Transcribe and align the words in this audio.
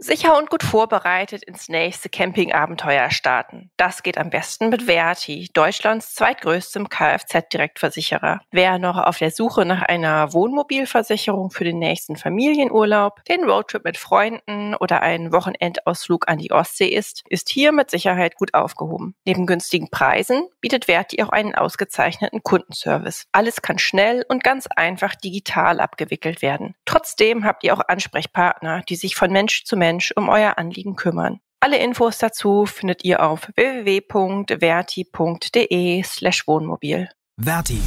Sicher 0.00 0.38
und 0.38 0.48
gut 0.48 0.62
vorbereitet 0.62 1.42
ins 1.42 1.68
nächste 1.68 2.08
Campingabenteuer 2.08 3.10
starten. 3.10 3.72
Das 3.76 4.04
geht 4.04 4.16
am 4.16 4.30
besten 4.30 4.68
mit 4.68 4.82
Verti, 4.84 5.50
Deutschlands 5.52 6.14
zweitgrößtem 6.14 6.88
Kfz-Direktversicherer. 6.88 8.40
Wer 8.52 8.78
noch 8.78 8.96
auf 8.96 9.18
der 9.18 9.32
Suche 9.32 9.64
nach 9.64 9.82
einer 9.82 10.32
Wohnmobilversicherung 10.32 11.50
für 11.50 11.64
den 11.64 11.80
nächsten 11.80 12.14
Familienurlaub, 12.14 13.24
den 13.24 13.42
Roadtrip 13.42 13.84
mit 13.84 13.98
Freunden 13.98 14.76
oder 14.76 15.02
einen 15.02 15.32
Wochenendausflug 15.32 16.28
an 16.28 16.38
die 16.38 16.52
Ostsee 16.52 16.88
ist, 16.88 17.24
ist 17.28 17.48
hier 17.48 17.72
mit 17.72 17.90
Sicherheit 17.90 18.36
gut 18.36 18.54
aufgehoben. 18.54 19.16
Neben 19.24 19.46
günstigen 19.46 19.90
Preisen 19.90 20.46
bietet 20.60 20.84
Verti 20.84 21.20
auch 21.24 21.30
einen 21.30 21.56
ausgezeichneten 21.56 22.44
Kundenservice. 22.44 23.26
Alles 23.32 23.62
kann 23.62 23.80
schnell 23.80 24.24
und 24.28 24.44
ganz 24.44 24.68
einfach 24.68 25.16
digital 25.16 25.80
abgewickelt 25.80 26.40
werden. 26.40 26.76
Trotzdem 26.84 27.44
habt 27.44 27.64
ihr 27.64 27.74
auch 27.74 27.82
Ansprechpartner, 27.88 28.82
die 28.88 28.94
sich 28.94 29.16
von 29.16 29.32
Mensch 29.32 29.64
zu 29.64 29.76
Mensch 29.76 29.87
Mensch 29.88 30.12
um 30.16 30.28
euer 30.28 30.58
Anliegen 30.58 30.96
kümmern. 30.96 31.40
Alle 31.60 31.78
Infos 31.78 32.18
dazu 32.18 32.66
findet 32.66 33.04
ihr 33.04 33.22
auf 33.22 33.48
www.verti.de 33.56 34.52
slash 36.02 36.46
Wohnmobil. 36.46 37.08
Verti. 37.40 37.80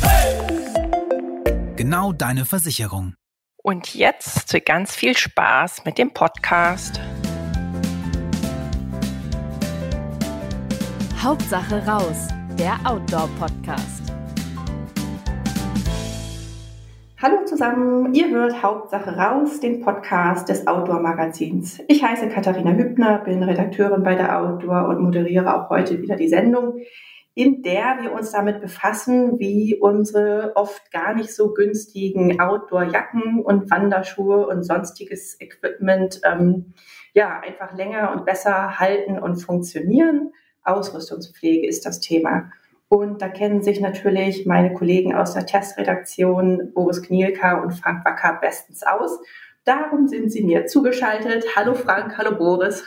Genau 1.75 2.11
deine 2.11 2.45
Versicherung. 2.45 3.13
Und 3.61 3.93
jetzt 3.93 4.65
ganz 4.65 4.95
viel 4.95 5.15
Spaß 5.15 5.85
mit 5.85 5.99
dem 5.99 6.11
Podcast. 6.11 6.99
Hauptsache 11.21 11.85
raus, 11.85 12.29
der 12.57 12.79
Outdoor-Podcast. 12.83 14.11
Hallo 17.23 17.45
zusammen, 17.45 18.15
ihr 18.15 18.31
hört 18.31 18.63
Hauptsache 18.63 19.15
raus, 19.15 19.59
den 19.59 19.81
Podcast 19.81 20.49
des 20.49 20.65
Outdoor-Magazins. 20.65 21.79
Ich 21.87 22.03
heiße 22.03 22.29
Katharina 22.29 22.71
Hübner, 22.71 23.19
bin 23.19 23.43
Redakteurin 23.43 24.01
bei 24.01 24.15
der 24.15 24.41
Outdoor 24.41 24.87
und 24.87 25.01
moderiere 25.03 25.53
auch 25.53 25.69
heute 25.69 26.01
wieder 26.01 26.15
die 26.15 26.29
Sendung, 26.29 26.79
in 27.35 27.61
der 27.61 27.99
wir 28.01 28.13
uns 28.13 28.31
damit 28.31 28.59
befassen, 28.59 29.37
wie 29.37 29.77
unsere 29.79 30.53
oft 30.55 30.91
gar 30.91 31.13
nicht 31.13 31.31
so 31.31 31.53
günstigen 31.53 32.41
Outdoor-Jacken 32.41 33.43
und 33.45 33.69
Wanderschuhe 33.69 34.47
und 34.47 34.63
sonstiges 34.63 35.39
Equipment 35.39 36.21
ähm, 36.23 36.73
ja 37.13 37.39
einfach 37.39 37.77
länger 37.77 38.13
und 38.13 38.25
besser 38.25 38.79
halten 38.79 39.19
und 39.19 39.35
funktionieren. 39.35 40.31
Ausrüstungspflege 40.63 41.67
ist 41.67 41.85
das 41.85 41.99
Thema. 41.99 42.49
Und 42.93 43.21
da 43.21 43.29
kennen 43.29 43.63
sich 43.63 43.79
natürlich 43.79 44.45
meine 44.45 44.73
Kollegen 44.73 45.15
aus 45.15 45.33
der 45.33 45.45
Testredaktion, 45.45 46.73
Boris 46.73 47.01
Knielka 47.01 47.61
und 47.61 47.71
Frank 47.71 48.03
Wacker, 48.03 48.37
bestens 48.41 48.83
aus. 48.83 49.17
Darum 49.63 50.09
sind 50.09 50.29
sie 50.29 50.43
mir 50.43 50.65
zugeschaltet. 50.65 51.45
Hallo 51.55 51.73
Frank, 51.73 52.17
hallo 52.17 52.35
Boris. 52.35 52.83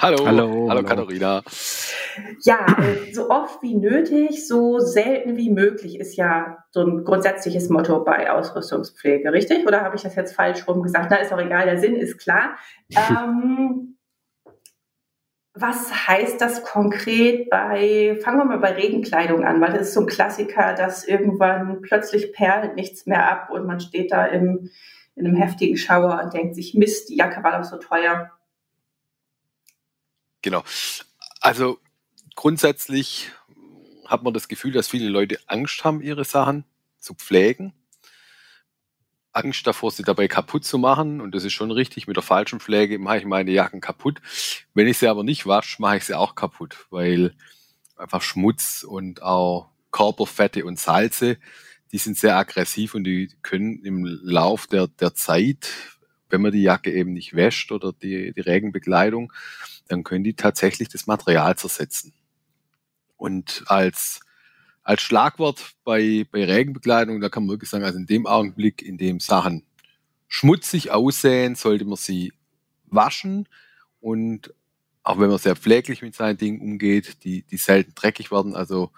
Hallo, 0.00 0.26
hallo, 0.26 0.66
hallo 0.70 0.82
Katharina. 0.82 1.42
Ja, 2.42 2.64
so 3.12 3.28
oft 3.28 3.62
wie 3.62 3.74
nötig, 3.74 4.48
so 4.48 4.78
selten 4.78 5.36
wie 5.36 5.50
möglich 5.50 6.00
ist 6.00 6.16
ja 6.16 6.64
so 6.70 6.80
ein 6.80 7.04
grundsätzliches 7.04 7.68
Motto 7.68 8.02
bei 8.02 8.32
Ausrüstungspflege, 8.32 9.30
richtig? 9.30 9.66
Oder 9.66 9.82
habe 9.82 9.96
ich 9.96 10.02
das 10.02 10.16
jetzt 10.16 10.34
falsch 10.34 10.66
rum 10.66 10.82
gesagt? 10.82 11.08
Na, 11.10 11.16
ist 11.16 11.34
auch 11.34 11.38
egal, 11.38 11.66
der 11.66 11.76
Sinn 11.76 11.96
ist 11.96 12.16
klar. 12.16 12.56
ähm, 12.96 13.93
was 15.54 16.08
heißt 16.08 16.40
das 16.40 16.64
konkret 16.64 17.48
bei, 17.48 18.18
fangen 18.22 18.38
wir 18.38 18.44
mal 18.44 18.58
bei 18.58 18.72
Regenkleidung 18.72 19.44
an, 19.44 19.60
weil 19.60 19.72
das 19.72 19.88
ist 19.88 19.94
so 19.94 20.00
ein 20.00 20.08
Klassiker, 20.08 20.74
dass 20.74 21.04
irgendwann 21.04 21.80
plötzlich 21.80 22.32
perlt 22.32 22.74
nichts 22.74 23.06
mehr 23.06 23.30
ab 23.30 23.50
und 23.50 23.64
man 23.64 23.78
steht 23.78 24.10
da 24.10 24.26
im, 24.26 24.70
in 25.14 25.26
einem 25.26 25.36
heftigen 25.36 25.76
Schauer 25.76 26.20
und 26.24 26.34
denkt 26.34 26.56
sich, 26.56 26.74
Mist, 26.74 27.08
die 27.08 27.16
Jacke 27.16 27.42
war 27.44 27.56
doch 27.56 27.64
so 27.68 27.78
teuer. 27.78 28.32
Genau. 30.42 30.64
Also 31.40 31.78
grundsätzlich 32.34 33.30
hat 34.06 34.24
man 34.24 34.34
das 34.34 34.48
Gefühl, 34.48 34.72
dass 34.72 34.88
viele 34.88 35.08
Leute 35.08 35.38
Angst 35.46 35.84
haben, 35.84 36.00
ihre 36.00 36.24
Sachen 36.24 36.64
zu 36.98 37.14
pflegen. 37.14 37.72
Angst 39.34 39.66
davor, 39.66 39.90
sie 39.90 40.04
dabei 40.04 40.28
kaputt 40.28 40.64
zu 40.64 40.78
machen. 40.78 41.20
Und 41.20 41.34
das 41.34 41.44
ist 41.44 41.52
schon 41.52 41.70
richtig. 41.70 42.06
Mit 42.06 42.16
der 42.16 42.22
falschen 42.22 42.60
Pflege 42.60 42.98
mache 42.98 43.18
ich 43.18 43.24
meine 43.24 43.50
Jacken 43.50 43.80
kaputt. 43.80 44.20
Wenn 44.72 44.86
ich 44.86 44.98
sie 44.98 45.08
aber 45.08 45.24
nicht 45.24 45.46
wasche, 45.46 45.82
mache 45.82 45.98
ich 45.98 46.04
sie 46.04 46.16
auch 46.16 46.34
kaputt, 46.34 46.86
weil 46.90 47.34
einfach 47.96 48.22
Schmutz 48.22 48.84
und 48.88 49.22
auch 49.22 49.68
Körperfette 49.90 50.64
und 50.64 50.78
Salze, 50.78 51.38
die 51.92 51.98
sind 51.98 52.16
sehr 52.16 52.36
aggressiv 52.36 52.94
und 52.94 53.04
die 53.04 53.30
können 53.42 53.84
im 53.84 54.04
Lauf 54.04 54.66
der, 54.66 54.88
der 54.88 55.14
Zeit, 55.14 55.70
wenn 56.28 56.42
man 56.42 56.52
die 56.52 56.62
Jacke 56.62 56.92
eben 56.92 57.12
nicht 57.12 57.34
wäscht 57.34 57.70
oder 57.70 57.92
die, 57.92 58.32
die 58.32 58.40
Regenbekleidung, 58.40 59.32
dann 59.88 60.02
können 60.02 60.24
die 60.24 60.34
tatsächlich 60.34 60.88
das 60.88 61.06
Material 61.06 61.56
zersetzen. 61.56 62.12
Und 63.16 63.62
als 63.66 64.20
als 64.84 65.00
Schlagwort 65.00 65.72
bei, 65.82 66.26
bei 66.30 66.44
Regenbekleidung, 66.44 67.20
da 67.20 67.30
kann 67.30 67.44
man 67.44 67.54
wirklich 67.54 67.70
sagen, 67.70 67.84
also 67.84 67.98
in 67.98 68.06
dem 68.06 68.26
Augenblick, 68.26 68.82
in 68.82 68.98
dem 68.98 69.18
Sachen 69.18 69.64
schmutzig 70.28 70.90
aussehen, 70.90 71.54
sollte 71.54 71.86
man 71.86 71.96
sie 71.96 72.32
waschen 72.84 73.48
und 74.00 74.52
auch 75.02 75.18
wenn 75.18 75.28
man 75.28 75.38
sehr 75.38 75.56
pfleglich 75.56 76.02
mit 76.02 76.14
seinen 76.14 76.36
Dingen 76.36 76.60
umgeht, 76.60 77.24
die, 77.24 77.42
die 77.42 77.56
selten 77.56 77.94
dreckig 77.94 78.30
werden, 78.30 78.54
also 78.54 78.90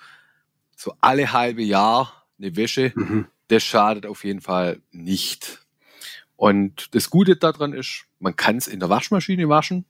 so 0.76 0.94
alle 1.00 1.32
halbe 1.32 1.62
Jahr 1.62 2.26
eine 2.38 2.56
Wäsche, 2.56 2.92
mhm. 2.94 3.26
das 3.48 3.62
schadet 3.62 4.06
auf 4.06 4.24
jeden 4.24 4.40
Fall 4.40 4.82
nicht. 4.90 5.64
Und 6.34 6.94
das 6.94 7.10
Gute 7.10 7.36
daran 7.36 7.72
ist, 7.72 8.04
man 8.18 8.36
kann 8.36 8.56
es 8.56 8.66
in 8.66 8.80
der 8.80 8.90
Waschmaschine 8.90 9.48
waschen. 9.48 9.84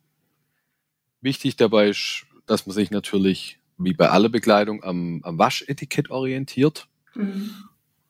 Wichtig 1.21 1.57
dabei 1.57 1.89
ist, 1.89 2.27
dass 2.47 2.67
man 2.67 2.75
sich 2.75 2.91
natürlich 2.91 3.59
wie 3.79 3.93
bei 3.93 4.09
aller 4.09 4.29
Bekleidung 4.29 4.83
am, 4.83 5.21
am 5.23 5.39
Waschetikett 5.39 6.11
orientiert. 6.11 6.89
Mhm. 7.15 7.51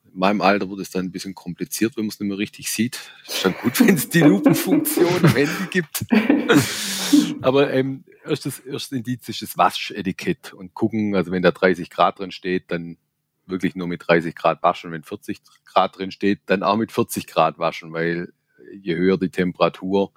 In 0.05 0.19
meinem 0.19 0.41
Alter 0.41 0.69
wird 0.69 0.79
es 0.79 0.89
dann 0.89 1.05
ein 1.05 1.11
bisschen 1.11 1.35
kompliziert, 1.35 1.97
wenn 1.97 2.05
man 2.05 2.09
es 2.09 2.19
nicht 2.19 2.29
mehr 2.29 2.37
richtig 2.37 2.71
sieht. 2.71 3.11
Ist 3.27 3.39
schon 3.39 3.53
gut, 3.53 3.79
wenn 3.85 3.95
es 3.95 4.09
die 4.09 4.21
Lupenfunktion 4.21 5.25
am 5.25 5.35
Handy 5.35 5.67
gibt. 5.69 6.05
Aber 7.41 7.71
ähm, 7.71 8.03
erstes, 8.25 8.59
erstes 8.59 8.97
Indiz 8.97 9.29
ist 9.29 9.41
das 9.41 9.57
Waschetikett 9.57 10.53
und 10.53 10.73
gucken, 10.73 11.15
also 11.15 11.31
wenn 11.31 11.43
da 11.43 11.51
30 11.51 11.89
Grad 11.89 12.19
drin 12.19 12.31
steht, 12.31 12.71
dann 12.71 12.97
wirklich 13.45 13.75
nur 13.75 13.87
mit 13.87 14.07
30 14.07 14.35
Grad 14.35 14.63
waschen. 14.63 14.91
Wenn 14.91 15.03
40 15.03 15.41
Grad 15.65 15.97
drin 15.97 16.11
steht, 16.11 16.41
dann 16.47 16.63
auch 16.63 16.77
mit 16.77 16.91
40 16.91 17.27
Grad 17.27 17.59
waschen, 17.59 17.93
weil 17.93 18.33
je 18.81 18.95
höher 18.95 19.17
die 19.17 19.29
Temperatur, 19.29 20.11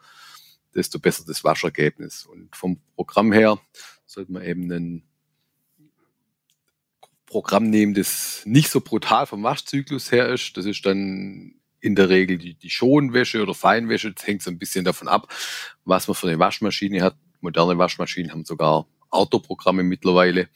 desto 0.74 0.98
besser 0.98 1.24
das 1.26 1.44
Waschergebnis. 1.44 2.26
Und 2.26 2.54
vom 2.54 2.80
Programm 2.96 3.32
her 3.32 3.58
sollte 4.06 4.32
man 4.32 4.44
eben 4.44 4.64
einen 4.64 5.09
Programm 7.30 7.70
nehmen, 7.70 7.94
das 7.94 8.42
nicht 8.44 8.70
so 8.70 8.80
brutal 8.80 9.24
vom 9.24 9.44
Waschzyklus 9.44 10.10
her 10.10 10.28
ist. 10.28 10.56
Das 10.56 10.66
ist 10.66 10.84
dann 10.84 11.54
in 11.80 11.94
der 11.94 12.08
Regel 12.08 12.38
die, 12.38 12.54
die 12.54 12.70
Schonwäsche 12.70 13.40
oder 13.40 13.54
Feinwäsche. 13.54 14.12
Das 14.12 14.26
hängt 14.26 14.42
so 14.42 14.50
ein 14.50 14.58
bisschen 14.58 14.84
davon 14.84 15.06
ab, 15.06 15.32
was 15.84 16.08
man 16.08 16.16
für 16.16 16.28
eine 16.28 16.40
Waschmaschine 16.40 17.02
hat. 17.02 17.16
Moderne 17.40 17.78
Waschmaschinen 17.78 18.32
haben 18.32 18.44
sogar 18.44 18.86
Autoprogramme 19.10 19.84
mittlerweile. 19.84 20.48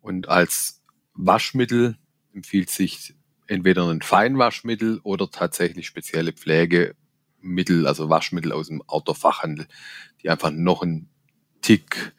Und 0.00 0.28
als 0.28 0.82
Waschmittel 1.14 1.96
empfiehlt 2.34 2.70
sich 2.70 3.14
entweder 3.46 3.88
ein 3.88 4.02
Feinwaschmittel 4.02 5.00
oder 5.04 5.30
tatsächlich 5.30 5.86
spezielle 5.86 6.32
Pflegemittel, 6.32 7.86
also 7.86 8.10
Waschmittel 8.10 8.50
aus 8.50 8.66
dem 8.66 8.82
Autofachhandel, 8.82 9.68
die 10.22 10.28
einfach 10.28 10.50
noch 10.50 10.82
einen 10.82 11.08
Tick 11.62 12.14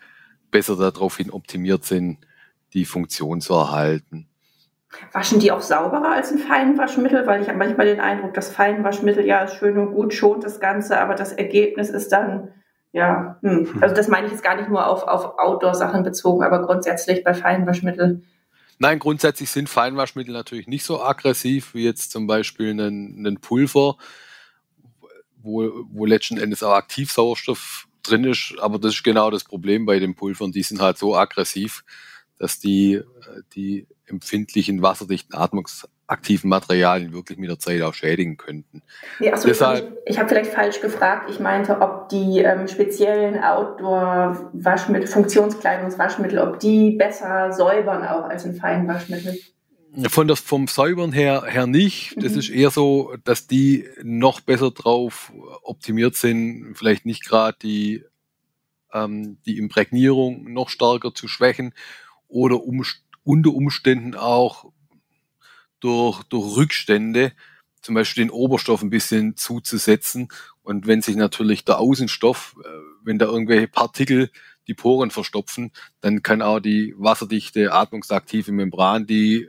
besser 0.50 0.78
daraufhin 0.78 1.30
optimiert 1.30 1.84
sind, 1.84 2.25
die 2.75 2.86
Funktion 2.86 3.41
zu 3.41 3.53
erhalten. 3.53 4.28
Waschen 5.12 5.40
die 5.40 5.52
auch 5.52 5.62
sauberer 5.62 6.12
als 6.12 6.31
ein 6.31 6.38
Feinwaschmittel? 6.38 7.25
Weil 7.25 7.41
ich 7.41 7.47
habe 7.47 7.58
manchmal 7.58 7.88
den 7.88 8.00
Eindruck, 8.00 8.34
das 8.34 8.50
Feinwaschmittel 8.50 9.25
ja 9.25 9.44
ist 9.44 9.56
schön 9.56 9.78
und 9.78 9.94
gut, 9.94 10.13
schont 10.13 10.44
das 10.44 10.59
Ganze, 10.59 11.00
aber 11.00 11.16
das 11.16 11.34
Ergebnis 11.34 11.90
ist 11.90 12.09
dann, 12.12 12.50
ja, 12.91 13.38
hm. 13.41 13.74
hm. 13.74 13.83
also 13.83 13.95
das 13.95 14.07
meine 14.07 14.27
ich 14.27 14.31
jetzt 14.31 14.44
gar 14.44 14.56
nicht 14.56 14.69
nur 14.69 14.88
auf, 14.88 15.04
auf 15.04 15.38
Outdoor-Sachen 15.38 16.04
bezogen, 16.04 16.44
aber 16.44 16.66
grundsätzlich 16.66 17.24
bei 17.24 17.33
Feinwaschmitteln. 17.33 18.25
Nein, 18.77 19.00
grundsätzlich 19.00 19.50
sind 19.50 19.69
Feinwaschmittel 19.69 20.33
natürlich 20.33 20.68
nicht 20.68 20.86
so 20.86 21.01
aggressiv 21.01 21.74
wie 21.74 21.86
jetzt 21.86 22.12
zum 22.12 22.27
Beispiel 22.27 22.72
ein, 22.72 23.25
ein 23.25 23.38
Pulver, 23.39 23.98
wo, 25.42 25.72
wo 25.92 26.06
letzten 26.06 26.38
Endes 26.38 26.62
auch 26.62 26.74
Aktivsauerstoff 26.74 27.88
drin 28.04 28.25
ist. 28.25 28.56
Aber 28.60 28.80
das 28.80 28.95
ist 28.95 29.04
genau 29.04 29.31
das 29.31 29.44
Problem 29.44 29.86
bei 29.86 30.00
den 30.00 30.16
Pulvern. 30.16 30.51
Die 30.51 30.63
sind 30.63 30.81
halt 30.81 30.98
so 30.98 31.16
aggressiv, 31.16 31.83
dass 32.38 32.60
die, 32.60 32.96
äh, 32.96 33.04
die 33.54 33.88
empfindlichen 34.08 34.82
wasserdichten 34.82 35.36
atmungsaktiven 35.36 36.50
Materialien 36.50 37.14
wirklich 37.14 37.38
mit 37.38 37.50
der 37.50 37.60
Zeit 37.60 37.82
auch 37.82 37.94
schädigen 37.94 38.38
könnten. 38.38 38.84
Nee, 39.20 39.32
achso, 39.32 39.48
Deshalb, 39.48 39.98
ich, 40.06 40.12
ich 40.12 40.20
habe 40.20 40.30
vielleicht 40.30 40.52
falsch 40.52 40.82
gefragt. 40.82 41.30
Ich 41.30 41.40
meinte, 41.40 41.82
ob 41.82 42.10
die 42.10 42.40
ähm, 42.40 42.68
speziellen 42.68 43.42
Outdoor-Waschmittel, 43.42 45.08
Funktionskleidungswaschmittel, 45.08 46.40
ob 46.40 46.60
die 46.60 46.92
besser 46.92 47.52
säubern 47.52 48.04
auch 48.04 48.26
als 48.26 48.46
ein 48.46 48.56
Feinwaschmittel. 48.56 49.38
Von 50.10 50.28
der, 50.28 50.36
vom 50.36 50.68
Säubern 50.68 51.14
her, 51.14 51.44
her 51.48 51.68
nicht. 51.68 52.16
Das 52.18 52.34
mhm. 52.34 52.40
ist 52.40 52.50
eher 52.50 52.70
so, 52.70 53.16
dass 53.24 53.48
die 53.48 53.86
noch 54.04 54.42
besser 54.42 54.72
drauf 54.72 55.32
optimiert 55.64 56.16
sind, 56.16 56.76
vielleicht 56.76 57.06
nicht 57.06 57.26
gerade 57.26 57.58
die, 57.62 58.04
ähm, 58.92 59.38
die 59.46 59.58
Imprägnierung 59.58 60.52
noch 60.52 60.68
stärker 60.68 61.14
zu 61.14 61.30
schwächen 61.30 61.74
oder 62.27 62.63
um, 62.63 62.83
unter 63.24 63.54
Umständen 63.54 64.16
auch 64.16 64.72
durch, 65.80 66.24
durch 66.24 66.57
Rückstände 66.57 67.31
zum 67.81 67.94
Beispiel 67.94 68.24
den 68.24 68.31
Oberstoff 68.31 68.81
ein 68.81 68.89
bisschen 68.89 69.38
zuzusetzen. 69.38 70.30
Und 70.63 70.88
wenn 70.88 71.04
sich 71.04 71.16
natürlich 71.16 71.66
der 71.66 71.77
Außenstoff, 71.77 72.56
äh, 72.63 72.68
wenn 73.04 73.19
da 73.19 73.25
irgendwelche 73.25 73.68
Partikel 73.68 74.31
die 74.68 74.74
Poren 74.74 75.12
verstopfen, 75.12 75.72
dann 76.01 76.24
kann 76.24 76.42
auch 76.42 76.60
die 76.60 76.95
wasserdichte, 76.98 77.72
atmungsaktive 77.72 78.51
Membran, 78.51 79.06
die 79.06 79.48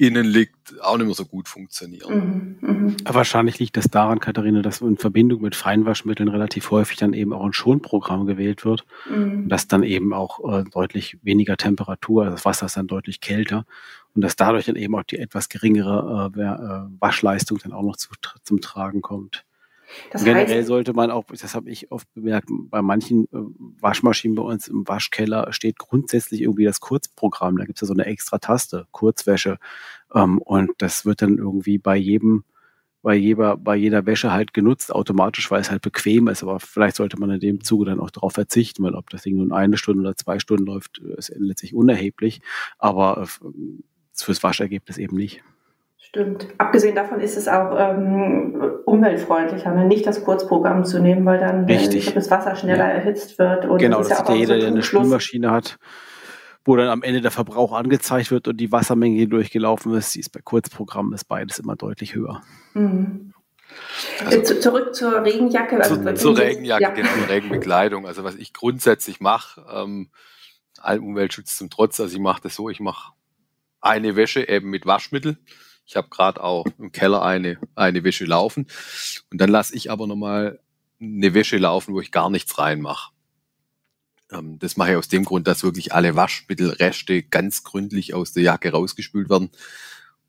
innen 0.00 0.24
liegt, 0.24 0.80
auch 0.80 0.96
nicht 0.96 1.06
mehr 1.06 1.14
so 1.14 1.26
gut 1.26 1.46
funktionieren. 1.46 2.56
Mhm, 2.60 2.86
mh. 2.86 2.94
Wahrscheinlich 3.04 3.58
liegt 3.58 3.76
das 3.76 3.88
daran, 3.88 4.18
Katharina, 4.18 4.62
dass 4.62 4.80
in 4.80 4.96
Verbindung 4.96 5.42
mit 5.42 5.54
Feinwaschmitteln 5.54 6.28
relativ 6.30 6.70
häufig 6.70 6.96
dann 6.96 7.12
eben 7.12 7.34
auch 7.34 7.44
ein 7.44 7.52
Schonprogramm 7.52 8.24
gewählt 8.24 8.64
wird. 8.64 8.86
Mhm. 9.10 9.48
Dass 9.50 9.68
dann 9.68 9.82
eben 9.82 10.14
auch 10.14 10.40
äh, 10.50 10.64
deutlich 10.64 11.18
weniger 11.22 11.58
Temperatur, 11.58 12.22
also 12.22 12.34
das 12.34 12.46
Wasser 12.46 12.66
ist 12.66 12.78
dann 12.78 12.86
deutlich 12.86 13.20
kälter 13.20 13.66
und 14.14 14.22
dass 14.22 14.36
dadurch 14.36 14.64
dann 14.64 14.76
eben 14.76 14.94
auch 14.94 15.02
die 15.02 15.18
etwas 15.18 15.50
geringere 15.50 16.30
äh, 16.34 16.40
äh 16.40 16.88
Waschleistung 16.98 17.58
dann 17.58 17.72
auch 17.72 17.82
noch 17.82 17.96
zu, 17.96 18.08
zum 18.42 18.62
Tragen 18.62 19.02
kommt. 19.02 19.44
Das 20.10 20.24
Generell 20.24 20.58
heißt, 20.58 20.68
sollte 20.68 20.92
man 20.92 21.10
auch, 21.10 21.24
das 21.24 21.54
habe 21.54 21.70
ich 21.70 21.90
oft 21.90 22.12
bemerkt, 22.14 22.48
bei 22.50 22.82
manchen 22.82 23.24
äh, 23.24 23.38
Waschmaschinen 23.80 24.34
bei 24.34 24.42
uns 24.42 24.68
im 24.68 24.86
Waschkeller 24.86 25.52
steht 25.52 25.78
grundsätzlich 25.78 26.42
irgendwie 26.42 26.64
das 26.64 26.80
Kurzprogramm. 26.80 27.56
Da 27.56 27.64
gibt 27.64 27.78
es 27.78 27.80
ja 27.82 27.86
so 27.86 27.94
eine 27.94 28.06
extra 28.06 28.38
Taste, 28.38 28.86
Kurzwäsche. 28.90 29.58
Ähm, 30.14 30.38
und 30.38 30.70
das 30.78 31.04
wird 31.04 31.22
dann 31.22 31.38
irgendwie 31.38 31.78
bei 31.78 31.96
jedem, 31.96 32.44
bei 33.02 33.14
jeder, 33.14 33.56
bei 33.56 33.76
jeder 33.76 34.06
Wäsche 34.06 34.32
halt 34.32 34.52
genutzt, 34.52 34.92
automatisch, 34.92 35.50
weil 35.50 35.60
es 35.60 35.70
halt 35.70 35.82
bequem 35.82 36.28
ist. 36.28 36.42
Aber 36.42 36.60
vielleicht 36.60 36.96
sollte 36.96 37.18
man 37.18 37.30
in 37.30 37.40
dem 37.40 37.64
Zuge 37.64 37.86
dann 37.86 38.00
auch 38.00 38.10
darauf 38.10 38.32
verzichten, 38.32 38.82
weil 38.82 38.94
ob 38.94 39.10
das 39.10 39.22
Ding 39.22 39.36
nun 39.36 39.52
eine 39.52 39.76
Stunde 39.76 40.02
oder 40.02 40.16
zwei 40.16 40.38
Stunden 40.38 40.66
läuft, 40.66 40.98
ist 40.98 41.32
letztlich 41.36 41.74
unerheblich. 41.74 42.40
Aber 42.78 43.22
äh, 43.22 43.50
fürs 44.12 44.42
Waschergebnis 44.42 44.98
eben 44.98 45.16
nicht. 45.16 45.42
Stimmt. 46.10 46.48
Abgesehen 46.58 46.96
davon 46.96 47.20
ist 47.20 47.36
es 47.36 47.46
auch 47.46 47.72
ähm, 47.78 48.60
umweltfreundlicher, 48.84 49.72
ne? 49.72 49.84
nicht 49.84 50.04
das 50.08 50.24
Kurzprogramm 50.24 50.84
zu 50.84 50.98
nehmen, 50.98 51.24
weil 51.24 51.38
dann 51.38 51.68
äh, 51.68 51.74
Richtig. 51.74 52.12
das 52.12 52.28
Wasser 52.32 52.56
schneller 52.56 52.88
ja. 52.88 52.94
erhitzt 52.94 53.38
wird. 53.38 53.64
Und 53.64 53.78
genau, 53.78 53.98
das, 53.98 54.08
das 54.08 54.28
ja 54.28 54.34
jeder, 54.34 54.58
der 54.58 54.66
eine 54.66 54.82
Spülmaschine 54.82 55.52
hat, 55.52 55.78
wo 56.64 56.74
dann 56.74 56.88
am 56.88 57.04
Ende 57.04 57.20
der 57.20 57.30
Verbrauch 57.30 57.72
angezeigt 57.72 58.32
wird 58.32 58.48
und 58.48 58.56
die 58.56 58.72
Wassermenge, 58.72 59.18
die 59.18 59.28
durchgelaufen 59.28 59.94
ist, 59.94 60.16
die 60.16 60.18
ist 60.18 60.30
bei 60.30 60.40
Kurzprogrammen 60.42 61.12
ist 61.12 61.26
beides 61.28 61.60
immer 61.60 61.76
deutlich 61.76 62.16
höher. 62.16 62.42
Mhm. 62.74 63.32
Also, 64.26 64.56
zurück 64.56 64.96
zur 64.96 65.22
Regenjacke. 65.22 65.76
Also 65.76 65.94
zu, 65.94 66.14
zur 66.14 66.36
Regenjacke, 66.36 66.82
ja. 66.82 66.90
genau, 66.90 67.08
Regenbekleidung. 67.28 68.04
Also 68.08 68.24
was 68.24 68.34
ich 68.34 68.52
grundsätzlich 68.52 69.20
mache, 69.20 69.64
ähm, 69.72 70.10
allem 70.80 71.04
Umweltschutz 71.04 71.56
zum 71.56 71.70
Trotz, 71.70 72.00
also 72.00 72.12
ich 72.12 72.20
mache 72.20 72.42
das 72.42 72.56
so, 72.56 72.68
ich 72.68 72.80
mache 72.80 73.12
eine 73.80 74.16
Wäsche 74.16 74.48
eben 74.48 74.70
mit 74.70 74.86
Waschmittel 74.86 75.38
ich 75.90 75.96
habe 75.96 76.08
gerade 76.08 76.40
auch 76.40 76.66
im 76.78 76.92
Keller 76.92 77.22
eine, 77.22 77.58
eine 77.74 78.04
Wäsche 78.04 78.24
laufen. 78.24 78.68
Und 79.32 79.40
dann 79.40 79.50
lasse 79.50 79.74
ich 79.74 79.90
aber 79.90 80.06
nochmal 80.06 80.60
eine 81.00 81.34
Wäsche 81.34 81.58
laufen, 81.58 81.94
wo 81.94 82.00
ich 82.00 82.12
gar 82.12 82.30
nichts 82.30 82.58
reinmache. 82.58 83.10
Ähm, 84.30 84.60
das 84.60 84.76
mache 84.76 84.92
ich 84.92 84.96
aus 84.96 85.08
dem 85.08 85.24
Grund, 85.24 85.48
dass 85.48 85.64
wirklich 85.64 85.92
alle 85.92 86.14
Waschmittelreste 86.14 87.24
ganz 87.24 87.64
gründlich 87.64 88.14
aus 88.14 88.32
der 88.32 88.44
Jacke 88.44 88.70
rausgespült 88.70 89.30
werden. 89.30 89.50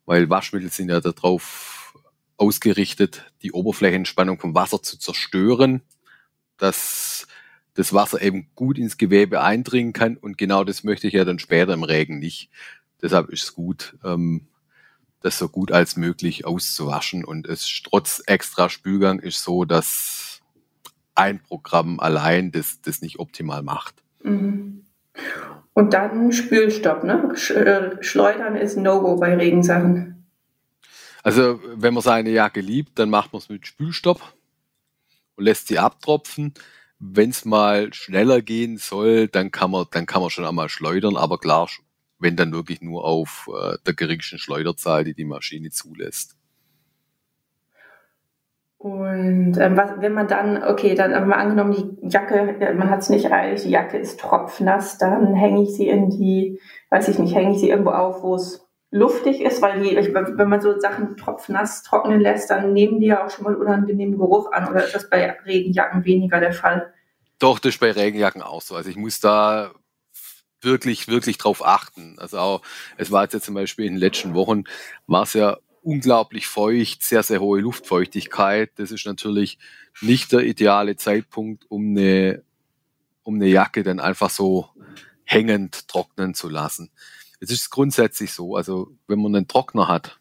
Weil 0.06 0.32
Waschmittel 0.32 0.72
sind 0.72 0.90
ja 0.90 1.00
darauf 1.00 1.94
ausgerichtet, 2.38 3.32
die 3.44 3.52
Oberflächenspannung 3.52 4.40
vom 4.40 4.56
Wasser 4.56 4.82
zu 4.82 4.98
zerstören, 4.98 5.84
dass 6.58 7.28
das 7.76 7.94
Wasser 7.94 8.20
eben 8.20 8.50
gut 8.56 8.80
ins 8.80 8.98
Gewebe 8.98 9.42
eindringen 9.42 9.94
kann. 9.94 10.18
Und 10.18 10.40
genau 10.40 10.64
das 10.64 10.84
möchte 10.84 11.06
ich 11.06 11.14
ja 11.14 11.24
dann 11.24 11.38
später 11.38 11.74
im 11.74 11.84
Regen 11.84 12.18
nicht. 12.18 12.50
Deshalb 13.00 13.30
ist 13.30 13.44
es 13.44 13.54
gut, 13.54 13.96
ähm, 14.04 14.48
das 15.22 15.38
so 15.38 15.48
gut 15.48 15.72
als 15.72 15.96
möglich 15.96 16.46
auszuwaschen. 16.46 17.24
Und 17.24 17.48
es 17.48 17.82
trotz 17.84 18.22
extra 18.26 18.70
Spülgang 18.70 19.20
ist 19.20 19.44
so, 19.44 19.66
dass 19.66 20.42
ein 21.16 21.40
Programm 21.40 22.00
allein 22.00 22.52
das, 22.52 22.82
das 22.82 23.02
nicht 23.02 23.20
optimal 23.20 23.64
macht. 23.64 23.96
Mhm. 24.24 24.86
Und 25.74 25.94
dann 25.94 26.32
Spülstopp, 26.32 27.04
ne? 27.04 27.34
Äh, 27.50 28.04
Schleudern 28.04 28.56
ist 28.56 28.78
No-Go 28.78 29.18
bei 29.18 29.36
Regensachen. 29.36 30.26
Also, 31.24 31.60
wenn 31.76 31.94
man 31.94 32.04
seine 32.04 32.32
Jacke 32.32 32.62
liebt, 32.62 32.98
dann 32.98 33.10
macht 33.10 33.32
man 33.32 33.42
es 33.42 33.50
mit 33.50 33.68
Spülstopp 33.68 34.22
und 35.36 35.46
lässt 35.46 35.68
sie 35.68 35.80
abtropfen. 35.80 36.54
Wenn 37.00 37.30
es 37.30 37.46
mal 37.46 37.94
schneller 37.94 38.42
gehen 38.42 38.78
soll, 38.78 39.28
dann 39.28 39.52
kann 39.52 39.72
man, 39.72 39.86
dann 39.92 40.06
kann 40.06 40.22
man 40.22 40.30
schon 40.30 40.46
einmal 40.46 40.70
schleudern, 40.70 41.16
aber 41.16 41.38
klar, 41.38 41.68
wenn 42.22 42.36
dann 42.36 42.54
wirklich 42.54 42.82
nur 42.82 43.04
auf 43.04 43.50
äh, 43.54 43.78
der 43.86 43.94
geringsten 43.94 44.38
Schleuderzahl, 44.38 45.04
die 45.04 45.14
die 45.14 45.26
Maschine 45.26 45.70
zulässt. 45.70 46.38
Und 48.78 49.58
ähm, 49.60 49.78
was, 49.78 49.92
wenn 50.00 50.14
man 50.14 50.28
dann, 50.28 50.64
okay, 50.64 50.96
dann 50.96 51.12
mal 51.28 51.36
angenommen, 51.36 52.00
die 52.02 52.08
Jacke, 52.08 52.56
man 52.76 52.90
hat 52.90 53.02
es 53.02 53.10
nicht 53.10 53.32
eilig, 53.32 53.62
die 53.62 53.70
Jacke 53.70 53.98
ist 53.98 54.20
tropfnass, 54.20 54.98
dann 54.98 55.36
hänge 55.36 55.62
ich 55.62 55.76
sie 55.76 55.88
in 55.88 56.10
die, 56.10 56.60
weiß 56.90 57.08
ich 57.10 57.20
nicht, 57.20 57.36
hänge 57.36 57.52
ich 57.54 57.60
sie 57.60 57.70
irgendwo 57.70 57.92
auf, 57.92 58.24
wo 58.24 58.34
es 58.36 58.68
luftig 58.90 59.42
ist, 59.42 59.62
weil 59.62 59.82
die, 59.82 59.96
wenn 59.96 60.50
man 60.50 60.62
so 60.62 60.80
Sachen 60.80 61.16
tropfnass 61.16 61.84
trocknen 61.84 62.22
lässt, 62.22 62.50
dann 62.50 62.74
nehmen 62.74 63.00
die 63.00 63.08
ja 63.08 63.24
auch 63.24 63.30
schon 63.30 63.46
mal 63.46 63.56
unangenehmen 63.56 64.18
Geruch 64.18 64.52
an. 64.52 64.68
Oder 64.68 64.84
ist 64.86 64.96
das 64.96 65.10
bei 65.10 65.30
Regenjacken 65.46 66.04
weniger 66.04 66.40
der 66.40 66.54
Fall? 66.54 66.92
Doch, 67.38 67.60
das 67.60 67.76
ist 67.76 67.80
bei 67.80 67.92
Regenjacken 67.92 68.42
auch 68.42 68.62
so. 68.62 68.76
Also 68.76 68.90
ich 68.90 68.98
muss 68.98 69.20
da 69.20 69.72
wirklich, 70.62 71.08
wirklich 71.08 71.38
drauf 71.38 71.66
achten. 71.66 72.18
Also 72.20 72.40
auch, 72.40 72.62
es 72.98 73.12
war 73.12 73.24
jetzt 73.24 73.34
ja 73.34 73.42
zum 73.42 73.56
Beispiel 73.56 73.86
in 73.86 73.94
den 73.94 74.00
letzten 74.00 74.34
Wochen, 74.34 74.64
war 75.08 75.24
es 75.24 75.34
ja 75.34 75.58
unglaublich 75.84 76.48
feucht, 76.48 77.04
sehr, 77.04 77.24
sehr 77.24 77.42
hohe 77.42 77.62
Luftfeuchtigkeit. 77.62 78.72
Das 78.76 78.92
ist 78.92 79.06
natürlich 79.06 79.58
nicht 80.02 80.32
der 80.32 80.42
ideale 80.42 80.96
Zeitpunkt, 80.96 81.66
um 81.70 81.92
eine, 81.92 82.44
um 83.24 83.36
eine 83.36 83.48
Jacke 83.48 83.84
dann 83.84 84.00
einfach 84.00 84.30
so 84.30 84.70
hängend 85.24 85.88
trocknen 85.88 86.34
zu 86.34 86.50
lassen. 86.50 86.92
Es 87.40 87.50
ist 87.50 87.70
grundsätzlich 87.70 88.34
so, 88.34 88.56
also 88.56 88.92
wenn 89.08 89.22
man 89.22 89.36
einen 89.36 89.48
Trockner 89.48 89.88
hat, 89.88 90.20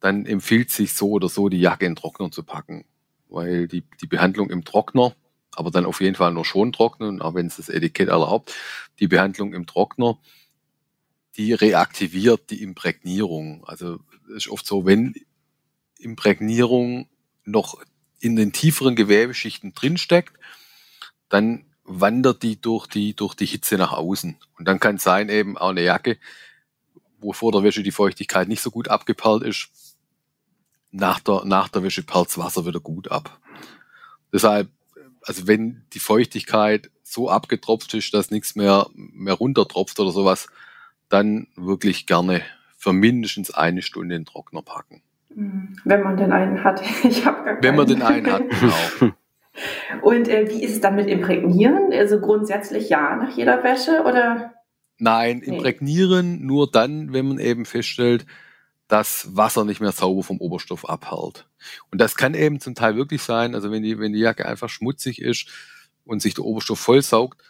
dann 0.00 0.26
empfiehlt 0.26 0.70
sich 0.70 0.92
so 0.92 1.10
oder 1.12 1.28
so, 1.28 1.48
die 1.48 1.60
Jacke 1.60 1.86
in 1.86 1.92
den 1.92 1.96
Trockner 1.96 2.30
zu 2.30 2.42
packen, 2.42 2.84
weil 3.28 3.66
die, 3.66 3.84
die 4.00 4.06
Behandlung 4.06 4.50
im 4.50 4.64
Trockner 4.64 5.14
aber 5.58 5.70
dann 5.72 5.86
auf 5.86 6.00
jeden 6.00 6.14
Fall 6.14 6.32
nur 6.32 6.44
schon 6.44 6.72
trocknen, 6.72 7.20
auch 7.20 7.34
wenn 7.34 7.46
es 7.46 7.56
das 7.56 7.68
Etikett 7.68 8.08
erlaubt. 8.08 8.54
Die 9.00 9.08
Behandlung 9.08 9.52
im 9.54 9.66
Trockner, 9.66 10.18
die 11.36 11.52
reaktiviert 11.52 12.50
die 12.50 12.62
Imprägnierung. 12.62 13.64
Also 13.66 13.98
ist 14.36 14.48
oft 14.48 14.66
so, 14.66 14.86
wenn 14.86 15.14
Imprägnierung 15.98 17.08
noch 17.44 17.82
in 18.20 18.36
den 18.36 18.52
tieferen 18.52 18.94
Gewebeschichten 18.94 19.74
drinsteckt, 19.74 20.38
dann 21.28 21.64
wandert 21.82 22.44
die 22.44 22.60
durch 22.60 22.86
die, 22.86 23.14
durch 23.14 23.34
die 23.34 23.46
Hitze 23.46 23.76
nach 23.78 23.92
außen. 23.92 24.36
Und 24.58 24.68
dann 24.68 24.78
kann 24.78 24.96
es 24.96 25.02
sein, 25.02 25.28
eben 25.28 25.58
auch 25.58 25.70
eine 25.70 25.82
Jacke, 25.82 26.18
wo 27.18 27.32
vor 27.32 27.50
der 27.50 27.64
Wäsche 27.64 27.82
die 27.82 27.90
Feuchtigkeit 27.90 28.46
nicht 28.46 28.62
so 28.62 28.70
gut 28.70 28.88
abgeperlt 28.88 29.42
ist, 29.42 29.70
nach 30.92 31.18
der, 31.18 31.44
nach 31.44 31.68
der 31.68 31.82
Wäsche 31.82 32.04
perlt 32.04 32.28
das 32.28 32.38
Wasser 32.38 32.64
wieder 32.64 32.80
gut 32.80 33.10
ab. 33.10 33.40
Deshalb 34.32 34.70
also 35.28 35.46
wenn 35.46 35.82
die 35.92 35.98
Feuchtigkeit 35.98 36.90
so 37.02 37.28
abgetropft 37.28 37.92
ist, 37.94 38.14
dass 38.14 38.30
nichts 38.30 38.56
mehr, 38.56 38.86
mehr 38.94 39.34
runtertropft 39.34 40.00
oder 40.00 40.10
sowas, 40.10 40.48
dann 41.08 41.48
wirklich 41.56 42.06
gerne 42.06 42.42
für 42.76 42.92
mindestens 42.92 43.50
eine 43.50 43.82
Stunde 43.82 44.14
in 44.14 44.22
den 44.22 44.26
Trockner 44.26 44.62
packen. 44.62 45.02
Mhm. 45.34 45.76
Wenn 45.84 46.02
man 46.02 46.16
den 46.16 46.32
einen 46.32 46.64
hat. 46.64 46.82
Ich 47.04 47.24
habe 47.26 47.44
gar 47.44 47.54
keinen. 47.54 47.62
Wenn 47.62 47.76
man 47.76 47.86
den 47.86 48.02
einen 48.02 48.32
hat, 48.32 48.42
genau. 48.48 49.12
Und 50.02 50.28
äh, 50.28 50.48
wie 50.48 50.62
ist 50.62 50.72
es 50.72 50.80
dann 50.80 50.94
mit 50.94 51.08
Imprägnieren? 51.08 51.92
Also 51.92 52.20
grundsätzlich 52.20 52.88
ja 52.88 53.16
nach 53.16 53.36
jeder 53.36 53.64
Wäsche 53.64 54.02
oder? 54.04 54.54
Nein, 54.98 55.40
imprägnieren 55.40 56.38
nee. 56.38 56.44
nur 56.44 56.70
dann, 56.70 57.12
wenn 57.12 57.28
man 57.28 57.38
eben 57.38 57.64
feststellt, 57.64 58.24
das 58.88 59.36
Wasser 59.36 59.64
nicht 59.64 59.80
mehr 59.80 59.92
sauber 59.92 60.22
vom 60.22 60.38
Oberstoff 60.38 60.88
abhält. 60.88 61.46
Und 61.90 62.00
das 62.00 62.16
kann 62.16 62.34
eben 62.34 62.58
zum 62.58 62.74
Teil 62.74 62.96
wirklich 62.96 63.22
sein, 63.22 63.54
also 63.54 63.70
wenn 63.70 63.82
die, 63.82 63.98
wenn 63.98 64.14
die 64.14 64.18
Jacke 64.18 64.46
einfach 64.46 64.70
schmutzig 64.70 65.20
ist 65.20 65.48
und 66.04 66.20
sich 66.20 66.34
der 66.34 66.44
Oberstoff 66.44 66.80
vollsaugt, 66.80 67.40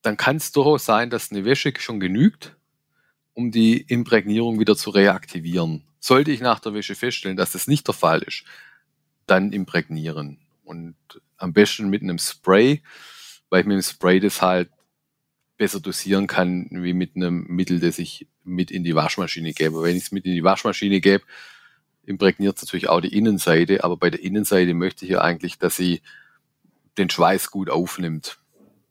dann 0.00 0.16
kann 0.16 0.36
es 0.36 0.50
durchaus 0.50 0.84
sein, 0.84 1.10
dass 1.10 1.30
eine 1.30 1.44
Wäsche 1.44 1.72
schon 1.78 2.00
genügt, 2.00 2.56
um 3.34 3.50
die 3.50 3.82
Imprägnierung 3.82 4.58
wieder 4.58 4.74
zu 4.74 4.90
reaktivieren. 4.90 5.84
Sollte 6.00 6.32
ich 6.32 6.40
nach 6.40 6.60
der 6.60 6.74
Wäsche 6.74 6.94
feststellen, 6.94 7.36
dass 7.36 7.52
das 7.52 7.68
nicht 7.68 7.86
der 7.86 7.94
Fall 7.94 8.22
ist, 8.22 8.44
dann 9.26 9.52
imprägnieren. 9.52 10.38
Und 10.64 10.96
am 11.36 11.52
besten 11.52 11.88
mit 11.88 12.02
einem 12.02 12.18
Spray, 12.18 12.82
weil 13.50 13.60
ich 13.60 13.66
mit 13.66 13.76
dem 13.76 13.82
Spray 13.82 14.18
das 14.18 14.42
halt 14.42 14.70
besser 15.62 15.78
dosieren 15.78 16.26
kann, 16.26 16.66
wie 16.72 16.92
mit 16.92 17.14
einem 17.14 17.46
Mittel, 17.46 17.78
das 17.78 18.00
ich 18.00 18.26
mit 18.42 18.72
in 18.72 18.82
die 18.82 18.96
Waschmaschine 18.96 19.52
gebe. 19.52 19.80
Wenn 19.80 19.96
ich 19.96 20.02
es 20.02 20.10
mit 20.10 20.24
in 20.24 20.32
die 20.32 20.42
Waschmaschine 20.42 21.00
gebe, 21.00 21.22
imprägniert 22.02 22.56
es 22.56 22.64
natürlich 22.64 22.88
auch 22.88 23.00
die 23.00 23.16
Innenseite, 23.16 23.84
aber 23.84 23.96
bei 23.96 24.10
der 24.10 24.24
Innenseite 24.24 24.74
möchte 24.74 25.04
ich 25.04 25.12
ja 25.12 25.20
eigentlich, 25.20 25.60
dass 25.60 25.76
sie 25.76 26.02
den 26.98 27.08
Schweiß 27.08 27.52
gut 27.52 27.70
aufnimmt. 27.70 28.38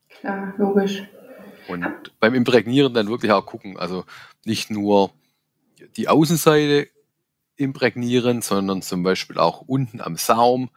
Klar, 0.07 0.53
logisch. 0.57 1.03
Und 1.67 2.17
beim 2.21 2.35
Imprägnieren 2.35 2.93
dann 2.93 3.09
wirklich 3.09 3.33
auch 3.33 3.45
gucken, 3.45 3.75
also 3.75 4.05
nicht 4.45 4.71
nur 4.71 5.11
die 5.97 6.07
Außenseite 6.07 6.87
imprägnieren, 7.57 8.41
sondern 8.41 8.81
zum 8.81 9.03
Beispiel 9.03 9.39
auch 9.39 9.59
unten 9.59 9.99
am 9.99 10.15
Saum, 10.15 10.69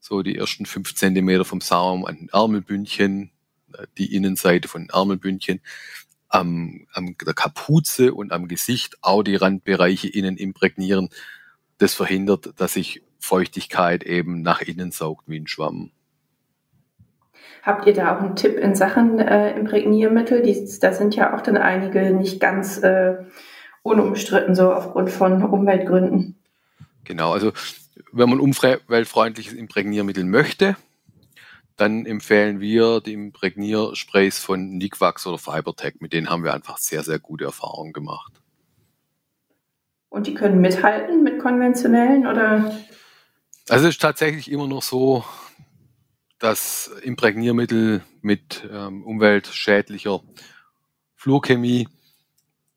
so 0.00 0.24
die 0.24 0.36
ersten 0.36 0.66
fünf 0.66 0.96
Zentimeter 0.96 1.44
vom 1.44 1.60
Saum 1.60 2.04
an 2.04 2.16
den 2.16 2.30
Ärmelbündchen, 2.30 3.30
die 3.98 4.14
Innenseite 4.14 4.68
von 4.68 4.82
den 4.82 4.90
Ärmelbündchen, 4.90 5.60
am, 6.28 6.86
am 6.92 7.16
der 7.24 7.34
Kapuze 7.34 8.12
und 8.12 8.32
am 8.32 8.48
Gesicht 8.48 8.96
auch 9.02 9.22
die 9.22 9.36
Randbereiche 9.36 10.08
innen 10.08 10.36
imprägnieren. 10.36 11.08
Das 11.78 11.94
verhindert, 11.94 12.54
dass 12.56 12.74
sich 12.74 13.02
Feuchtigkeit 13.18 14.04
eben 14.04 14.42
nach 14.42 14.60
innen 14.60 14.90
saugt 14.90 15.24
wie 15.28 15.38
ein 15.38 15.46
Schwamm. 15.46 15.90
Habt 17.62 17.86
ihr 17.86 17.94
da 17.94 18.16
auch 18.16 18.20
einen 18.20 18.36
Tipp 18.36 18.56
in 18.56 18.76
Sachen 18.76 19.18
äh, 19.18 19.58
Imprägniermittel? 19.58 20.42
Die, 20.42 20.78
da 20.80 20.92
sind 20.92 21.16
ja 21.16 21.36
auch 21.36 21.40
dann 21.40 21.56
einige 21.56 22.12
nicht 22.12 22.38
ganz 22.38 22.78
äh, 22.78 23.16
unumstritten, 23.82 24.54
so 24.54 24.72
aufgrund 24.72 25.10
von 25.10 25.42
Umweltgründen. 25.42 26.36
Genau, 27.04 27.32
also 27.32 27.52
wenn 28.12 28.30
man 28.30 28.40
umweltfreundliches 28.40 29.52
Imprägniermittel 29.52 30.24
möchte, 30.24 30.76
dann 31.76 32.06
empfehlen 32.06 32.60
wir 32.60 33.00
die 33.00 33.12
Imprägniersprays 33.12 34.38
von 34.38 34.78
Nikwax 34.78 35.26
oder 35.26 35.38
Fibertech. 35.38 35.96
Mit 36.00 36.12
denen 36.12 36.30
haben 36.30 36.42
wir 36.42 36.54
einfach 36.54 36.78
sehr, 36.78 37.02
sehr 37.02 37.18
gute 37.18 37.44
Erfahrungen 37.44 37.92
gemacht. 37.92 38.32
Und 40.08 40.26
die 40.26 40.34
können 40.34 40.60
mithalten 40.60 41.22
mit 41.22 41.38
konventionellen 41.38 42.26
oder? 42.26 42.74
Also 43.68 43.86
es 43.86 43.94
ist 43.94 44.00
tatsächlich 44.00 44.50
immer 44.50 44.66
noch 44.66 44.82
so, 44.82 45.24
dass 46.38 46.90
Imprägniermittel 47.02 48.02
mit 48.22 48.66
ähm, 48.70 49.04
umweltschädlicher 49.04 50.22
Fluorchemie, 51.14 51.88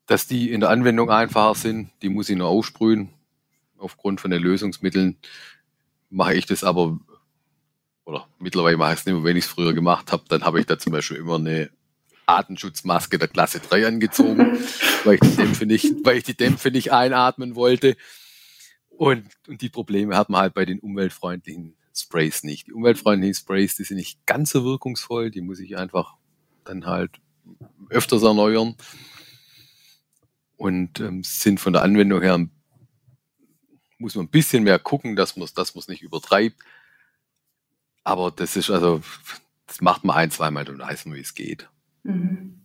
dass 0.06 0.26
die 0.26 0.52
in 0.52 0.60
der 0.60 0.70
Anwendung 0.70 1.10
einfacher 1.10 1.54
sind. 1.54 1.90
Die 2.02 2.08
muss 2.08 2.28
ich 2.28 2.36
nur 2.36 2.48
aussprühen. 2.48 3.10
Aufgrund 3.78 4.20
von 4.20 4.30
den 4.30 4.42
Lösungsmitteln 4.42 5.16
mache 6.10 6.34
ich 6.34 6.46
das 6.46 6.64
aber, 6.64 6.98
oder 8.10 8.28
mittlerweile 8.38 8.76
mache 8.76 8.94
ich 8.94 9.00
es 9.00 9.06
nicht 9.06 9.14
mehr, 9.14 9.24
wenn 9.24 9.36
ich 9.36 9.44
es 9.44 9.50
früher 9.50 9.72
gemacht 9.72 10.12
habe, 10.12 10.24
dann 10.28 10.42
habe 10.42 10.60
ich 10.60 10.66
da 10.66 10.78
zum 10.78 10.92
Beispiel 10.92 11.18
immer 11.18 11.36
eine 11.36 11.70
Atemschutzmaske 12.26 13.18
der 13.18 13.28
Klasse 13.28 13.60
3 13.60 13.86
angezogen, 13.86 14.58
weil 15.04 15.14
ich 15.14 15.20
die 15.20 15.36
Dämpfe 15.36 15.66
nicht, 15.66 15.86
weil 16.04 16.18
ich 16.18 16.24
die 16.24 16.36
Dämpfe 16.36 16.70
nicht 16.70 16.92
einatmen 16.92 17.54
wollte. 17.54 17.96
Und, 18.90 19.26
und 19.48 19.62
die 19.62 19.68
Probleme 19.68 20.16
hat 20.16 20.28
man 20.28 20.42
halt 20.42 20.54
bei 20.54 20.64
den 20.64 20.80
umweltfreundlichen 20.80 21.76
Sprays 21.94 22.42
nicht. 22.42 22.66
Die 22.66 22.72
umweltfreundlichen 22.72 23.34
Sprays, 23.34 23.76
die 23.76 23.84
sind 23.84 23.96
nicht 23.96 24.26
ganz 24.26 24.50
so 24.50 24.64
wirkungsvoll, 24.64 25.30
die 25.30 25.40
muss 25.40 25.60
ich 25.60 25.76
einfach 25.76 26.14
dann 26.64 26.86
halt 26.86 27.20
öfters 27.88 28.22
erneuern 28.22 28.76
und 30.56 31.00
ähm, 31.00 31.22
sind 31.24 31.58
von 31.58 31.72
der 31.72 31.82
Anwendung 31.82 32.20
her, 32.20 32.46
muss 33.98 34.14
man 34.14 34.26
ein 34.26 34.30
bisschen 34.30 34.62
mehr 34.62 34.78
gucken, 34.78 35.16
dass 35.16 35.36
man 35.36 35.48
dass 35.54 35.74
es 35.74 35.88
nicht 35.88 36.02
übertreibt. 36.02 36.56
Aber 38.04 38.30
das 38.30 38.56
ist 38.56 38.70
also, 38.70 39.00
das 39.66 39.80
macht 39.80 40.04
man 40.04 40.16
ein, 40.16 40.30
zweimal 40.30 40.68
und 40.68 40.78
weiß 40.78 41.06
man, 41.06 41.16
wie 41.16 41.20
es 41.20 41.34
geht. 41.34 41.68
Mhm. 42.02 42.56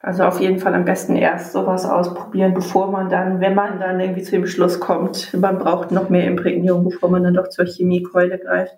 Also 0.00 0.24
auf 0.24 0.40
jeden 0.40 0.58
Fall 0.58 0.74
am 0.74 0.84
besten 0.84 1.14
erst 1.14 1.52
sowas 1.52 1.84
ausprobieren, 1.84 2.54
bevor 2.54 2.90
man 2.90 3.08
dann, 3.08 3.40
wenn 3.40 3.54
man 3.54 3.78
dann 3.78 4.00
irgendwie 4.00 4.22
zu 4.22 4.32
dem 4.32 4.48
Schluss 4.48 4.80
kommt, 4.80 5.32
man 5.34 5.60
braucht 5.60 5.92
noch 5.92 6.08
mehr 6.08 6.26
Imprägnierung, 6.26 6.84
bevor 6.84 7.08
man 7.08 7.22
dann 7.22 7.34
doch 7.34 7.48
zur 7.48 7.66
Chemiekeule 7.66 8.40
greift. 8.40 8.74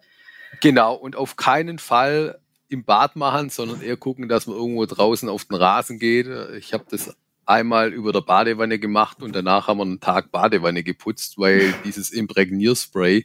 Genau, 0.60 0.94
und 0.94 1.16
auf 1.16 1.36
keinen 1.36 1.78
Fall 1.78 2.38
im 2.68 2.84
Bad 2.84 3.16
machen, 3.16 3.48
sondern 3.48 3.80
eher 3.80 3.96
gucken, 3.96 4.28
dass 4.28 4.46
man 4.46 4.56
irgendwo 4.56 4.84
draußen 4.84 5.28
auf 5.30 5.46
den 5.46 5.56
Rasen 5.56 5.98
geht. 5.98 6.26
Ich 6.58 6.74
habe 6.74 6.84
das 6.90 7.16
einmal 7.46 7.92
über 7.92 8.12
der 8.12 8.20
Badewanne 8.20 8.78
gemacht 8.78 9.22
und 9.22 9.34
danach 9.34 9.68
haben 9.68 9.78
wir 9.78 9.84
einen 9.84 10.00
Tag 10.00 10.30
Badewanne 10.30 10.82
geputzt, 10.82 11.38
weil 11.38 11.72
dieses 11.84 12.10
Imprägnierspray, 12.10 13.24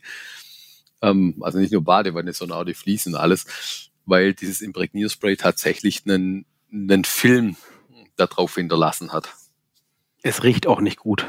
ähm, 1.01 1.35
also 1.41 1.59
nicht 1.59 1.71
nur 1.71 1.83
Badewanne, 1.83 2.33
sondern 2.33 2.59
auch 2.59 2.65
die 2.65 2.73
Fliesen 2.73 3.15
alles, 3.15 3.89
weil 4.05 4.33
dieses 4.33 4.61
Imprägnierspray 4.61 5.35
tatsächlich 5.35 6.03
einen, 6.05 6.45
einen 6.71 7.05
Film 7.05 7.55
darauf 8.15 8.55
hinterlassen 8.55 9.13
hat. 9.13 9.33
Es 10.21 10.43
riecht 10.43 10.67
auch 10.67 10.81
nicht 10.81 10.99
gut. 10.99 11.25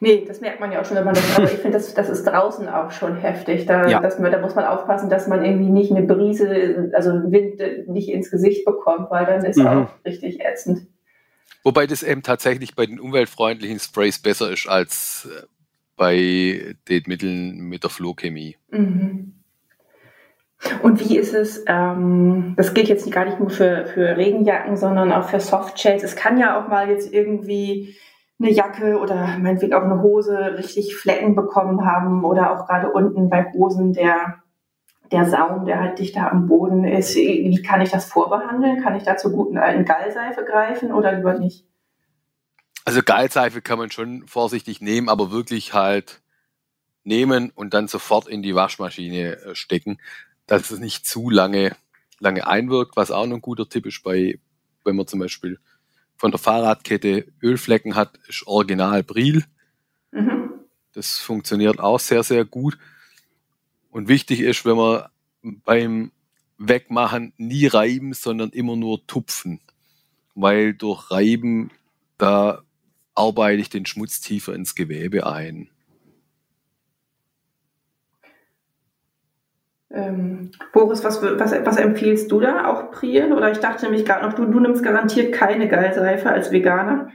Nee, 0.00 0.24
das 0.26 0.40
merkt 0.40 0.60
man 0.60 0.70
ja 0.70 0.80
auch 0.80 0.84
schon, 0.84 0.96
wenn 0.96 1.04
man 1.04 1.14
das, 1.14 1.24
aber 1.36 1.52
ich 1.52 1.58
finde, 1.58 1.78
das, 1.78 1.92
das 1.94 2.08
ist 2.08 2.24
draußen 2.24 2.68
auch 2.68 2.90
schon 2.90 3.16
heftig. 3.16 3.66
Da, 3.66 3.88
ja. 3.88 4.00
dass 4.00 4.18
man, 4.18 4.30
da 4.30 4.40
muss 4.40 4.54
man 4.54 4.64
aufpassen, 4.64 5.10
dass 5.10 5.26
man 5.26 5.44
irgendwie 5.44 5.70
nicht 5.70 5.90
eine 5.90 6.06
Brise, 6.06 6.90
also 6.94 7.10
Wind 7.10 7.88
nicht 7.88 8.08
ins 8.08 8.30
Gesicht 8.30 8.64
bekommt, 8.64 9.10
weil 9.10 9.26
dann 9.26 9.44
ist 9.44 9.56
mhm. 9.56 9.66
auch 9.66 9.88
richtig 10.04 10.40
ätzend. 10.40 10.86
Wobei 11.64 11.86
das 11.86 12.02
eben 12.02 12.22
tatsächlich 12.22 12.76
bei 12.76 12.86
den 12.86 13.00
umweltfreundlichen 13.00 13.80
Sprays 13.80 14.20
besser 14.20 14.50
ist 14.52 14.68
als 14.68 15.28
äh, 15.30 15.46
bei 15.98 16.76
den 16.88 17.02
Mitteln 17.06 17.58
mit 17.68 17.82
der 17.82 17.90
Flohchemie. 17.90 18.56
Mhm. 18.70 19.34
Und 20.82 21.00
wie 21.00 21.16
ist 21.16 21.34
es, 21.34 21.64
ähm, 21.68 22.54
das 22.56 22.74
gilt 22.74 22.88
jetzt 22.88 23.10
gar 23.12 23.24
nicht 23.24 23.38
nur 23.38 23.50
für, 23.50 23.86
für 23.86 24.16
Regenjacken, 24.16 24.76
sondern 24.76 25.12
auch 25.12 25.28
für 25.28 25.38
Softshades. 25.38 26.02
Es 26.02 26.16
kann 26.16 26.38
ja 26.38 26.58
auch 26.58 26.68
mal 26.68 26.88
jetzt 26.88 27.12
irgendwie 27.12 27.94
eine 28.40 28.50
Jacke 28.50 28.98
oder 28.98 29.36
meinetwegen 29.38 29.74
auch 29.74 29.82
eine 29.82 30.02
Hose 30.02 30.56
richtig 30.56 30.96
Flecken 30.96 31.36
bekommen 31.36 31.84
haben 31.84 32.24
oder 32.24 32.52
auch 32.52 32.66
gerade 32.66 32.90
unten 32.90 33.28
bei 33.28 33.52
Hosen 33.52 33.92
der, 33.92 34.36
der 35.12 35.26
Saum, 35.26 35.64
der 35.64 35.80
halt 35.80 35.98
dichter 35.98 36.30
am 36.30 36.48
Boden 36.48 36.84
ist. 36.84 37.14
Wie 37.14 37.62
kann 37.62 37.80
ich 37.80 37.90
das 37.90 38.06
vorbehandeln? 38.06 38.82
Kann 38.82 38.96
ich 38.96 39.04
da 39.04 39.16
zur 39.16 39.32
guten 39.32 39.58
alten 39.58 39.84
Gallseife 39.84 40.44
greifen 40.44 40.92
oder 40.92 41.12
lieber 41.12 41.38
nicht? 41.38 41.67
Also 42.88 43.02
Gallseife 43.02 43.60
kann 43.60 43.78
man 43.78 43.90
schon 43.90 44.26
vorsichtig 44.26 44.80
nehmen, 44.80 45.08
aber 45.08 45.30
wirklich 45.30 45.74
halt 45.74 46.22
nehmen 47.04 47.50
und 47.50 47.74
dann 47.74 47.88
sofort 47.88 48.28
in 48.28 48.42
die 48.42 48.54
Waschmaschine 48.54 49.36
äh, 49.36 49.54
stecken 49.54 49.98
dass 50.48 50.70
es 50.70 50.80
nicht 50.80 51.06
zu 51.06 51.30
lange, 51.30 51.76
lange 52.18 52.46
einwirkt, 52.48 52.96
was 52.96 53.12
auch 53.12 53.26
noch 53.26 53.36
ein 53.36 53.42
guter 53.42 53.68
Tipp 53.68 53.86
ist 53.86 54.02
bei, 54.02 54.40
wenn 54.84 54.96
man 54.96 55.06
zum 55.06 55.20
Beispiel 55.20 55.60
von 56.16 56.32
der 56.32 56.40
Fahrradkette 56.40 57.30
Ölflecken 57.40 57.94
hat, 57.94 58.18
ist 58.26 58.46
original 58.46 59.04
Bril. 59.04 59.44
Mhm. 60.10 60.50
Das 60.94 61.18
funktioniert 61.18 61.78
auch 61.78 62.00
sehr, 62.00 62.24
sehr 62.24 62.44
gut. 62.44 62.76
Und 63.90 64.08
wichtig 64.08 64.40
ist, 64.40 64.64
wenn 64.64 64.76
man 64.76 65.04
beim 65.42 66.10
Wegmachen 66.56 67.34
nie 67.36 67.66
reiben, 67.66 68.14
sondern 68.14 68.50
immer 68.50 68.74
nur 68.74 69.06
tupfen. 69.06 69.60
Weil 70.34 70.74
durch 70.74 71.10
Reiben, 71.10 71.70
da 72.16 72.62
arbeite 73.18 73.60
ich 73.60 73.70
den 73.70 73.86
Schmutz 73.86 74.20
tiefer 74.20 74.54
ins 74.54 74.74
Gewebe 74.74 75.26
ein. 75.26 75.68
Ähm, 79.90 80.50
Boris, 80.72 81.02
was, 81.02 81.22
was, 81.22 81.52
was 81.64 81.76
empfiehlst 81.76 82.30
du 82.30 82.40
da? 82.40 82.66
Auch 82.66 82.90
Priel? 82.90 83.32
Oder 83.32 83.50
ich 83.50 83.58
dachte 83.58 83.84
nämlich 83.86 84.04
gerade 84.04 84.26
noch, 84.26 84.34
du, 84.34 84.44
du 84.44 84.60
nimmst 84.60 84.82
garantiert 84.82 85.32
keine 85.32 85.66
Gallseife 85.66 86.28
als 86.28 86.52
Veganer. 86.52 87.08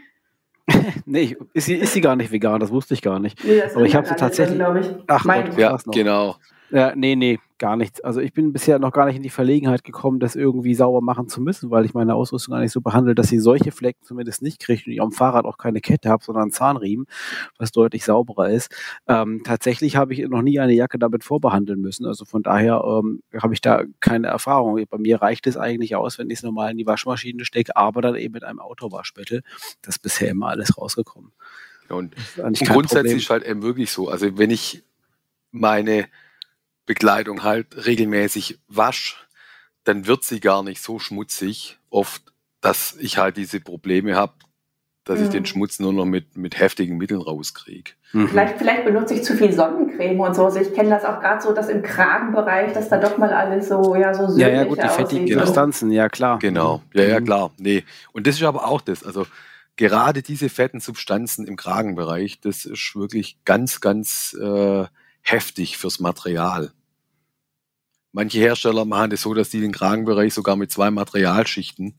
nee, 1.05 1.37
ist 1.53 1.65
sie, 1.65 1.75
ist 1.75 1.93
sie 1.93 2.01
gar 2.01 2.15
nicht 2.15 2.31
vegan, 2.31 2.59
das 2.59 2.71
wusste 2.71 2.93
ich 2.93 3.01
gar 3.01 3.19
nicht. 3.19 3.43
Nee, 3.43 3.61
Aber 3.63 3.85
ich 3.85 3.95
habe 3.95 4.07
sie 4.07 4.15
tatsächlich. 4.15 4.57
Drin, 4.57 5.03
Ach, 5.07 5.23
Gott, 5.23 5.57
ja, 5.57 5.77
genau. 5.91 6.37
Ja, 6.71 6.93
nee, 6.95 7.15
nee, 7.15 7.39
gar 7.63 7.77
nichts. 7.77 8.01
Also 8.01 8.19
ich 8.19 8.33
bin 8.33 8.51
bisher 8.51 8.77
noch 8.77 8.91
gar 8.91 9.05
nicht 9.05 9.15
in 9.15 9.23
die 9.23 9.29
Verlegenheit 9.29 9.85
gekommen, 9.85 10.19
das 10.19 10.35
irgendwie 10.35 10.75
sauber 10.75 10.99
machen 10.99 11.29
zu 11.29 11.39
müssen, 11.39 11.71
weil 11.71 11.85
ich 11.85 11.93
meine 11.93 12.13
Ausrüstung 12.13 12.51
gar 12.51 12.59
nicht 12.59 12.73
so 12.73 12.81
behandle, 12.81 13.15
dass 13.15 13.29
sie 13.29 13.39
solche 13.39 13.71
Flecken 13.71 14.03
zumindest 14.03 14.41
nicht 14.41 14.59
kriegt 14.59 14.85
und 14.85 14.91
ich 14.91 15.01
am 15.01 15.13
Fahrrad 15.13 15.45
auch 15.45 15.57
keine 15.57 15.79
Kette 15.79 16.09
habe, 16.09 16.21
sondern 16.21 16.41
einen 16.41 16.51
Zahnriemen, 16.51 17.05
was 17.57 17.71
deutlich 17.71 18.03
sauberer 18.03 18.49
ist. 18.49 18.75
Ähm, 19.07 19.43
tatsächlich 19.45 19.95
habe 19.95 20.11
ich 20.11 20.27
noch 20.27 20.41
nie 20.41 20.59
eine 20.59 20.73
Jacke 20.73 20.99
damit 20.99 21.23
vorbehandeln 21.23 21.79
müssen. 21.79 22.05
Also 22.05 22.25
von 22.25 22.43
daher 22.43 22.83
ähm, 22.85 23.21
habe 23.41 23.53
ich 23.53 23.61
da 23.61 23.83
keine 24.01 24.27
Erfahrung. 24.27 24.83
Bei 24.89 24.97
mir 24.97 25.21
reicht 25.21 25.47
es 25.47 25.55
eigentlich 25.55 25.95
aus, 25.95 26.19
wenn 26.19 26.29
ich 26.29 26.39
es 26.39 26.43
normal 26.43 26.71
in 26.71 26.77
die 26.77 26.85
Waschmaschine 26.85 27.45
stecke, 27.45 27.77
aber 27.77 28.01
dann 28.01 28.15
eben 28.15 28.33
mit 28.33 28.43
einem 28.43 28.59
Autowaschmittel. 28.59 29.41
Das 29.81 29.95
ist 29.95 30.01
bisher 30.01 30.31
immer 30.31 30.49
alles 30.49 30.77
rausgekommen. 30.77 31.31
Ja, 31.89 31.95
und, 31.95 32.13
und 32.43 32.59
grundsätzlich 32.59 33.23
ist 33.23 33.29
halt 33.29 33.45
eben 33.45 33.61
wirklich 33.61 33.89
so. 33.89 34.09
Also 34.09 34.37
wenn 34.37 34.51
ich 34.51 34.83
meine 35.53 36.07
Bekleidung 36.85 37.43
halt 37.43 37.85
regelmäßig 37.85 38.59
wasch, 38.67 39.27
dann 39.83 40.07
wird 40.07 40.23
sie 40.23 40.39
gar 40.39 40.63
nicht 40.63 40.81
so 40.81 40.99
schmutzig 40.99 41.77
oft, 41.89 42.21
dass 42.61 42.95
ich 42.99 43.17
halt 43.17 43.37
diese 43.37 43.59
Probleme 43.59 44.15
habe, 44.15 44.33
dass 45.03 45.19
mhm. 45.19 45.25
ich 45.25 45.31
den 45.31 45.45
Schmutz 45.45 45.79
nur 45.79 45.93
noch 45.93 46.05
mit, 46.05 46.37
mit 46.37 46.57
heftigen 46.59 46.97
Mitteln 46.97 47.21
rauskriege. 47.21 47.91
Mhm. 48.13 48.29
Vielleicht, 48.29 48.57
vielleicht 48.57 48.85
benutze 48.85 49.15
ich 49.15 49.23
zu 49.23 49.35
viel 49.35 49.51
Sonnencreme 49.51 50.19
und 50.19 50.35
so. 50.35 50.45
Also 50.45 50.59
ich 50.59 50.73
kenne 50.73 50.89
das 50.89 51.03
auch 51.03 51.19
gerade 51.19 51.41
so, 51.41 51.53
dass 51.53 51.67
im 51.67 51.81
Kragenbereich, 51.81 52.73
dass 52.73 52.89
da 52.89 52.97
doch 52.97 53.17
mal 53.17 53.33
alles 53.33 53.67
so, 53.67 53.95
ja, 53.95 54.13
so 54.13 54.37
Ja, 54.37 54.47
ja, 54.49 54.63
gut, 54.63 54.81
die 54.81 54.87
fettigen 54.87 55.25
genau. 55.25 55.45
Substanzen, 55.45 55.91
ja 55.91 56.07
klar. 56.09 56.39
Genau, 56.39 56.81
ja, 56.93 57.03
ja, 57.03 57.19
mhm. 57.19 57.25
klar. 57.25 57.51
Nee. 57.57 57.83
Und 58.13 58.27
das 58.27 58.35
ist 58.35 58.43
aber 58.43 58.65
auch 58.67 58.81
das. 58.81 59.03
Also 59.03 59.25
gerade 59.75 60.21
diese 60.21 60.47
fetten 60.49 60.79
Substanzen 60.79 61.47
im 61.47 61.57
Kragenbereich, 61.57 62.39
das 62.39 62.65
ist 62.65 62.95
wirklich 62.95 63.37
ganz, 63.43 63.81
ganz 63.81 64.37
äh, 64.39 64.85
heftig 65.23 65.77
fürs 65.77 65.99
Material. 65.99 66.71
Manche 68.11 68.37
Hersteller 68.37 68.85
machen 68.85 69.09
das 69.09 69.21
so, 69.21 69.33
dass 69.33 69.49
die 69.49 69.59
den 69.59 69.71
Kragenbereich 69.71 70.33
sogar 70.33 70.55
mit 70.55 70.71
zwei 70.71 70.91
Materialschichten 70.91 71.95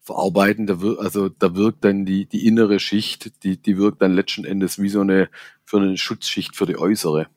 verarbeiten. 0.00 0.66
Da 0.66 0.80
wir, 0.80 0.98
also 1.00 1.28
da 1.28 1.54
wirkt 1.54 1.84
dann 1.84 2.06
die, 2.06 2.26
die 2.26 2.46
innere 2.46 2.80
Schicht, 2.80 3.44
die, 3.44 3.60
die 3.60 3.76
wirkt 3.76 4.00
dann 4.00 4.14
letzten 4.14 4.44
Endes 4.44 4.80
wie 4.80 4.88
so 4.88 5.02
eine, 5.02 5.28
für 5.64 5.78
eine 5.78 5.98
Schutzschicht 5.98 6.56
für 6.56 6.64
die 6.64 6.78
äußere. 6.78 7.28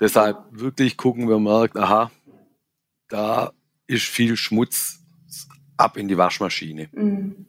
Deshalb 0.00 0.38
wirklich 0.50 0.96
gucken, 0.96 1.26
man 1.26 1.42
merkt, 1.42 1.76
aha, 1.76 2.10
da 3.08 3.52
ist 3.86 4.06
viel 4.06 4.36
Schmutz 4.36 5.00
ab 5.76 5.96
in 5.96 6.08
die 6.08 6.18
Waschmaschine. 6.18 6.88
Mhm. 6.92 7.46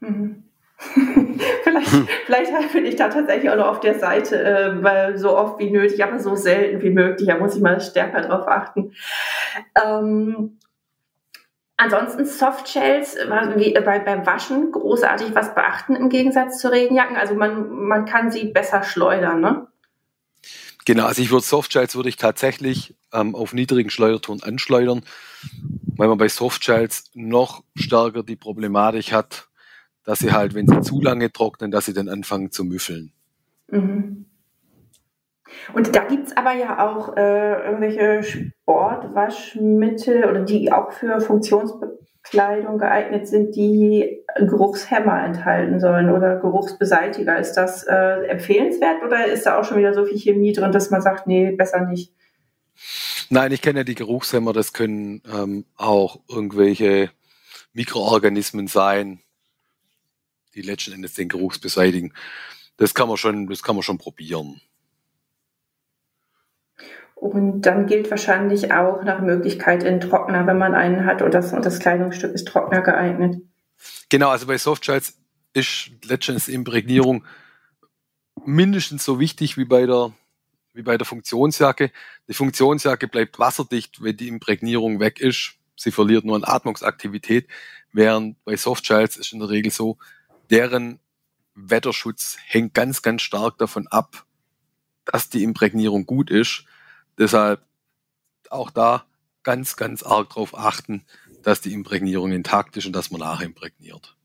Mhm. 0.00 0.47
vielleicht, 1.64 1.88
vielleicht 2.26 2.72
bin 2.72 2.86
ich 2.86 2.96
da 2.96 3.08
tatsächlich 3.08 3.50
auch 3.50 3.56
noch 3.56 3.66
auf 3.66 3.80
der 3.80 3.98
Seite, 3.98 4.42
äh, 4.42 4.82
weil 4.82 5.18
so 5.18 5.36
oft 5.36 5.58
wie 5.58 5.70
nötig, 5.70 6.02
aber 6.04 6.20
so 6.20 6.36
selten 6.36 6.82
wie 6.82 6.90
möglich. 6.90 7.28
Da 7.28 7.36
muss 7.36 7.56
ich 7.56 7.62
mal 7.62 7.80
stärker 7.80 8.20
drauf 8.20 8.46
achten. 8.46 8.92
Ähm, 9.82 10.58
ansonsten 11.76 12.26
Softshells, 12.26 13.16
wie, 13.56 13.74
äh, 13.74 13.80
bei, 13.80 13.98
beim 13.98 14.24
Waschen 14.24 14.70
großartig 14.70 15.34
was 15.34 15.54
beachten 15.54 15.96
im 15.96 16.10
Gegensatz 16.10 16.58
zu 16.58 16.70
Regenjacken. 16.70 17.16
Also 17.16 17.34
man, 17.34 17.70
man 17.70 18.04
kann 18.04 18.30
sie 18.30 18.44
besser 18.44 18.84
schleudern, 18.84 19.40
ne? 19.40 19.66
Genau, 20.84 21.06
also 21.06 21.20
ich 21.20 21.30
würde 21.30 21.44
Softshells 21.44 21.96
würde 21.96 22.08
ich 22.08 22.16
tatsächlich 22.16 22.94
ähm, 23.12 23.34
auf 23.34 23.52
niedrigen 23.52 23.90
Schleuderton 23.90 24.42
anschleudern, 24.42 25.02
weil 25.96 26.08
man 26.08 26.18
bei 26.18 26.28
Softshells 26.28 27.10
noch 27.14 27.62
stärker 27.74 28.22
die 28.22 28.36
Problematik 28.36 29.12
hat, 29.12 29.47
dass 30.08 30.18
sie 30.20 30.32
halt, 30.32 30.54
wenn 30.54 30.66
sie 30.66 30.80
zu 30.80 31.02
lange 31.02 31.30
trocknen, 31.30 31.70
dass 31.70 31.84
sie 31.84 31.92
dann 31.92 32.08
anfangen 32.08 32.50
zu 32.50 32.64
müffeln. 32.64 33.12
Mhm. 33.70 34.24
Und 35.74 35.94
da 35.94 36.04
gibt 36.04 36.28
es 36.28 36.36
aber 36.36 36.54
ja 36.54 36.82
auch 36.82 37.14
äh, 37.14 37.66
irgendwelche 37.66 38.22
Sportwaschmittel 38.22 40.24
oder 40.24 40.46
die 40.46 40.72
auch 40.72 40.92
für 40.92 41.20
Funktionsbekleidung 41.20 42.78
geeignet 42.78 43.28
sind, 43.28 43.54
die 43.54 44.24
Geruchshemmer 44.36 45.24
enthalten 45.24 45.78
sollen 45.78 46.10
oder 46.10 46.36
Geruchsbeseitiger. 46.36 47.38
Ist 47.38 47.52
das 47.54 47.84
äh, 47.84 48.28
empfehlenswert 48.28 49.02
oder 49.04 49.26
ist 49.26 49.44
da 49.44 49.60
auch 49.60 49.64
schon 49.64 49.76
wieder 49.76 49.92
so 49.92 50.06
viel 50.06 50.16
Chemie 50.16 50.54
drin, 50.54 50.72
dass 50.72 50.88
man 50.88 51.02
sagt, 51.02 51.26
nee, 51.26 51.50
besser 51.50 51.84
nicht? 51.84 52.14
Nein, 53.28 53.52
ich 53.52 53.60
kenne 53.60 53.80
ja 53.80 53.84
die 53.84 53.94
Geruchshemmer, 53.94 54.54
das 54.54 54.72
können 54.72 55.20
ähm, 55.30 55.66
auch 55.76 56.20
irgendwelche 56.30 57.10
Mikroorganismen 57.74 58.68
sein, 58.68 59.20
die 60.58 60.66
letzten 60.66 60.92
Endes 60.92 61.14
den 61.14 61.28
Geruchs 61.28 61.58
beseitigen. 61.58 62.12
Das 62.76 62.94
kann 62.94 63.08
man 63.08 63.16
schon, 63.16 63.46
das 63.46 63.62
kann 63.62 63.76
man 63.76 63.82
schon 63.82 63.98
probieren. 63.98 64.60
Und 67.14 67.62
dann 67.62 67.86
gilt 67.86 68.10
wahrscheinlich 68.10 68.72
auch 68.72 69.02
nach 69.02 69.20
Möglichkeit 69.20 69.82
in 69.82 70.00
Trockner, 70.00 70.46
wenn 70.46 70.58
man 70.58 70.74
einen 70.74 71.04
hat 71.04 71.20
und 71.20 71.34
das, 71.34 71.50
das 71.50 71.80
Kleidungsstück 71.80 72.32
ist 72.32 72.46
Trockner 72.46 72.80
geeignet. 72.80 73.42
Genau, 74.08 74.28
also 74.28 74.46
bei 74.46 74.56
Softshells 74.56 75.18
ist 75.52 75.90
letztendlich 76.04 76.54
Imprägnierung 76.54 77.24
mindestens 78.44 79.04
so 79.04 79.18
wichtig 79.18 79.56
wie 79.56 79.64
bei 79.64 79.86
der 79.86 80.12
wie 80.74 80.82
bei 80.82 80.96
der 80.96 81.06
Funktionsjacke. 81.06 81.90
Die 82.28 82.34
Funktionsjacke 82.34 83.08
bleibt 83.08 83.40
wasserdicht, 83.40 84.00
wenn 84.00 84.16
die 84.16 84.28
Imprägnierung 84.28 85.00
weg 85.00 85.20
ist. 85.20 85.54
Sie 85.74 85.90
verliert 85.90 86.24
nur 86.24 86.36
an 86.36 86.44
Atmungsaktivität, 86.44 87.48
während 87.92 88.42
bei 88.44 88.56
Softshells 88.56 89.16
ist 89.16 89.32
in 89.32 89.40
der 89.40 89.48
Regel 89.48 89.72
so, 89.72 89.98
deren 90.50 91.00
Wetterschutz 91.54 92.36
hängt 92.46 92.74
ganz, 92.74 93.02
ganz 93.02 93.22
stark 93.22 93.58
davon 93.58 93.86
ab, 93.88 94.24
dass 95.04 95.28
die 95.28 95.42
Imprägnierung 95.42 96.06
gut 96.06 96.30
ist. 96.30 96.64
Deshalb 97.18 97.60
auch 98.50 98.70
da 98.70 99.04
ganz, 99.42 99.76
ganz 99.76 100.02
arg 100.02 100.28
darauf 100.30 100.56
achten, 100.56 101.04
dass 101.42 101.60
die 101.60 101.72
Imprägnierung 101.72 102.32
intakt 102.32 102.76
ist 102.76 102.86
und 102.86 102.94
dass 102.94 103.10
man 103.10 103.20
nachimprägniert. 103.20 104.16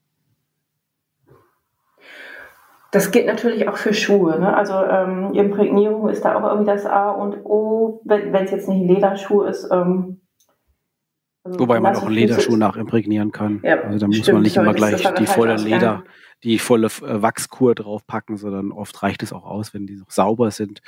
Das 2.91 3.09
gilt 3.09 3.25
natürlich 3.25 3.67
auch 3.67 3.77
für 3.77 3.93
Schuhe. 3.93 4.39
Ne? 4.39 4.55
Also 4.55 4.73
ähm, 4.73 5.33
Imprägnierung 5.33 6.09
ist 6.09 6.23
da 6.23 6.35
auch 6.35 6.47
irgendwie 6.47 6.71
das 6.71 6.85
A 6.85 7.09
und 7.09 7.43
O, 7.43 8.01
wenn 8.03 8.35
es 8.35 8.51
jetzt 8.51 8.69
nicht 8.69 8.87
Lederschuh 8.87 9.43
ist. 9.43 9.67
Ähm, 9.71 10.21
also 11.43 11.59
Wobei 11.59 11.79
man 11.79 11.95
auch 11.95 12.09
Lederschuhe 12.09 12.57
nachimprägnieren 12.57 13.31
kann. 13.31 13.59
Ja, 13.63 13.81
also 13.81 13.99
da 13.99 14.07
muss 14.07 14.31
man 14.31 14.41
nicht 14.41 14.55
immer 14.55 14.73
gleich 14.73 15.03
die 15.15 15.25
volle 15.25 15.55
Leder, 15.57 16.03
die 16.43 16.57
volle 16.57 16.89
Wachskur 17.01 17.75
draufpacken, 17.75 18.37
sondern 18.37 18.71
oft 18.71 19.03
reicht 19.03 19.23
es 19.23 19.33
auch 19.33 19.45
aus, 19.45 19.73
wenn 19.73 19.85
die 19.85 19.97
noch 19.97 20.09
sauber 20.09 20.51
sind, 20.51 20.81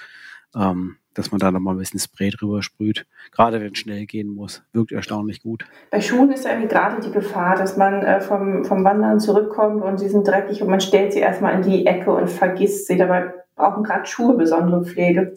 ähm, 0.55 0.95
dass 1.13 1.31
man 1.31 1.39
da 1.39 1.51
nochmal 1.51 1.75
ein 1.75 1.79
bisschen 1.79 1.99
Spray 1.99 2.29
drüber 2.29 2.63
sprüht. 2.63 3.05
Gerade 3.31 3.59
wenn 3.59 3.73
es 3.73 3.79
schnell 3.79 4.05
gehen 4.05 4.29
muss. 4.29 4.63
Wirkt 4.71 4.93
erstaunlich 4.93 5.41
gut. 5.41 5.65
Bei 5.91 5.99
Schuhen 5.99 6.31
ist 6.31 6.45
irgendwie 6.45 6.69
gerade 6.69 7.01
die 7.01 7.11
Gefahr, 7.11 7.55
dass 7.57 7.75
man 7.75 8.03
äh, 8.03 8.21
vom, 8.21 8.63
vom 8.63 8.83
Wandern 8.85 9.19
zurückkommt 9.19 9.83
und 9.83 9.97
sie 9.97 10.09
sind 10.09 10.25
dreckig 10.25 10.61
und 10.61 10.69
man 10.69 10.81
stellt 10.81 11.11
sie 11.11 11.19
erstmal 11.19 11.55
in 11.55 11.69
die 11.69 11.85
Ecke 11.85 12.11
und 12.11 12.29
vergisst 12.29 12.87
sie. 12.87 12.97
Dabei 12.97 13.33
brauchen 13.55 13.83
gerade 13.83 14.05
Schuhe 14.05 14.35
besondere 14.35 14.85
Pflege. 14.85 15.35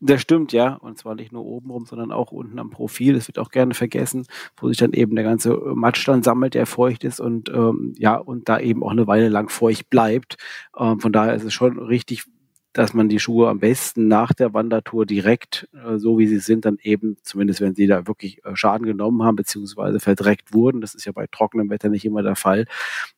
Das 0.00 0.20
stimmt, 0.20 0.52
ja. 0.52 0.74
Und 0.74 0.98
zwar 0.98 1.14
nicht 1.14 1.32
nur 1.32 1.44
obenrum, 1.44 1.86
sondern 1.86 2.12
auch 2.12 2.32
unten 2.32 2.58
am 2.58 2.70
Profil. 2.70 3.14
Das 3.14 3.28
wird 3.28 3.38
auch 3.38 3.50
gerne 3.50 3.74
vergessen, 3.74 4.26
wo 4.56 4.68
sich 4.68 4.78
dann 4.78 4.92
eben 4.92 5.14
der 5.14 5.24
ganze 5.24 5.54
Matsch 5.74 6.06
dann 6.06 6.22
sammelt, 6.22 6.54
der 6.54 6.66
feucht 6.66 7.04
ist 7.04 7.20
und 7.20 7.48
ähm, 7.50 7.94
ja, 7.98 8.16
und 8.16 8.48
da 8.48 8.58
eben 8.60 8.82
auch 8.82 8.90
eine 8.92 9.06
Weile 9.06 9.28
lang 9.28 9.48
feucht 9.48 9.90
bleibt. 9.90 10.36
Ähm, 10.78 11.00
von 11.00 11.12
daher 11.12 11.34
ist 11.34 11.44
es 11.44 11.52
schon 11.54 11.78
richtig, 11.78 12.24
dass 12.72 12.94
man 12.94 13.08
die 13.08 13.18
Schuhe 13.18 13.48
am 13.48 13.58
besten 13.58 14.08
nach 14.08 14.32
der 14.32 14.54
Wandertour 14.54 15.06
direkt, 15.06 15.68
äh, 15.72 15.98
so 15.98 16.18
wie 16.18 16.26
sie 16.28 16.38
sind, 16.38 16.64
dann 16.64 16.78
eben, 16.82 17.16
zumindest 17.22 17.60
wenn 17.60 17.74
sie 17.74 17.86
da 17.86 18.06
wirklich 18.06 18.44
äh, 18.44 18.54
Schaden 18.54 18.86
genommen 18.86 19.22
haben, 19.22 19.36
beziehungsweise 19.36 20.00
verdreckt 20.00 20.54
wurden, 20.54 20.80
das 20.80 20.94
ist 20.94 21.04
ja 21.04 21.12
bei 21.12 21.26
trockenem 21.26 21.70
Wetter 21.70 21.88
nicht 21.88 22.04
immer 22.04 22.22
der 22.22 22.36
Fall, 22.36 22.66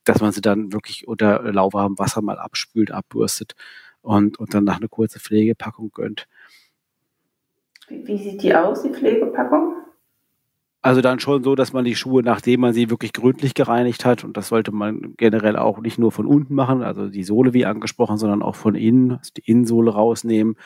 dass 0.05 0.21
man 0.21 0.33
sie 0.33 0.41
dann 0.41 0.73
wirklich 0.73 1.07
unter 1.09 1.43
lauwarmem 1.53 1.99
Wasser 1.99 2.23
mal 2.23 2.39
abspült, 2.39 2.91
abbürstet 2.91 3.55
und, 4.03 4.39
und 4.39 4.55
dann 4.55 4.65
nach 4.65 4.79
eine 4.79 4.89
kurze 4.89 5.21
Pflegepackung 5.21 5.91
gönnt. 5.93 6.27
Wie 7.91 8.19
sieht 8.19 8.43
die 8.43 8.55
aus, 8.55 8.83
die 8.83 8.91
Pflegepackung? 8.91 9.75
Also 10.83 11.03
dann 11.03 11.21
schon 11.21 11.45
so, 11.45 11.55
dass 11.55 11.75
man 11.75 11.85
die 11.85 11.95
Schuhe, 11.95 12.23
nachdem 12.23 12.61
man 12.61 12.73
sie 12.73 12.89
wirklich 12.89 13.13
gründlich 13.13 13.53
gereinigt 13.53 14.07
hat, 14.07 14.25
und 14.25 14.39
das 14.39 14.49
sollte 14.49 14.73
man 14.73 15.13
generell 15.19 15.57
auch 15.57 15.79
nicht 15.81 15.99
nur 15.99 16.11
von 16.11 16.25
unten 16.25 16.55
machen, 16.55 16.83
also 16.83 17.09
die 17.09 17.23
Sohle 17.23 17.53
wie 17.53 17.67
angesprochen, 17.67 18.17
sondern 18.17 18.43
auch 18.43 18.55
von 18.55 18.75
innen, 18.75 19.13
also 19.13 19.31
die 19.37 19.43
Innensohle 19.45 19.91
rausnehmen, 19.91 20.57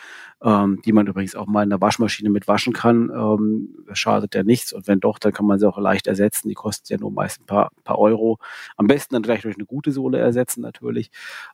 ähm, 0.41 0.81
die 0.85 0.93
man 0.93 1.09
übrigens 1.09 1.35
auch 1.35 1.47
mal 1.47 1.65
in 1.65 1.71
der 1.71 1.81
Waschmaschine 1.81 2.31
mit 2.31 2.47
waschen 2.47 2.73
kann. 2.73 3.11
Ähm, 3.13 3.75
das 3.89 3.99
schadet 3.99 4.37
ja 4.37 4.45
nichts 4.45 4.73
und 4.73 4.87
wenn 4.87 5.01
doch, 5.01 5.19
dann 5.19 5.33
kann 5.33 5.47
man 5.47 5.59
sie 5.59 5.69
auch 5.69 5.79
leicht 5.79 6.07
ersetzen. 6.07 6.49
Die 6.49 6.55
kosten 6.55 6.93
ja 6.93 6.99
nur 6.99 7.11
meist 7.11 7.41
ein 7.41 7.47
paar, 7.47 7.71
paar 7.83 7.99
Euro. 7.99 8.39
Am 8.77 8.87
besten 8.87 9.15
dann 9.15 9.23
gleich 9.23 9.43
durch 9.43 9.57
eine 9.57 9.67
gute 9.67 9.91
Sohle 9.91 10.19
ersetzen 10.19 10.61
natürlich. 10.61 11.11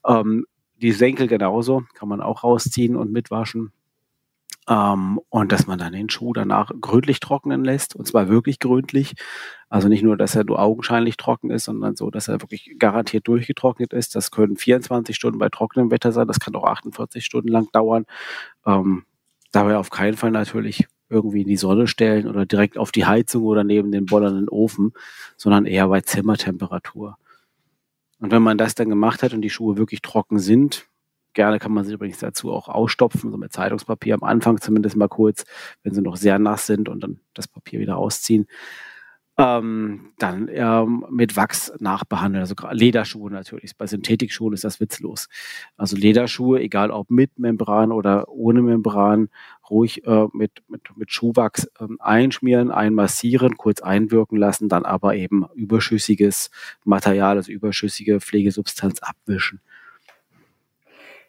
Ähm, 0.07 0.45
die 0.83 0.93
Senkel 0.93 1.29
genauso, 1.29 1.85
kann 1.95 2.11
man 2.11 2.21
auch 2.21 2.45
rausziehen 2.45 2.95
und 2.97 3.11
mitwaschen. 3.11 3.73
Ähm, 4.71 5.21
und 5.31 5.51
dass 5.51 5.67
man 5.67 5.79
dann 5.81 5.93
den 5.93 6.09
Schuh 6.09 6.33
danach 6.33 6.71
gründlich 6.81 7.19
trocknen 7.19 7.65
lässt, 7.65 7.97
und 7.97 8.07
zwar 8.07 8.29
wirklich 8.29 8.61
gründlich. 8.61 9.15
Also 9.69 9.89
nicht 9.89 10.03
nur, 10.03 10.17
dass 10.17 10.37
er 10.37 10.45
nur 10.45 10.61
augenscheinlich 10.61 11.17
trocken 11.17 11.51
ist, 11.51 11.65
sondern 11.65 11.97
so, 11.97 12.11
dass 12.11 12.29
er 12.29 12.41
wirklich 12.41 12.77
garantiert 12.79 13.27
durchgetrocknet 13.27 13.93
ist. 13.93 14.15
Das 14.15 14.31
können 14.31 14.57
24 14.57 15.17
Stunden 15.17 15.39
bei 15.41 15.49
trockenem 15.49 15.91
Wetter 15.91 16.13
sein, 16.13 16.29
das 16.29 16.41
kann 16.41 16.55
auch 16.55 16.65
48 16.65 17.25
Stunden 17.25 17.49
lang 17.49 17.69
dauern. 17.73 18.07
Ähm, 18.65 19.05
dabei 19.53 19.77
auf 19.77 19.91
keinen 19.91 20.17
Fall 20.17 20.31
natürlich 20.31 20.87
irgendwie 21.09 21.43
in 21.43 21.49
die 21.49 21.57
Sonne 21.57 21.89
stellen 21.89 22.29
oder 22.29 22.47
direkt 22.47 22.79
auf 22.79 22.93
die 22.93 23.07
Heizung 23.07 23.43
oder 23.45 23.65
neben 23.65 23.91
den 23.91 24.07
bollernden 24.07 24.49
Ofen, 24.49 24.93
sondern 25.37 25.67
eher 25.67 25.89
bei 25.89 26.01
Zimmertemperatur. 26.03 27.17
Und 28.21 28.31
wenn 28.31 28.43
man 28.43 28.59
das 28.59 28.77
dann 28.77 28.89
gemacht 28.89 29.23
hat 29.25 29.35
und 29.35 29.43
die 29.43 29.51
Schuhe 29.51 29.77
wirklich 29.77 30.03
trocken 30.03 30.39
sind, 30.39 30.87
Gerne 31.33 31.59
kann 31.59 31.73
man 31.73 31.85
sie 31.85 31.95
übrigens 31.95 32.19
dazu 32.19 32.53
auch 32.53 32.69
ausstopfen, 32.69 33.31
so 33.31 33.37
mit 33.37 33.53
Zeitungspapier 33.53 34.15
am 34.15 34.25
Anfang 34.25 34.61
zumindest 34.61 34.97
mal 34.97 35.09
kurz, 35.09 35.45
wenn 35.83 35.95
sie 35.95 36.03
noch 36.03 36.17
sehr 36.17 36.39
nass 36.39 36.67
sind 36.67 36.89
und 36.89 37.01
dann 37.03 37.21
das 37.35 37.47
Papier 37.47 37.81
wieder 37.81 37.97
ausziehen. 37.97 38.47
Ähm, 39.41 40.13
dann 40.19 40.51
ähm, 40.53 41.07
mit 41.09 41.35
Wachs 41.35 41.73
nachbehandeln, 41.79 42.43
also 42.43 42.55
Lederschuhe 42.73 43.31
natürlich. 43.31 43.75
Bei 43.75 43.87
Synthetikschuhen 43.87 44.53
ist 44.53 44.65
das 44.65 44.81
witzlos. 44.81 45.29
Also 45.79 45.97
Lederschuhe, 45.97 46.61
egal 46.61 46.91
ob 46.91 47.11
mit 47.11 47.39
Membran 47.39 47.91
oder 47.91 48.29
ohne 48.29 48.61
Membran, 48.61 49.31
ruhig 49.71 50.05
äh, 50.07 50.27
mit, 50.35 50.63
mit, 50.69 50.83
mit 50.95 51.11
Schuhwachs 51.11 51.71
ähm, 51.81 51.97
einschmieren, 52.01 52.71
einmassieren, 52.71 53.57
kurz 53.57 53.81
einwirken 53.81 54.37
lassen, 54.37 54.69
dann 54.69 54.85
aber 54.85 55.15
eben 55.15 55.47
überschüssiges 55.55 56.51
Material, 56.85 57.37
also 57.37 57.51
überschüssige 57.51 58.21
Pflegesubstanz 58.21 58.99
abwischen. 59.01 59.63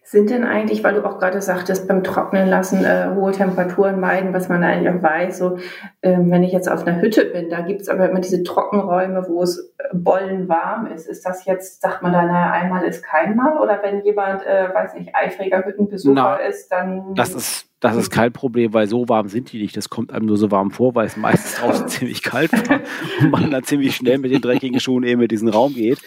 Sind 0.04 0.30
denn 0.30 0.44
eigentlich, 0.44 0.84
weil 0.84 0.96
du 0.96 1.06
auch 1.06 1.20
gerade 1.20 1.42
sagtest, 1.42 1.88
beim 1.88 2.04
Trocknen 2.04 2.50
lassen 2.50 2.84
äh, 2.84 3.12
hohe 3.16 3.32
Temperaturen 3.32 4.00
meiden, 4.00 4.34
was 4.34 4.50
man 4.50 4.64
eigentlich 4.64 4.94
auch 4.94 5.02
weiß, 5.02 5.38
so 5.38 5.58
ähm, 6.02 6.32
wenn 6.32 6.44
ich 6.44 6.52
jetzt 6.52 6.70
auf 6.70 6.86
einer 6.86 7.00
Hütte 7.02 7.26
bin, 7.26 7.50
da 7.50 7.62
gibt 7.62 7.82
es 7.82 7.90
aber 7.90 8.10
immer 8.10 8.20
diese 8.20 8.44
Trockenräume, 8.44 9.26
wo 9.30 9.44
es 9.44 9.72
äh, 9.78 9.84
bollenwarm 9.94 10.88
ist. 10.88 11.08
Ist 11.08 11.26
das 11.26 11.46
jetzt, 11.46 11.82
sagt 11.82 12.02
man 12.02 12.14
da, 12.14 12.24
naja, 12.24 12.52
einmal 12.52 12.84
ist 12.84 13.04
kein 13.04 13.36
Mal? 13.36 13.58
Oder 13.60 13.82
wenn 13.84 14.04
jemand, 14.04 14.46
äh, 14.46 14.74
weiß 14.74 14.96
nicht, 14.96 15.16
eifriger 15.16 15.64
Hüttenbesucher 15.64 16.14
Na, 16.14 16.36
ist, 16.36 16.72
dann. 16.72 17.14
Das 17.16 17.34
ist 17.34 17.71
das 17.82 17.96
ist 17.96 18.12
kein 18.12 18.32
Problem, 18.32 18.74
weil 18.74 18.88
so 18.88 19.10
warm 19.10 19.28
sind 19.28 19.52
die 19.52 19.60
nicht. 19.60 19.76
Das 19.76 19.90
kommt 19.90 20.14
einem 20.14 20.28
nur 20.28 20.38
so 20.38 20.52
warm 20.52 20.70
vor, 20.70 20.94
weil 20.94 21.08
es 21.08 21.18
meistens 21.18 21.56
draußen 21.56 21.88
ziemlich 21.90 22.22
kalt 22.22 22.52
war 22.70 22.80
und 23.20 23.32
man 23.32 23.50
dann 23.50 23.64
ziemlich 23.64 23.96
schnell 23.96 24.20
mit 24.20 24.32
den 24.32 24.40
dreckigen 24.40 24.80
Schuhen 24.80 25.04
eben 25.04 25.20
in 25.22 25.28
diesen 25.28 25.50
Raum 25.50 25.74
geht. 25.74 26.00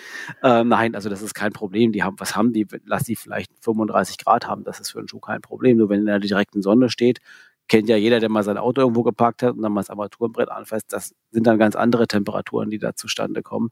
Ähm, 0.44 0.68
nein, 0.68 0.94
also 0.94 1.08
das 1.10 1.20
ist 1.20 1.34
kein 1.34 1.52
Problem. 1.52 1.90
Die 1.90 2.04
haben, 2.04 2.14
was 2.18 2.36
haben 2.36 2.52
die? 2.52 2.66
Lass 2.86 3.02
die 3.02 3.16
vielleicht 3.16 3.50
35 3.60 4.18
Grad 4.18 4.46
haben. 4.46 4.62
Das 4.62 4.78
ist 4.78 4.92
für 4.92 5.00
einen 5.00 5.08
Schuh 5.08 5.18
kein 5.18 5.40
Problem. 5.40 5.76
Nur 5.76 5.88
wenn 5.88 6.00
in 6.00 6.06
der 6.06 6.20
direkten 6.20 6.62
Sonne 6.62 6.88
steht, 6.90 7.18
kennt 7.68 7.88
ja 7.88 7.96
jeder, 7.96 8.20
der 8.20 8.28
mal 8.28 8.42
sein 8.42 8.58
Auto 8.58 8.80
irgendwo 8.80 9.02
geparkt 9.02 9.42
hat 9.42 9.54
und 9.54 9.62
dann 9.62 9.72
mal 9.72 9.80
das 9.80 9.90
Armaturenbrett 9.90 10.50
anfasst. 10.50 10.92
Das 10.92 11.14
sind 11.30 11.46
dann 11.46 11.58
ganz 11.58 11.76
andere 11.76 12.06
Temperaturen, 12.06 12.70
die 12.70 12.78
da 12.78 12.94
zustande 12.94 13.42
kommen 13.42 13.70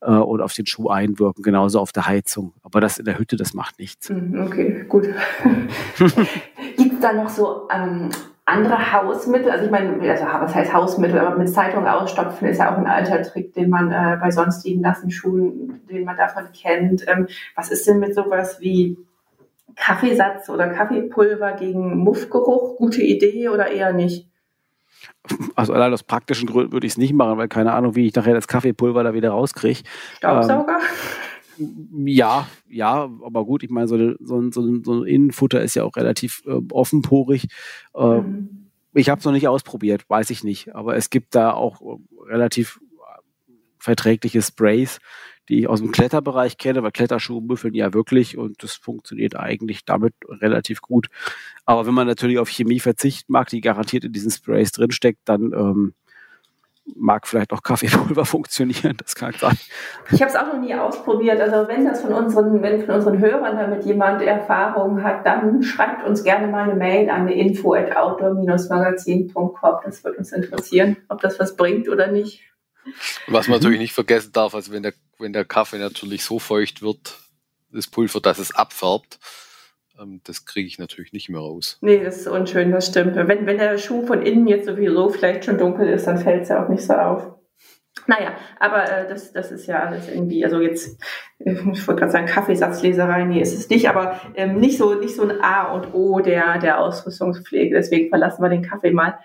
äh, 0.00 0.10
und 0.10 0.40
auf 0.40 0.52
den 0.52 0.66
Schuh 0.66 0.88
einwirken, 0.88 1.42
genauso 1.42 1.80
auf 1.80 1.92
der 1.92 2.06
Heizung. 2.06 2.54
Aber 2.62 2.80
das 2.80 2.98
in 2.98 3.04
der 3.04 3.18
Hütte, 3.18 3.36
das 3.36 3.54
macht 3.54 3.78
nichts. 3.78 4.08
Hm, 4.08 4.44
okay, 4.46 4.84
gut. 4.88 5.04
Gibt 6.76 6.94
es 6.94 7.00
da 7.00 7.12
noch 7.12 7.28
so 7.28 7.68
ähm, 7.72 8.10
andere 8.44 8.92
Hausmittel? 8.92 9.50
Also 9.50 9.64
ich 9.64 9.70
meine, 9.70 9.98
also 10.10 10.24
was 10.24 10.54
heißt 10.54 10.72
Hausmittel, 10.72 11.18
aber 11.18 11.36
mit 11.36 11.48
Zeitung 11.48 11.86
ausstopfen 11.86 12.48
ist 12.48 12.58
ja 12.58 12.72
auch 12.72 12.78
ein 12.78 12.86
alter 12.86 13.22
Trick, 13.22 13.54
den 13.54 13.70
man 13.70 13.90
äh, 13.90 14.18
bei 14.20 14.30
sonstigen 14.30 14.80
nassen 14.82 15.10
Schuhen, 15.10 15.80
den 15.90 16.04
man 16.04 16.16
davon 16.16 16.44
kennt. 16.52 17.06
Ähm, 17.08 17.26
was 17.54 17.70
ist 17.70 17.86
denn 17.86 18.00
mit 18.00 18.14
sowas 18.14 18.60
wie 18.60 18.98
Kaffeesatz 19.76 20.48
oder 20.48 20.68
Kaffeepulver 20.68 21.52
gegen 21.52 21.98
Muffgeruch? 21.98 22.76
Gute 22.76 23.02
Idee 23.02 23.48
oder 23.48 23.70
eher 23.70 23.92
nicht? 23.92 24.28
Also 25.54 25.72
allein 25.72 25.92
aus 25.92 26.02
praktischen 26.02 26.48
Gründen 26.48 26.72
würde 26.72 26.86
ich 26.86 26.94
es 26.94 26.98
nicht 26.98 27.12
machen, 27.12 27.38
weil 27.38 27.48
keine 27.48 27.72
Ahnung, 27.72 27.94
wie 27.94 28.06
ich 28.06 28.14
nachher 28.14 28.34
das 28.34 28.48
Kaffeepulver 28.48 29.02
da 29.02 29.14
wieder 29.14 29.30
rauskriege. 29.30 29.80
Staubsauger? 30.16 30.78
Ähm, 31.58 32.06
ja, 32.06 32.46
ja, 32.68 33.10
aber 33.22 33.44
gut, 33.44 33.62
ich 33.62 33.70
meine, 33.70 33.86
so, 33.86 33.96
so, 34.20 34.50
so, 34.50 34.82
so 34.82 35.02
ein 35.02 35.06
Innenfutter 35.06 35.60
ist 35.60 35.74
ja 35.74 35.84
auch 35.84 35.96
relativ 35.96 36.42
äh, 36.46 36.60
offenporig. 36.72 37.48
Äh, 37.94 38.20
mhm. 38.20 38.70
Ich 38.94 39.08
habe 39.08 39.18
es 39.18 39.24
noch 39.24 39.32
nicht 39.32 39.48
ausprobiert, 39.48 40.08
weiß 40.08 40.30
ich 40.30 40.42
nicht. 40.42 40.74
Aber 40.74 40.96
es 40.96 41.10
gibt 41.10 41.34
da 41.34 41.52
auch 41.52 41.80
äh, 41.80 41.96
relativ 42.28 42.80
verträgliche 43.78 44.42
Sprays, 44.42 45.00
die 45.50 45.60
ich 45.60 45.68
aus 45.68 45.80
dem 45.80 45.90
Kletterbereich 45.90 46.56
kenne, 46.56 46.82
weil 46.82 46.92
Kletterschuhe 46.92 47.42
müffeln 47.42 47.74
ja 47.74 47.92
wirklich 47.92 48.38
und 48.38 48.62
das 48.62 48.74
funktioniert 48.74 49.36
eigentlich 49.36 49.84
damit 49.84 50.14
relativ 50.28 50.80
gut. 50.80 51.08
Aber 51.66 51.86
wenn 51.86 51.94
man 51.94 52.06
natürlich 52.06 52.38
auf 52.38 52.48
Chemie 52.48 52.80
verzichten 52.80 53.32
mag, 53.32 53.48
die 53.48 53.60
garantiert 53.60 54.04
in 54.04 54.12
diesen 54.12 54.30
Sprays 54.30 54.72
drinsteckt, 54.72 55.20
dann 55.24 55.52
ähm, 55.52 55.94
mag 56.96 57.26
vielleicht 57.26 57.52
auch 57.52 57.62
Kaffeepulver 57.62 58.24
funktionieren, 58.26 58.96
das 58.96 59.14
kann 59.14 59.32
sein. 59.32 59.56
Ich 60.10 60.20
habe 60.22 60.30
es 60.30 60.36
auch 60.36 60.46
noch 60.46 60.60
nie 60.60 60.74
ausprobiert. 60.74 61.40
Also 61.40 61.68
wenn 61.68 61.84
das 61.84 62.00
von 62.00 62.12
unseren, 62.12 62.62
wenn 62.62 62.84
von 62.84 62.94
unseren 62.94 63.18
Hörern 63.18 63.56
damit 63.56 63.84
jemand 63.84 64.22
Erfahrung 64.22 65.02
hat, 65.02 65.26
dann 65.26 65.62
schreibt 65.62 66.06
uns 66.06 66.22
gerne 66.22 66.46
mal 66.46 66.64
eine 66.70 66.74
Mail 66.74 67.10
an 67.10 67.28
info 67.28 67.74
at 67.74 67.96
outdoor-magazin.com. 67.96 69.80
Das 69.84 70.04
wird 70.04 70.18
uns 70.18 70.32
interessieren, 70.32 70.96
ob 71.08 71.20
das 71.20 71.38
was 71.38 71.56
bringt 71.56 71.88
oder 71.88 72.06
nicht. 72.08 72.49
Was 73.26 73.48
man 73.48 73.58
natürlich 73.58 73.80
nicht 73.80 73.92
vergessen 73.92 74.32
darf, 74.32 74.54
also 74.54 74.72
wenn 74.72 74.82
der, 74.82 74.94
wenn 75.18 75.32
der 75.32 75.44
Kaffee 75.44 75.78
natürlich 75.78 76.24
so 76.24 76.38
feucht 76.38 76.82
wird, 76.82 77.18
das 77.72 77.86
Pulver, 77.86 78.20
dass 78.20 78.38
es 78.38 78.54
abfärbt, 78.54 79.18
ähm, 80.00 80.20
das 80.24 80.44
kriege 80.44 80.66
ich 80.66 80.78
natürlich 80.78 81.12
nicht 81.12 81.28
mehr 81.28 81.40
raus. 81.40 81.78
Nee, 81.80 82.02
das 82.02 82.18
ist 82.18 82.26
unschön, 82.26 82.72
das 82.72 82.86
stimmt. 82.86 83.16
Wenn, 83.16 83.46
wenn 83.46 83.58
der 83.58 83.78
Schuh 83.78 84.06
von 84.06 84.22
innen 84.22 84.46
jetzt 84.46 84.66
sowieso 84.66 85.10
vielleicht 85.10 85.44
schon 85.44 85.58
dunkel 85.58 85.88
ist, 85.88 86.06
dann 86.06 86.18
fällt 86.18 86.42
es 86.42 86.48
ja 86.48 86.64
auch 86.64 86.68
nicht 86.68 86.82
so 86.82 86.94
auf. 86.94 87.34
Naja, 88.06 88.32
aber 88.58 88.90
äh, 88.90 89.08
das, 89.08 89.32
das 89.32 89.52
ist 89.52 89.66
ja 89.66 89.84
alles 89.84 90.08
irgendwie, 90.08 90.44
also 90.44 90.60
jetzt, 90.60 91.00
ich 91.38 91.86
wollte 91.86 92.00
gerade 92.00 92.10
sagen, 92.10 92.26
Kaffeesatzleserei, 92.26 93.24
nee, 93.24 93.40
ist 93.40 93.56
es 93.56 93.68
nicht, 93.68 93.88
aber 93.88 94.20
ähm, 94.34 94.56
nicht, 94.56 94.78
so, 94.78 94.94
nicht 94.94 95.14
so 95.14 95.22
ein 95.22 95.40
A 95.40 95.72
und 95.72 95.94
O 95.94 96.20
der, 96.20 96.58
der 96.58 96.80
Ausrüstungspflege, 96.80 97.74
deswegen 97.74 98.08
verlassen 98.08 98.42
wir 98.42 98.48
den 98.48 98.62
Kaffee 98.62 98.92
mal. 98.92 99.18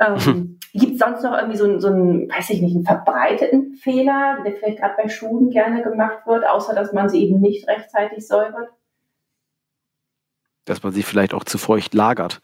Ähm, 0.00 0.58
Gibt 0.74 0.94
es 0.94 0.98
sonst 0.98 1.22
noch 1.22 1.36
irgendwie 1.36 1.58
so, 1.58 1.64
einen, 1.64 1.80
so 1.80 1.88
einen, 1.88 2.30
weiß 2.30 2.50
ich 2.50 2.62
nicht, 2.62 2.74
einen 2.74 2.86
verbreiteten 2.86 3.74
Fehler, 3.74 4.38
der 4.44 4.54
vielleicht 4.54 4.78
gerade 4.78 4.94
bei 4.96 5.08
Schuhen 5.08 5.50
gerne 5.50 5.82
gemacht 5.82 6.26
wird, 6.26 6.46
außer 6.46 6.74
dass 6.74 6.94
man 6.94 7.10
sie 7.10 7.22
eben 7.24 7.40
nicht 7.40 7.68
rechtzeitig 7.68 8.26
säubert? 8.26 8.70
Dass 10.64 10.82
man 10.82 10.92
sie 10.92 11.02
vielleicht 11.02 11.34
auch 11.34 11.44
zu 11.44 11.58
feucht 11.58 11.92
lagert. 11.92 12.40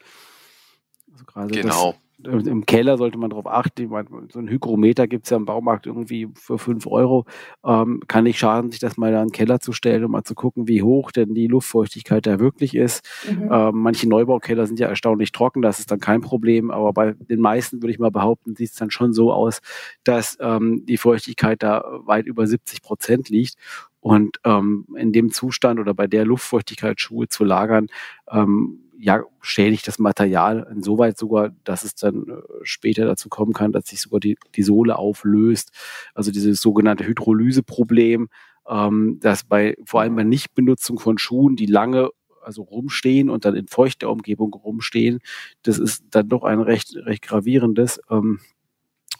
Also 1.33 1.47
genau. 1.47 1.91
Das, 1.93 2.01
im 2.25 2.65
Keller 2.65 2.97
sollte 2.97 3.17
man 3.17 3.29
darauf 3.29 3.47
achten. 3.47 3.89
So 4.31 4.39
ein 4.39 4.49
Hygrometer 4.49 5.07
gibt 5.07 5.25
es 5.25 5.29
ja 5.29 5.37
im 5.37 5.45
Baumarkt 5.45 5.85
irgendwie 5.85 6.27
für 6.35 6.57
5 6.57 6.85
Euro. 6.87 7.25
Ähm, 7.63 8.01
kann 8.07 8.25
nicht 8.25 8.39
schaden, 8.39 8.71
sich 8.71 8.79
das 8.79 8.97
mal 8.97 9.11
da 9.11 9.21
in 9.21 9.27
den 9.27 9.33
Keller 9.33 9.59
zu 9.59 9.71
stellen 9.71 10.03
und 10.03 10.11
mal 10.11 10.23
zu 10.23 10.35
gucken, 10.35 10.67
wie 10.67 10.83
hoch 10.83 11.11
denn 11.11 11.33
die 11.33 11.47
Luftfeuchtigkeit 11.47 12.25
da 12.25 12.39
wirklich 12.39 12.75
ist. 12.75 13.07
Mhm. 13.29 13.49
Ähm, 13.51 13.71
manche 13.75 14.09
Neubaukeller 14.09 14.67
sind 14.67 14.79
ja 14.79 14.87
erstaunlich 14.87 15.31
trocken, 15.31 15.61
das 15.61 15.79
ist 15.79 15.91
dann 15.91 15.99
kein 15.99 16.21
Problem. 16.21 16.71
Aber 16.71 16.93
bei 16.93 17.13
den 17.13 17.39
meisten 17.39 17.81
würde 17.81 17.91
ich 17.91 17.99
mal 17.99 18.11
behaupten, 18.11 18.55
sieht 18.55 18.69
es 18.69 18.75
dann 18.75 18.91
schon 18.91 19.13
so 19.13 19.31
aus, 19.31 19.61
dass 20.03 20.37
ähm, 20.41 20.85
die 20.85 20.97
Feuchtigkeit 20.97 21.63
da 21.63 21.83
weit 22.05 22.25
über 22.25 22.47
70 22.47 22.81
Prozent 22.81 23.29
liegt. 23.29 23.55
Und 23.99 24.37
ähm, 24.45 24.85
in 24.95 25.11
dem 25.11 25.31
Zustand 25.31 25.79
oder 25.79 25.93
bei 25.93 26.07
der 26.07 26.25
Luftfeuchtigkeit 26.25 26.99
Schuhe 26.99 27.27
zu 27.27 27.43
lagern, 27.43 27.87
ähm, 28.31 28.89
ja, 29.01 29.23
schädigt 29.41 29.87
das 29.87 29.97
Material 29.97 30.67
insoweit 30.71 31.17
sogar, 31.17 31.51
dass 31.63 31.83
es 31.83 31.95
dann 31.95 32.27
äh, 32.27 32.41
später 32.63 33.05
dazu 33.05 33.29
kommen 33.29 33.53
kann, 33.53 33.71
dass 33.71 33.85
sich 33.87 34.01
sogar 34.01 34.19
die, 34.19 34.37
die 34.55 34.63
Sohle 34.63 34.97
auflöst. 34.97 35.71
Also 36.13 36.31
dieses 36.31 36.61
sogenannte 36.61 37.05
Hydrolyseproblem, 37.07 38.27
ähm, 38.67 39.19
dass 39.21 39.45
bei 39.45 39.77
vor 39.85 40.01
allem 40.01 40.15
bei 40.15 40.23
Nichtbenutzung 40.23 40.99
von 40.99 41.17
Schuhen, 41.17 41.55
die 41.55 41.65
lange 41.65 42.09
also 42.41 42.63
rumstehen 42.63 43.29
und 43.29 43.45
dann 43.45 43.55
in 43.55 43.67
feuchter 43.67 44.09
Umgebung 44.09 44.53
rumstehen, 44.53 45.19
das 45.63 45.79
ist 45.79 46.03
dann 46.11 46.27
doch 46.27 46.43
ein 46.43 46.59
recht, 46.59 46.95
recht 46.95 47.21
gravierendes. 47.21 48.01
Ähm, 48.09 48.39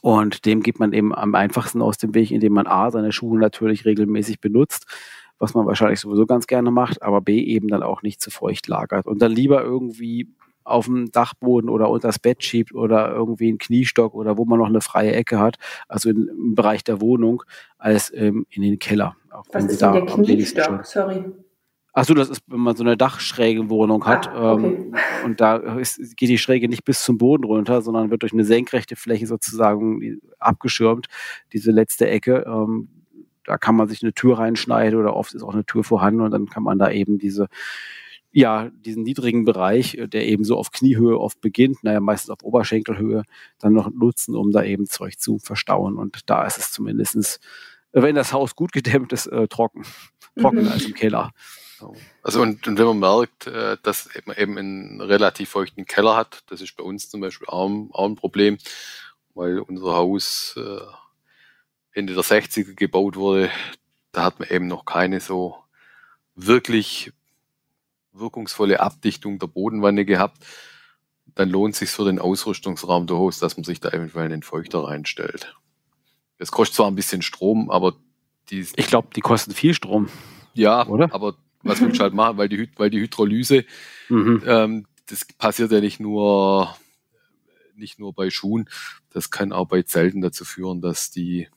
und 0.02 0.46
dem 0.46 0.62
geht 0.62 0.80
man 0.80 0.94
eben 0.94 1.14
am 1.14 1.36
einfachsten 1.36 1.82
aus 1.82 1.98
dem 1.98 2.16
Weg, 2.16 2.32
indem 2.32 2.54
man 2.54 2.68
A, 2.68 2.92
seine 2.92 3.12
Schuhe 3.12 3.38
natürlich 3.38 3.86
regelmäßig 3.86 4.40
benutzt 4.40 4.86
was 5.40 5.54
man 5.54 5.66
wahrscheinlich 5.66 6.02
sowieso 6.02 6.26
ganz 6.26 6.48
gerne 6.48 6.70
macht, 6.70 7.02
aber 7.02 7.22
B 7.22 7.42
eben 7.42 7.70
dann 7.70 7.82
auch 7.82 8.02
nicht 8.02 8.22
zu 8.22 8.30
feucht 8.30 8.68
lagert. 8.68 9.08
Und 9.08 9.22
dann 9.22 9.32
lieber 9.32 9.64
irgendwie 9.64 10.28
auf 10.66 10.86
dem 10.86 11.12
Dachboden 11.12 11.70
oder 11.70 11.90
unter 11.90 12.10
das 12.10 12.20
Bett 12.20 12.44
schiebt 12.44 12.74
oder 12.74 13.12
irgendwie 13.12 13.48
einen 13.48 13.58
Kniestock 13.58 14.14
oder 14.14 14.38
wo 14.38 14.46
man 14.46 14.60
noch 14.60 14.68
eine 14.68 14.82
freie 14.82 15.14
Ecke 15.14 15.40
hat, 15.40 15.56
also 15.88 16.10
im 16.10 16.54
Bereich 16.54 16.84
der 16.84 17.02
Wohnung, 17.02 17.44
als 17.78 18.14
ähm, 18.14 18.46
in 18.50 18.62
den 18.62 18.78
Keller. 18.78 19.16
Auch 19.32 19.46
Was 19.52 19.66
ist 19.66 19.82
denn 19.82 19.94
der 19.94 20.06
Kniestock? 20.06 20.86
Sorry. 20.86 21.26
Achso, 21.94 22.14
das 22.14 22.30
ist, 22.30 22.44
wenn 22.48 22.60
man 22.60 22.76
so 22.76 22.84
eine 22.84 22.98
dachschräge 22.98 23.70
Wohnung 23.70 24.06
hat 24.06 24.28
ah, 24.28 24.54
okay. 24.54 24.66
ähm, 24.66 24.96
und 25.26 25.42
da 25.42 25.58
ist, 25.58 25.98
geht 26.16 26.30
die 26.30 26.38
Schräge 26.38 26.70
nicht 26.70 26.86
bis 26.86 27.04
zum 27.04 27.18
Boden 27.18 27.44
runter, 27.44 27.82
sondern 27.82 28.12
wird 28.12 28.22
durch 28.22 28.34
eine 28.34 28.46
senkrechte 28.46 28.96
Fläche 28.96 29.26
sozusagen 29.26 30.20
abgeschirmt, 30.38 31.08
diese 31.52 31.72
letzte 31.72 32.08
Ecke. 32.08 32.46
Ähm, 32.46 32.90
da 33.44 33.58
kann 33.58 33.76
man 33.76 33.88
sich 33.88 34.04
eine 34.04 34.14
Tür 34.14 34.38
reinschneiden 34.38 35.00
oder 35.00 35.16
oft 35.16 35.34
ist 35.34 35.42
auch 35.42 35.54
eine 35.54 35.66
Tür 35.66 35.84
vorhanden 35.84 36.22
und 36.22 36.32
dann 36.32 36.48
kann 36.48 36.64
man 36.64 36.78
da 36.78 36.92
eben 36.92 37.18
diese 37.18 37.48
ja, 38.32 38.70
diesen 38.70 39.04
niedrigen 39.04 39.46
Bereich, 39.46 39.96
äh, 39.96 40.08
der 40.08 40.28
eben 40.28 40.44
so 40.44 40.58
auf 40.58 40.72
Kniehöhe 40.72 41.20
oft 41.20 41.42
beginnt, 41.42 41.84
naja, 41.84 42.00
meistens 42.00 42.30
auf 42.30 42.44
Oberschenkelhöhe, 42.44 43.24
dann 43.58 43.74
noch 43.74 43.90
nutzen, 43.92 44.36
um 44.36 44.52
da 44.52 44.64
eben 44.64 44.86
Zeug 44.86 45.20
zu 45.20 45.40
verstauen. 45.40 45.98
Und 45.98 46.30
da 46.30 46.46
ist 46.46 46.58
es 46.58 46.72
zumindestens, 46.72 47.40
wenn 47.92 48.16
das 48.16 48.34
Haus 48.34 48.56
gut 48.56 48.72
gedämmt 48.72 49.14
ist, 49.14 49.28
äh, 49.28 49.48
trocken. 49.48 49.84
Trockener 50.40 50.64
mhm. 50.64 50.68
als 50.70 50.86
im 50.86 50.94
Keller. 50.94 51.32
Also 52.24 52.42
und, 52.42 52.68
und 52.68 52.78
wenn 52.78 52.86
man 52.86 53.00
merkt, 53.00 53.48
äh, 53.48 53.78
dass 53.84 54.10
man 54.26 54.38
eben 54.38 54.58
einen 54.58 55.02
relativ 55.02 55.50
feuchten 55.50 55.86
Keller 55.86 56.16
hat, 56.16 56.44
das 56.48 56.62
ist 56.62 56.76
bei 56.76 56.84
uns 56.84 57.10
zum 57.10 57.22
Beispiel 57.22 57.48
auch, 57.48 57.70
auch 57.92 58.06
ein 58.06 58.16
Problem, 58.16 58.58
weil 59.34 59.60
unser 59.60 59.94
Haus 59.94 60.56
äh, 60.58 60.82
Ende 61.92 62.14
der 62.14 62.24
60er 62.24 62.76
gebaut 62.76 63.16
wurde, 63.16 63.50
da 64.12 64.24
hat 64.24 64.40
man 64.40 64.50
eben 64.50 64.68
noch 64.68 64.86
keine 64.86 65.20
so 65.20 65.58
wirklich 66.36 67.12
wirkungsvolle 68.12 68.80
Abdichtung 68.80 69.40
der 69.40 69.48
Bodenwanne 69.48 70.06
gehabt, 70.06 70.38
dann 71.36 71.50
lohnt 71.50 71.74
es 71.74 71.80
sich 71.80 71.90
für 71.90 72.06
den 72.06 72.20
Ausrüstungsraum 72.20 73.08
durchaus, 73.08 73.40
dass 73.40 73.56
man 73.56 73.64
sich 73.64 73.80
da 73.80 73.90
eventuell 73.90 74.26
einen 74.26 74.44
Feuchter 74.44 74.84
reinstellt. 74.84 75.56
Das 76.38 76.52
kostet 76.52 76.76
zwar 76.76 76.88
ein 76.88 76.96
bisschen 76.96 77.22
Strom, 77.22 77.70
aber 77.70 77.94
die. 78.50 78.66
Ich 78.76 78.88
glaube, 78.88 79.10
die 79.16 79.22
kosten 79.22 79.52
viel 79.52 79.74
Strom. 79.74 80.10
Ja, 80.54 80.88
oder? 80.88 81.14
Aber 81.14 81.36
was 81.64 81.82
willst 81.82 82.00
du 82.00 82.04
halt 82.04 82.14
machen, 82.14 82.38
weil 82.38 82.50
die, 82.50 82.70
weil 82.78 82.90
die 82.90 83.02
Hydrolyse, 83.02 83.66
mhm. 84.10 84.44
ähm, 84.46 84.86
das 85.08 85.26
passiert 85.26 85.72
ja 85.72 85.82
nicht 85.82 86.00
nur 86.00 86.76
nicht 87.80 87.98
nur 87.98 88.14
bei 88.14 88.30
Schuhen. 88.30 88.70
Das 89.10 89.32
kann 89.32 89.52
auch 89.52 89.68
bei 89.68 89.82
Zelten 89.82 90.22
dazu 90.22 90.46
führen, 90.46 90.82
dass 90.82 91.10
die, 91.10 91.48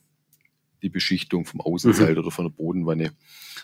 die 0.81 0.89
Beschichtung 0.89 1.45
vom 1.45 1.61
Außenzelt 1.61 2.13
mhm. 2.13 2.17
oder 2.17 2.31
von 2.31 2.45
der 2.45 2.51
Bodenwanne 2.51 3.13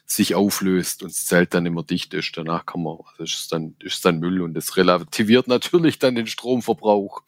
sich 0.06 0.36
auflöst 0.36 1.02
und 1.02 1.12
das 1.12 1.26
Zelt 1.26 1.54
dann 1.54 1.66
immer 1.66 1.84
dicht 1.84 2.14
ist. 2.14 2.32
Danach 2.36 2.66
kann 2.66 2.84
man, 2.84 2.98
also 3.12 3.24
ist 3.24 3.52
dann, 3.52 3.76
ist 3.80 4.06
dann 4.06 4.20
Müll 4.20 4.42
und 4.42 4.54
das 4.54 4.78
relativiert 4.78 5.48
natürlich 5.48 5.98
dann 5.98 6.16
den 6.16 6.28
Stromverbrauch. 6.28 7.24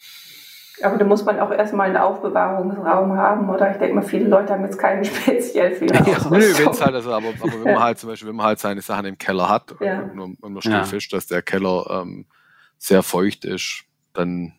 Aber 0.84 0.98
da 0.98 1.06
muss 1.06 1.26
man 1.26 1.40
auch 1.40 1.52
erstmal 1.52 1.88
einen 1.88 1.98
Aufbewahrungsraum 1.98 3.16
haben, 3.16 3.50
oder? 3.50 3.72
Ich 3.72 3.78
denke 3.78 3.96
mal, 3.96 4.02
viele 4.02 4.28
Leute 4.28 4.54
haben 4.54 4.64
jetzt 4.64 4.78
keinen 4.78 5.04
speziell 5.06 5.74
für 5.74 5.86
ja, 5.86 6.02
Nö, 6.30 6.40
wenn 6.58 6.70
es 6.70 6.82
halt, 6.82 6.96
also, 6.96 7.12
aber, 7.14 7.30
aber 7.40 7.54
wenn 7.64 7.74
man 7.74 7.84
halt 7.84 8.00
zum 8.00 8.10
Beispiel, 8.10 8.30
wenn 8.30 8.36
man 8.36 8.46
halt 8.46 8.60
seine 8.60 8.82
Sachen 8.82 9.06
im 9.06 9.18
Keller 9.18 9.50
hat 9.50 9.76
ja. 9.80 10.02
und, 10.02 10.42
und 10.42 10.54
man 10.54 10.62
stellt 10.62 10.76
ja. 10.76 10.84
fest, 10.84 11.14
dass 11.14 11.28
der 11.28 11.42
Keller 11.42 12.02
ähm, 12.02 12.26
sehr 12.78 13.04
feucht 13.04 13.46
ist, 13.46 13.84
dann, 14.14 14.54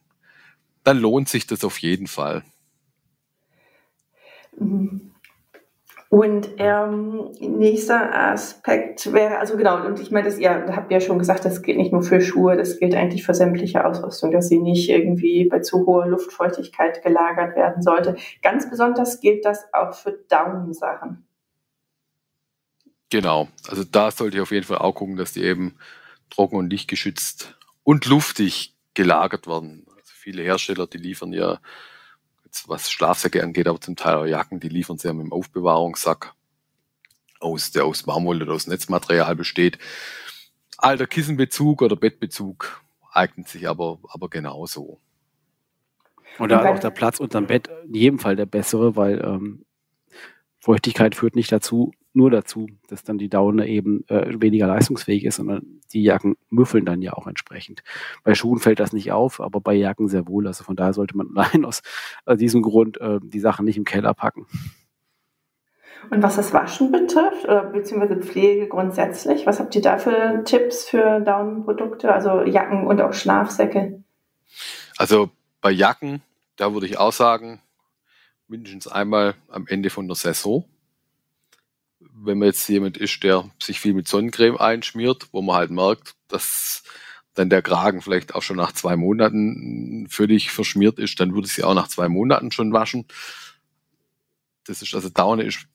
dann 0.85 0.99
lohnt 0.99 1.29
sich 1.29 1.47
das 1.47 1.65
auf 1.65 1.79
jeden 1.79 2.07
Fall. 2.07 2.43
Mhm. 4.59 5.12
Und 6.13 6.51
ähm, 6.59 7.31
nächster 7.41 8.15
Aspekt 8.15 9.15
wäre, 9.15 9.39
also 9.39 9.57
genau, 9.57 9.87
und 9.87 9.99
ich 9.99 10.11
meine, 10.11 10.27
das, 10.27 10.39
ihr 10.39 10.51
habt 10.51 10.93
ja 10.93 11.01
schon 11.01 11.19
gesagt, 11.19 11.47
das 11.47 11.63
gilt 11.63 11.79
nicht 11.79 11.91
nur 11.91 12.03
für 12.03 12.21
Schuhe, 12.21 12.55
das 12.55 12.79
gilt 12.79 12.95
eigentlich 12.95 13.25
für 13.25 13.33
sämtliche 13.33 13.83
Ausrüstung, 13.87 14.31
dass 14.31 14.51
sie 14.51 14.59
nicht 14.59 14.91
irgendwie 14.91 15.49
bei 15.49 15.61
zu 15.61 15.87
hoher 15.87 16.07
Luftfeuchtigkeit 16.07 17.03
gelagert 17.03 17.57
werden 17.57 17.83
sollte. 17.83 18.17
Ganz 18.43 18.69
besonders 18.69 19.21
gilt 19.21 19.47
das 19.47 19.65
auch 19.73 19.95
für 19.95 20.19
Daunensachen. 20.29 21.27
Genau, 23.09 23.49
also 23.69 23.83
da 23.83 24.11
sollte 24.11 24.37
ich 24.37 24.43
auf 24.43 24.53
jeden 24.53 24.67
Fall 24.67 24.79
auch 24.79 24.93
gucken, 24.93 25.17
dass 25.17 25.33
die 25.33 25.45
eben 25.45 25.77
trocken 26.29 26.57
und 26.57 26.69
lichtgeschützt 26.69 27.57
und 27.85 28.05
luftig 28.05 28.77
gelagert 28.93 29.47
werden. 29.47 29.87
Also 29.89 30.13
viele 30.15 30.43
Hersteller, 30.43 30.87
die 30.87 30.99
liefern 30.99 31.33
ja 31.33 31.59
was 32.67 32.91
Schlafsäcke 32.91 33.43
angeht, 33.43 33.67
aber 33.67 33.81
zum 33.81 33.97
Teil 33.97 34.17
auch 34.17 34.27
Jacken, 34.27 34.61
die 34.61 34.69
liefern 34.69 34.99
sie 34.99 35.09
ja 35.09 35.15
mit 35.15 35.27
dem 35.27 35.33
Aufbewahrungssack 35.33 36.35
aus, 37.41 37.73
der 37.73 37.85
aus 37.85 38.05
Baumwolle 38.05 38.45
oder 38.45 38.55
aus 38.55 38.67
Netzmaterial 38.67 39.35
besteht. 39.35 39.79
Alter 40.79 41.07
Kissenbezug 41.07 41.83
oder 41.83 41.97
Bettbezug 41.97 42.83
eignet 43.11 43.49
sich 43.49 43.69
aber, 43.69 43.99
aber 44.09 44.29
genauso. 44.29 45.01
Oder 46.39 46.71
auch 46.71 46.79
der 46.79 46.91
Platz 46.91 47.21
unterm 47.21 47.47
Bett, 47.47 47.69
in 47.87 47.95
jedem 47.95 48.19
Fall 48.19 48.37
der 48.37 48.47
bessere, 48.47 48.97
weil 48.97 49.21
ähm, 49.21 49.65
Feuchtigkeit 50.59 51.15
führt 51.15 51.37
nicht 51.37 51.53
dazu, 51.53 51.93
nur 52.15 52.31
dazu, 52.31 52.67
dass 52.89 53.03
dann 53.05 53.19
die 53.19 53.29
Daune 53.29 53.67
eben 53.69 54.05
äh, 54.09 54.41
weniger 54.41 54.67
leistungsfähig 54.67 55.25
ist, 55.25 55.37
sondern 55.37 55.81
die 55.93 56.03
Jacken 56.03 56.37
müffeln 56.51 56.85
dann 56.85 57.03
ja 57.03 57.15
auch 57.15 57.27
entsprechend. 57.27 57.83
Bei 58.25 58.35
Schuhen 58.35 58.59
fällt 58.59 58.81
das 58.81 58.93
nicht 58.93 59.13
auf, 59.13 59.41
aber 59.41 59.61
bei 59.61 59.75
Jacken 59.75 60.09
sehr 60.09 60.29
wohl. 60.29 60.47
Also 60.47 60.65
von 60.65 60.77
daher 60.77 60.93
sollte 60.93 61.17
man 61.17 61.29
allein 61.37 61.65
aus 61.65 61.83
äh, 62.27 62.37
diesem 62.37 62.63
Grund 62.63 63.01
äh, 63.01 63.19
die 63.23 63.41
Sachen 63.41 63.65
nicht 63.65 63.77
im 63.77 63.85
Keller 63.85 64.15
packen. 64.15 64.47
Und 66.11 66.23
was 66.23 66.37
das 66.37 66.53
Waschen 66.53 66.91
betrifft, 66.91 67.45
oder 67.45 67.65
beziehungsweise 67.65 68.21
Pflege 68.21 68.67
grundsätzlich, 68.67 69.47
was 69.47 69.61
habt 69.61 69.75
ihr 69.77 69.83
da 69.83 69.99
für 69.99 70.43
Tipps 70.45 70.89
für 70.89 71.21
Daunenprodukte, 71.21 72.13
also 72.13 72.43
Jacken 72.43 72.87
und 72.87 73.01
auch 73.01 73.13
Schlafsäcke? 73.13 74.03
Also 74.97 75.31
bei 75.61 75.71
Jacken, 75.71 76.21
da 76.57 76.75
würde 76.75 76.87
ich 76.87 76.99
auch 76.99 77.13
sagen, 77.13 77.61
mindestens 78.49 78.89
einmal 78.89 79.35
am 79.49 79.67
Ende 79.69 79.91
von 79.91 80.09
der 80.09 80.17
Saison 80.17 80.65
wenn 82.25 82.39
man 82.39 82.47
jetzt 82.47 82.69
jemand 82.69 82.97
ist, 82.97 83.23
der 83.23 83.51
sich 83.61 83.81
viel 83.81 83.95
mit 83.95 84.09
Sonnencreme 84.09 84.57
einschmiert, 84.57 85.29
wo 85.33 85.43
man 85.43 85.57
halt 85.57 85.71
merkt, 85.71 86.15
dass 86.29 86.83
dann 87.35 87.51
der 87.51 87.63
Kragen 87.63 88.03
vielleicht 88.03 88.35
auch 88.35 88.43
schon 88.43 88.57
nach 88.57 88.73
zwei 88.73 88.97
Monaten 88.97 90.07
völlig 90.09 90.51
verschmiert 90.51 90.99
ist, 90.99 91.19
dann 91.19 91.35
würde 91.35 91.47
ich 91.47 91.55
sie 91.55 91.65
auch 91.65 91.75
nach 91.75 91.89
zwei 91.89 92.09
Monaten 92.09 92.53
schon 92.53 92.73
waschen. 92.73 93.07
Das 94.65 94.83
ist 94.83 94.95
also 94.95 95.09
Daune 95.09 95.45
ist 95.45 95.67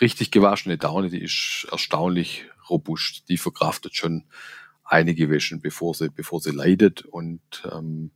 richtig 0.00 0.30
gewaschene 0.30 0.78
Daune, 0.78 1.10
die 1.10 1.22
ist 1.22 1.66
erstaunlich 1.70 2.46
robust. 2.68 3.28
Die 3.28 3.38
verkraftet 3.38 3.94
schon 3.96 4.24
einige 4.84 5.30
Wäschen, 5.30 5.60
bevor 5.60 5.94
sie, 5.94 6.10
bevor 6.10 6.40
sie 6.40 6.50
leidet. 6.50 7.02
Und 7.02 7.40
ähm, 7.70 8.10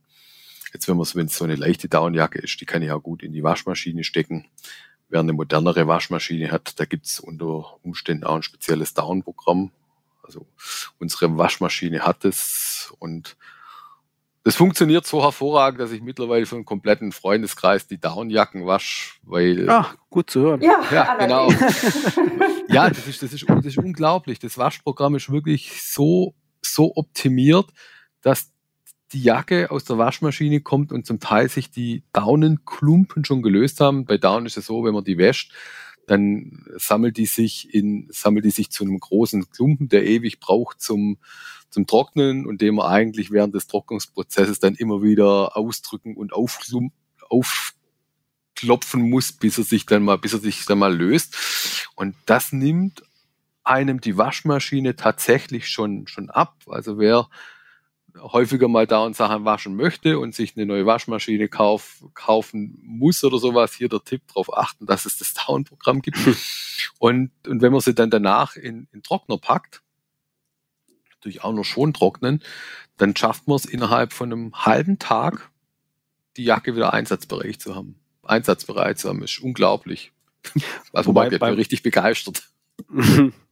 jetzt, 0.73 0.87
wenn 0.87 1.25
es 1.25 1.37
so 1.37 1.43
eine 1.43 1.55
leichte 1.55 1.87
Daunenjacke 1.89 2.39
ist, 2.39 2.59
die 2.59 2.65
kann 2.65 2.81
ich 2.81 2.91
auch 2.91 3.03
gut 3.03 3.23
in 3.23 3.33
die 3.33 3.43
Waschmaschine 3.43 4.03
stecken. 4.03 4.47
Wer 5.15 5.21
eine 5.21 5.31
modernere 5.31 5.87
Waschmaschine 5.87 6.51
hat, 6.51 6.77
da 6.77 6.83
gibt 6.83 7.05
es 7.05 7.21
unter 7.21 7.81
Umständen 7.83 8.25
auch 8.25 8.35
ein 8.35 8.43
spezielles 8.43 8.93
Down-Programm. 8.95 9.71
Also 10.21 10.45
unsere 10.99 11.37
Waschmaschine 11.37 12.01
hat 12.01 12.25
es 12.25 12.93
und 12.99 13.37
das 14.43 14.57
funktioniert 14.57 15.07
so 15.07 15.23
hervorragend, 15.23 15.79
dass 15.79 15.93
ich 15.93 16.01
mittlerweile 16.01 16.45
für 16.45 16.55
einen 16.55 16.65
kompletten 16.65 17.13
Freundeskreis 17.13 17.87
die 17.87 17.97
Downjacken 17.97 18.65
wasche, 18.65 19.13
weil. 19.23 19.69
Ach, 19.69 19.95
gut 20.09 20.29
zu 20.29 20.41
hören. 20.41 20.61
Ja, 20.61 20.83
ja 20.91 21.15
genau. 21.15 21.49
ja, 22.67 22.89
das 22.89 23.07
ist, 23.07 23.23
das, 23.23 23.31
ist, 23.31 23.49
das 23.49 23.65
ist 23.65 23.77
unglaublich. 23.77 24.39
Das 24.39 24.57
Waschprogramm 24.57 25.15
ist 25.15 25.31
wirklich 25.31 25.81
so, 25.81 26.35
so 26.61 26.91
optimiert, 26.93 27.69
dass 28.21 28.51
die 29.15 29.23
Jacke 29.23 29.71
aus 29.71 29.85
der 29.85 29.97
Waschmaschine 29.97 30.59
kommt 30.59 30.91
und 30.91 31.05
zum 31.05 31.21
Teil 31.21 31.47
sich 31.49 31.71
die 31.71 32.03
Daunenklumpen 32.11 33.23
schon 33.23 33.41
gelöst 33.41 33.79
haben. 33.79 34.05
Bei 34.05 34.17
Daunen 34.17 34.45
ist 34.45 34.57
es 34.57 34.65
so, 34.65 34.83
wenn 34.83 34.93
man 34.93 35.05
die 35.05 35.17
wäscht, 35.17 35.53
dann 36.05 36.65
sammelt 36.75 37.15
die 37.15 37.25
sich 37.25 37.73
in, 37.73 38.09
sammelt 38.11 38.43
die 38.43 38.51
sich 38.51 38.71
zu 38.71 38.83
einem 38.83 38.99
großen 38.99 39.49
Klumpen, 39.49 39.87
der 39.87 40.05
ewig 40.05 40.41
braucht 40.41 40.81
zum, 40.81 41.17
zum 41.69 41.87
Trocknen 41.87 42.45
und 42.45 42.61
den 42.61 42.75
man 42.75 42.87
eigentlich 42.87 43.31
während 43.31 43.55
des 43.55 43.67
Trocknungsprozesses 43.67 44.59
dann 44.59 44.75
immer 44.75 45.01
wieder 45.01 45.55
ausdrücken 45.55 46.17
und 46.17 46.33
aufklopfen 46.33 46.69
muss, 49.09 49.31
bis 49.31 49.57
er 49.57 49.63
sich 49.63 49.85
dann 49.85 50.03
mal, 50.03 50.17
bis 50.17 50.33
er 50.33 50.39
sich 50.39 50.65
dann 50.65 50.79
mal 50.79 50.93
löst. 50.93 51.87
Und 51.95 52.15
das 52.25 52.51
nimmt 52.51 53.01
einem 53.63 54.01
die 54.01 54.17
Waschmaschine 54.17 54.97
tatsächlich 54.97 55.69
schon, 55.69 56.05
schon 56.05 56.29
ab. 56.29 56.57
Also 56.67 56.99
wer 56.99 57.29
häufiger 58.19 58.67
mal 58.67 58.87
da 58.87 59.03
und 59.03 59.15
Sachen 59.15 59.45
waschen 59.45 59.75
möchte 59.75 60.19
und 60.19 60.33
sich 60.33 60.55
eine 60.55 60.65
neue 60.65 60.85
Waschmaschine 60.85 61.47
kauf, 61.49 62.03
kaufen 62.13 62.79
muss 62.81 63.23
oder 63.23 63.37
sowas, 63.37 63.73
hier 63.73 63.89
der 63.89 64.03
Tipp 64.03 64.21
darauf 64.27 64.55
achten, 64.55 64.85
dass 64.85 65.05
es 65.05 65.17
das 65.17 65.33
Down-Programm 65.47 66.01
gibt. 66.01 66.17
und, 66.99 67.31
und 67.47 67.61
wenn 67.61 67.71
man 67.71 67.81
sie 67.81 67.93
dann 67.93 68.09
danach 68.09 68.55
in, 68.55 68.87
in 68.91 69.03
Trockner 69.03 69.37
packt, 69.37 69.81
natürlich 71.11 71.43
auch 71.43 71.53
noch 71.53 71.63
schon 71.63 71.93
trocknen, 71.93 72.41
dann 72.97 73.15
schafft 73.15 73.47
man 73.47 73.57
es 73.57 73.65
innerhalb 73.65 74.13
von 74.13 74.31
einem 74.31 74.53
halben 74.53 74.99
Tag, 74.99 75.49
die 76.37 76.43
Jacke 76.43 76.75
wieder 76.75 76.93
einsatzbereit 76.93 77.61
zu 77.61 77.75
haben. 77.75 77.99
Einsatzbereit 78.23 78.99
zu 78.99 79.09
haben, 79.09 79.23
ist 79.23 79.39
unglaublich. 79.39 80.11
Also 80.93 81.09
Wobei, 81.09 81.29
man 81.29 81.41
wird 81.41 81.57
richtig 81.57 81.83
begeistert. 81.83 82.49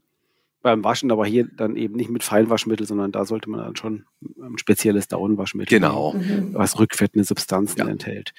beim 0.64 0.84
Waschen, 0.84 1.12
aber 1.12 1.26
hier 1.28 1.48
dann 1.56 1.76
eben 1.76 1.96
nicht 1.96 2.10
mit 2.10 2.24
Feinwaschmittel, 2.24 2.88
sondern 2.88 3.12
da 3.12 3.26
sollte 3.26 3.50
man 3.50 3.60
dann 3.60 3.76
schon 3.76 4.06
ein 4.42 4.58
spezielles 4.58 5.08
Daunenwaschmittel 5.08 5.78
genau. 5.78 6.14
Nehmen, 6.14 6.54
was 6.56 6.80
rückfettende 6.80 7.26
Substanzen 7.26 7.80
ja. 7.80 7.88
enthält. 7.88 8.34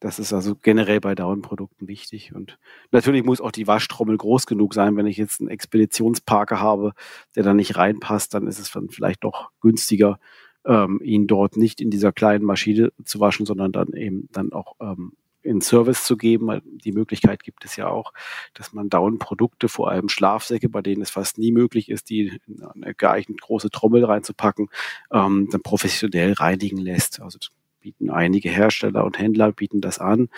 Das 0.00 0.18
ist 0.18 0.32
also 0.32 0.56
generell 0.56 0.98
bei 0.98 1.14
Daunenprodukten 1.14 1.86
wichtig. 1.86 2.34
Und 2.34 2.58
natürlich 2.90 3.22
muss 3.22 3.42
auch 3.42 3.52
die 3.52 3.66
Waschtrommel 3.66 4.16
groß 4.16 4.46
genug 4.46 4.72
sein. 4.72 4.96
Wenn 4.96 5.06
ich 5.06 5.18
jetzt 5.18 5.40
einen 5.40 5.50
Expeditionsparker 5.50 6.58
habe, 6.58 6.94
der 7.36 7.42
da 7.42 7.52
nicht 7.52 7.76
reinpasst, 7.76 8.32
dann 8.32 8.46
ist 8.46 8.58
es 8.58 8.70
dann 8.70 8.88
vielleicht 8.88 9.22
doch 9.22 9.50
günstiger, 9.60 10.18
ähm, 10.64 11.00
ihn 11.04 11.26
dort 11.26 11.58
nicht 11.58 11.82
in 11.82 11.90
dieser 11.90 12.12
kleinen 12.12 12.46
Maschine 12.46 12.92
zu 13.04 13.20
waschen, 13.20 13.44
sondern 13.44 13.72
dann 13.72 13.92
eben 13.92 14.28
dann 14.32 14.52
auch 14.52 14.76
ähm, 14.80 15.12
in 15.42 15.60
Service 15.60 16.04
zu 16.04 16.16
geben. 16.16 16.60
Die 16.64 16.92
Möglichkeit 16.92 17.42
gibt 17.42 17.64
es 17.64 17.76
ja 17.76 17.88
auch, 17.88 18.12
dass 18.54 18.72
man 18.72 18.88
Down-Produkte, 18.88 19.68
vor 19.68 19.90
allem 19.90 20.08
Schlafsäcke, 20.08 20.68
bei 20.68 20.82
denen 20.82 21.02
es 21.02 21.10
fast 21.10 21.38
nie 21.38 21.52
möglich 21.52 21.88
ist, 21.88 22.10
die 22.10 22.40
in 22.46 22.62
eine 22.62 22.94
geeignet 22.94 23.40
große 23.40 23.70
Trommel 23.70 24.04
reinzupacken, 24.04 24.68
ähm, 25.12 25.48
dann 25.50 25.62
professionell 25.62 26.32
reinigen 26.34 26.78
lässt. 26.78 27.20
Also 27.20 27.38
bieten 27.80 28.10
einige 28.10 28.50
Hersteller 28.50 29.04
und 29.04 29.18
Händler 29.18 29.52
bieten 29.52 29.80
das 29.80 29.98
an, 29.98 30.28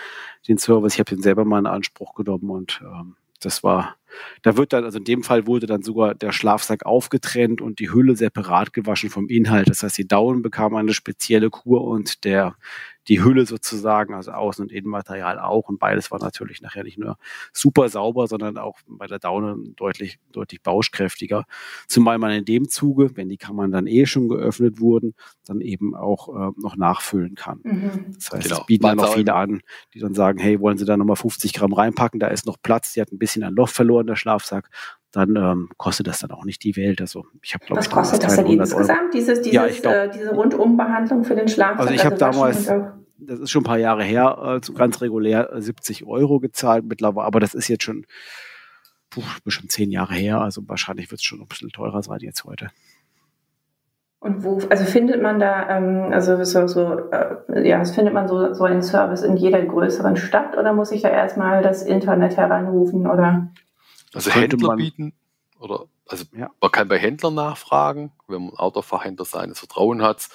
den 0.47 0.57
Service. 0.57 0.93
Ich 0.93 0.99
habe 0.99 1.09
den 1.09 1.21
selber 1.21 1.45
mal 1.45 1.59
in 1.59 1.65
Anspruch 1.65 2.15
genommen 2.15 2.49
und 2.49 2.81
ähm, 2.83 3.17
das 3.43 3.63
war, 3.63 3.97
da 4.41 4.57
wird 4.57 4.73
dann, 4.73 4.85
also 4.85 4.97
in 4.99 5.03
dem 5.03 5.23
Fall 5.23 5.47
wurde 5.47 5.65
dann 5.65 5.83
sogar 5.83 6.15
der 6.15 6.31
Schlafsack 6.31 6.85
aufgetrennt 6.85 7.61
und 7.61 7.79
die 7.79 7.91
Hülle 7.91 8.15
separat 8.15 8.73
gewaschen 8.73 9.09
vom 9.09 9.27
Inhalt. 9.27 9.69
Das 9.69 9.83
heißt, 9.83 9.97
die 9.97 10.07
Daumen 10.07 10.41
bekamen 10.41 10.77
eine 10.77 10.93
spezielle 10.93 11.49
Kur 11.49 11.83
und 11.83 12.23
der 12.23 12.55
die 13.07 13.23
Hülle 13.23 13.45
sozusagen, 13.45 14.13
also 14.13 14.31
Außen- 14.31 14.61
und 14.61 14.71
Innenmaterial 14.71 15.39
auch. 15.39 15.69
Und 15.69 15.79
beides 15.79 16.11
war 16.11 16.19
natürlich 16.19 16.61
nachher 16.61 16.83
nicht 16.83 16.97
nur 16.97 17.17
super 17.51 17.89
sauber, 17.89 18.27
sondern 18.27 18.57
auch 18.57 18.79
bei 18.87 19.07
der 19.07 19.19
Daune 19.19 19.57
deutlich, 19.75 20.19
deutlich 20.31 20.61
bauschkräftiger. 20.61 21.45
Zumal 21.87 22.17
man 22.17 22.31
in 22.31 22.45
dem 22.45 22.69
Zuge, 22.69 23.15
wenn 23.15 23.29
die 23.29 23.37
Kammern 23.37 23.71
dann 23.71 23.87
eh 23.87 24.05
schon 24.05 24.29
geöffnet 24.29 24.79
wurden, 24.79 25.15
dann 25.45 25.61
eben 25.61 25.95
auch 25.95 26.29
äh, 26.29 26.51
noch 26.57 26.75
nachfüllen 26.75 27.35
kann. 27.35 27.59
Mhm. 27.63 28.13
Das 28.15 28.31
heißt, 28.31 28.43
genau. 28.43 28.61
es 28.61 28.65
bieten 28.65 28.83
dann 28.83 28.97
noch 28.97 29.13
viele 29.13 29.33
an, 29.33 29.61
die 29.93 29.99
dann 29.99 30.13
sagen, 30.13 30.39
hey, 30.39 30.59
wollen 30.59 30.77
Sie 30.77 30.85
da 30.85 30.97
nochmal 30.97 31.15
50 31.15 31.53
Gramm 31.53 31.73
reinpacken? 31.73 32.19
Da 32.19 32.27
ist 32.27 32.45
noch 32.45 32.57
Platz. 32.61 32.93
Die 32.93 33.01
hat 33.01 33.11
ein 33.11 33.19
bisschen 33.19 33.43
ein 33.43 33.53
Loch 33.53 33.69
verloren, 33.69 34.07
der 34.07 34.15
Schlafsack 34.15 34.69
dann 35.13 35.35
ähm, 35.35 35.69
kostet 35.77 36.07
das 36.07 36.19
dann 36.19 36.31
auch 36.31 36.43
nicht 36.43 36.63
die 36.63 36.75
Welt. 36.75 36.99
Also 36.99 37.25
ich 37.43 37.53
habe 37.53 37.63
Was 37.69 37.89
kostet 37.89 38.23
das 38.23 38.35
denn 38.35 38.47
insgesamt, 38.47 39.13
dieses, 39.13 39.41
dieses, 39.41 39.53
ja, 39.53 39.67
glaub, 39.67 39.93
äh, 39.93 40.09
diese 40.09 40.31
Rundumbehandlung 40.31 41.23
für 41.23 41.35
den 41.35 41.47
Schlaf? 41.47 41.79
Also 41.79 41.93
ich 41.93 42.03
habe 42.03 42.15
also 42.15 42.25
damals, 42.25 42.65
das 43.19 43.39
ist 43.39 43.51
schon 43.51 43.61
ein 43.61 43.65
paar 43.65 43.77
Jahre 43.77 44.03
her, 44.03 44.59
äh, 44.59 44.73
ganz 44.73 45.01
regulär 45.01 45.49
70 45.53 46.01
äh, 46.01 46.05
Euro 46.05 46.39
gezahlt 46.39 46.85
mittlerweile, 46.85 47.27
aber 47.27 47.39
das 47.39 47.53
ist 47.53 47.67
jetzt 47.67 47.83
schon 47.83 48.07
puh, 49.11 49.21
bestimmt 49.45 49.71
zehn 49.71 49.91
Jahre 49.91 50.15
her, 50.15 50.41
also 50.41 50.67
wahrscheinlich 50.67 51.11
wird 51.11 51.21
es 51.21 51.25
schon 51.25 51.41
ein 51.41 51.47
bisschen 51.47 51.69
teurer 51.69 52.01
sein 52.01 52.19
jetzt 52.21 52.43
heute. 52.43 52.71
Und 54.19 54.43
wo, 54.43 54.59
also 54.69 54.85
findet 54.85 55.21
man 55.21 55.39
da, 55.39 55.69
ähm, 55.69 56.11
also 56.11 56.43
so, 56.43 56.65
so 56.65 57.11
äh, 57.11 57.69
ja, 57.69 57.83
findet 57.85 58.15
man 58.15 58.27
so, 58.27 58.53
so 58.53 58.63
einen 58.63 58.81
Service 58.81 59.21
in 59.21 59.37
jeder 59.37 59.61
größeren 59.61 60.15
Stadt 60.15 60.57
oder 60.57 60.73
muss 60.73 60.91
ich 60.91 61.03
da 61.03 61.09
erstmal 61.09 61.61
das 61.61 61.83
Internet 61.83 62.35
heranrufen 62.35 63.05
oder? 63.05 63.49
Also 64.13 64.31
Händler 64.31 64.67
man, 64.69 64.77
bieten 64.77 65.13
oder 65.59 65.87
also 66.07 66.25
ja. 66.37 66.51
man 66.61 66.71
kann 66.71 66.87
bei 66.87 66.99
Händlern 66.99 67.35
nachfragen, 67.35 68.11
wenn 68.27 68.45
man 68.45 68.55
Autofachhändler 68.55 69.25
seines 69.25 69.59
Vertrauen 69.59 70.01
hat. 70.01 70.29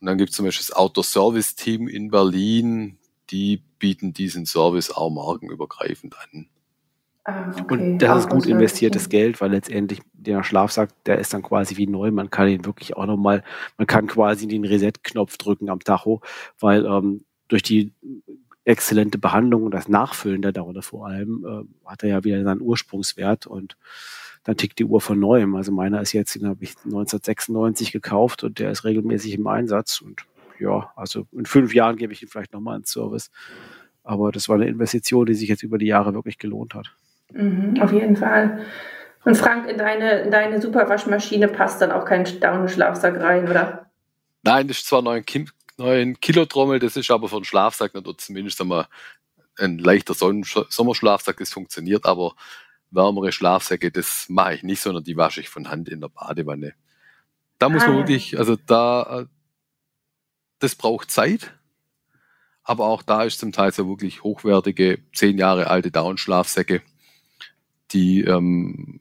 Und 0.00 0.06
dann 0.06 0.18
gibt 0.18 0.30
es 0.30 0.36
zum 0.36 0.46
Beispiel 0.46 0.66
das 0.66 0.76
Auto-Service-Team 0.76 1.88
in 1.88 2.10
Berlin, 2.10 2.98
die 3.30 3.62
bieten 3.78 4.12
diesen 4.12 4.46
Service 4.46 4.90
auch 4.90 5.10
markenübergreifend 5.10 6.14
an. 6.16 6.48
Ah, 7.24 7.50
okay. 7.50 7.74
Und 7.74 7.98
das 7.98 8.24
ist 8.24 8.30
gut 8.30 8.46
investiertes 8.46 9.08
Geld, 9.08 9.40
weil 9.40 9.52
letztendlich 9.52 10.00
der 10.12 10.42
Schlafsack, 10.42 10.90
der 11.04 11.18
ist 11.18 11.32
dann 11.32 11.42
quasi 11.42 11.76
wie 11.76 11.86
neu. 11.86 12.10
Man 12.10 12.30
kann 12.30 12.48
ihn 12.48 12.64
wirklich 12.64 12.96
auch 12.96 13.06
nochmal, 13.06 13.44
man 13.78 13.86
kann 13.86 14.08
quasi 14.08 14.48
den 14.48 14.64
Reset-Knopf 14.64 15.36
drücken 15.36 15.70
am 15.70 15.78
Tacho, 15.80 16.20
weil 16.58 16.84
ähm, 16.84 17.24
durch 17.46 17.62
die 17.62 17.92
exzellente 18.64 19.18
Behandlung 19.18 19.64
und 19.64 19.72
das 19.72 19.88
Nachfüllen 19.88 20.42
der 20.42 20.52
Dauer 20.52 20.80
vor 20.82 21.06
allem 21.06 21.44
äh, 21.44 21.88
hat 21.88 22.02
er 22.02 22.08
ja 22.08 22.24
wieder 22.24 22.42
seinen 22.42 22.60
Ursprungswert 22.60 23.46
und 23.46 23.76
dann 24.44 24.56
tickt 24.56 24.78
die 24.78 24.84
Uhr 24.84 25.00
von 25.00 25.18
neuem. 25.18 25.54
Also 25.54 25.72
meiner 25.72 26.00
ist 26.00 26.12
jetzt, 26.12 26.34
den 26.34 26.46
habe 26.46 26.62
ich 26.64 26.76
1996 26.84 27.92
gekauft 27.92 28.44
und 28.44 28.58
der 28.58 28.70
ist 28.70 28.84
regelmäßig 28.84 29.34
im 29.34 29.46
Einsatz 29.46 30.00
und 30.00 30.22
ja, 30.58 30.92
also 30.96 31.26
in 31.32 31.46
fünf 31.46 31.74
Jahren 31.74 31.96
gebe 31.96 32.12
ich 32.12 32.22
ihn 32.22 32.28
vielleicht 32.28 32.52
nochmal 32.52 32.78
ins 32.78 32.90
Service. 32.90 33.30
Aber 34.04 34.32
das 34.32 34.48
war 34.48 34.56
eine 34.56 34.68
Investition, 34.68 35.26
die 35.26 35.34
sich 35.34 35.48
jetzt 35.48 35.62
über 35.62 35.78
die 35.78 35.86
Jahre 35.86 36.14
wirklich 36.14 36.38
gelohnt 36.38 36.74
hat. 36.74 36.94
Mhm, 37.32 37.80
auf 37.80 37.92
jeden 37.92 38.16
Fall. 38.16 38.60
Und 39.24 39.36
Frank, 39.36 39.68
in 39.68 39.78
deine, 39.78 40.20
in 40.20 40.30
deine 40.30 40.60
Superwaschmaschine 40.60 41.48
passt 41.48 41.80
dann 41.80 41.92
auch 41.92 42.04
kein 42.04 42.24
Daunenschlafsack 42.40 43.20
rein, 43.20 43.48
oder? 43.48 43.90
Nein, 44.42 44.66
das 44.66 44.78
ist 44.78 44.86
zwar 44.86 45.02
noch 45.02 45.12
ein, 45.12 45.24
Kim 45.24 45.46
ein 45.82 46.20
Kilotrommel, 46.20 46.78
das 46.78 46.96
ist 46.96 47.10
aber 47.10 47.28
für 47.28 47.36
einen 47.36 47.44
Schlafsack 47.44 47.94
oder 47.94 48.16
zumindest 48.16 48.60
einmal 48.60 48.88
ein 49.58 49.78
leichter 49.78 50.14
Sommerschlafsack, 50.14 51.36
das 51.36 51.52
funktioniert, 51.52 52.06
aber 52.06 52.34
wärmere 52.90 53.32
Schlafsäcke, 53.32 53.90
das 53.90 54.26
mache 54.28 54.54
ich 54.54 54.62
nicht, 54.62 54.80
sondern 54.80 55.04
die 55.04 55.16
wasche 55.16 55.40
ich 55.40 55.48
von 55.48 55.68
Hand 55.68 55.88
in 55.88 56.00
der 56.00 56.08
Badewanne. 56.08 56.74
Da 57.58 57.68
muss 57.68 57.82
ah. 57.82 57.88
man 57.88 57.98
wirklich, 57.98 58.38
also 58.38 58.56
da, 58.56 59.26
das 60.58 60.74
braucht 60.74 61.10
Zeit, 61.10 61.52
aber 62.62 62.86
auch 62.86 63.02
da 63.02 63.24
ist 63.24 63.40
zum 63.40 63.52
Teil 63.52 63.72
so 63.72 63.88
wirklich 63.88 64.22
hochwertige, 64.22 65.02
zehn 65.14 65.38
Jahre 65.38 65.68
alte 65.68 65.90
Down-Schlafsäcke 65.90 66.82
die, 67.92 68.22
ähm, 68.22 69.00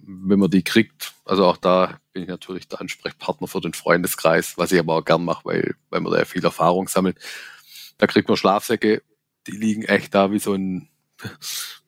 wenn 0.00 0.38
man 0.38 0.50
die 0.50 0.62
kriegt, 0.62 1.14
also 1.24 1.46
auch 1.46 1.56
da 1.56 1.99
bin 2.12 2.22
ich 2.24 2.28
natürlich 2.28 2.68
der 2.68 2.80
Ansprechpartner 2.80 3.46
für 3.46 3.60
den 3.60 3.74
Freundeskreis, 3.74 4.58
was 4.58 4.72
ich 4.72 4.78
aber 4.78 4.94
auch 4.96 5.04
gern 5.04 5.24
mache, 5.24 5.44
weil, 5.44 5.74
weil 5.90 6.00
man 6.00 6.12
da 6.12 6.18
ja 6.18 6.24
viel 6.24 6.44
Erfahrung 6.44 6.88
sammelt. 6.88 7.18
Da 7.98 8.06
kriegt 8.06 8.28
man 8.28 8.36
Schlafsäcke, 8.36 9.02
die 9.46 9.52
liegen 9.52 9.82
echt 9.82 10.14
da 10.14 10.32
wie 10.32 10.38
so 10.38 10.54
ein, 10.54 10.88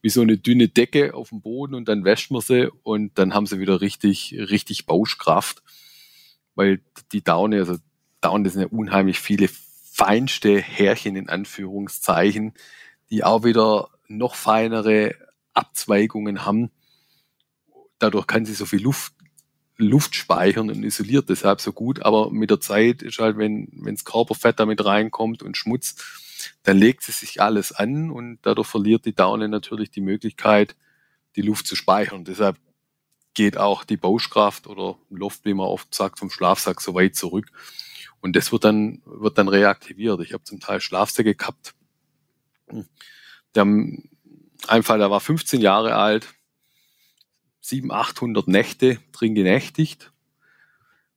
wie 0.03 0.11
so 0.11 0.21
eine 0.21 0.39
dünne 0.39 0.69
Decke 0.69 1.15
auf 1.15 1.31
dem 1.31 1.41
Boden 1.41 1.75
und 1.75 1.89
dann 1.89 2.05
wäscht 2.05 2.31
man 2.31 2.41
sie 2.41 2.71
und 2.83 3.19
dann 3.19 3.35
haben 3.35 3.47
sie 3.47 3.59
wieder 3.59 3.81
richtig, 3.81 4.35
richtig 4.39 4.87
Bauschkraft, 4.87 5.63
weil 6.55 6.81
die 7.13 7.23
Daune, 7.23 7.59
also 7.59 7.77
Daune, 8.21 8.51
sind 8.51 8.63
ja 8.63 8.69
unheimlich 8.69 9.19
viele 9.19 9.49
feinste 9.49 10.61
Härchen 10.61 11.17
in 11.17 11.29
Anführungszeichen, 11.29 12.55
die 13.11 13.25
auch 13.25 13.45
wieder 13.45 13.91
noch 14.09 14.35
feinere 14.35 15.15
Abzweigungen 15.55 16.45
haben. 16.45 16.71
Dadurch 17.99 18.27
kann 18.27 18.45
sie 18.45 18.55
so 18.55 18.67
viel 18.67 18.83
Luft, 18.83 19.13
Luft 19.77 20.15
speichern 20.15 20.71
und 20.71 20.85
isoliert 20.85 21.29
deshalb 21.29 21.61
so 21.61 21.73
gut. 21.73 22.03
Aber 22.03 22.31
mit 22.31 22.51
der 22.51 22.61
Zeit 22.61 23.03
ist 23.03 23.19
halt, 23.19 23.39
wenn 23.39 23.69
wenns 23.73 24.05
Körperfett 24.05 24.61
damit 24.61 24.85
reinkommt 24.85 25.43
und 25.43 25.57
Schmutz, 25.57 25.97
dann 26.63 26.79
legt 26.79 27.03
sie 27.03 27.13
sich 27.13 27.41
alles 27.41 27.73
an 27.73 28.11
und 28.11 28.39
dadurch 28.43 28.69
verliert 28.69 29.05
die 29.07 29.15
Daune 29.15 29.49
natürlich 29.49 29.91
die 29.91 30.01
Möglichkeit, 30.01 30.77
die 31.37 31.43
Luft 31.43 31.67
zu 31.67 31.77
speichern. 31.77 32.25
Deshalb 32.25 32.57
geht 33.35 33.57
auch 33.57 33.85
die 33.85 33.97
Bauschkraft 33.97 34.67
oder 34.67 34.99
Luft, 35.11 35.45
wie 35.45 35.55
man 35.55 35.67
oft 35.67 35.95
sagt, 35.95 36.19
vom 36.19 36.31
Schlafsack 36.31 36.81
so 36.81 36.95
weit 36.95 37.17
zurück. 37.17 37.47
Und 38.21 38.37
das 38.37 38.53
wird 38.53 38.65
dann, 38.65 39.03
wird 39.05 39.39
dann 39.39 39.49
reaktiviert. 39.49 40.21
Ich 40.21 40.33
habe 40.33 40.45
zum 40.45 40.61
Teil 40.61 40.81
Schlafsäcke 40.81 41.35
gehabt. 41.35 41.75
Haben 43.57 44.09
ein 44.69 44.83
Fall, 44.83 44.99
der 44.99 45.11
war 45.11 45.21
15 45.21 45.61
Jahre 45.61 45.97
alt, 45.97 46.35
700, 47.63 47.99
800 47.99 48.49
Nächte 48.49 48.99
drin 49.13 49.35
genächtigt. 49.35 50.13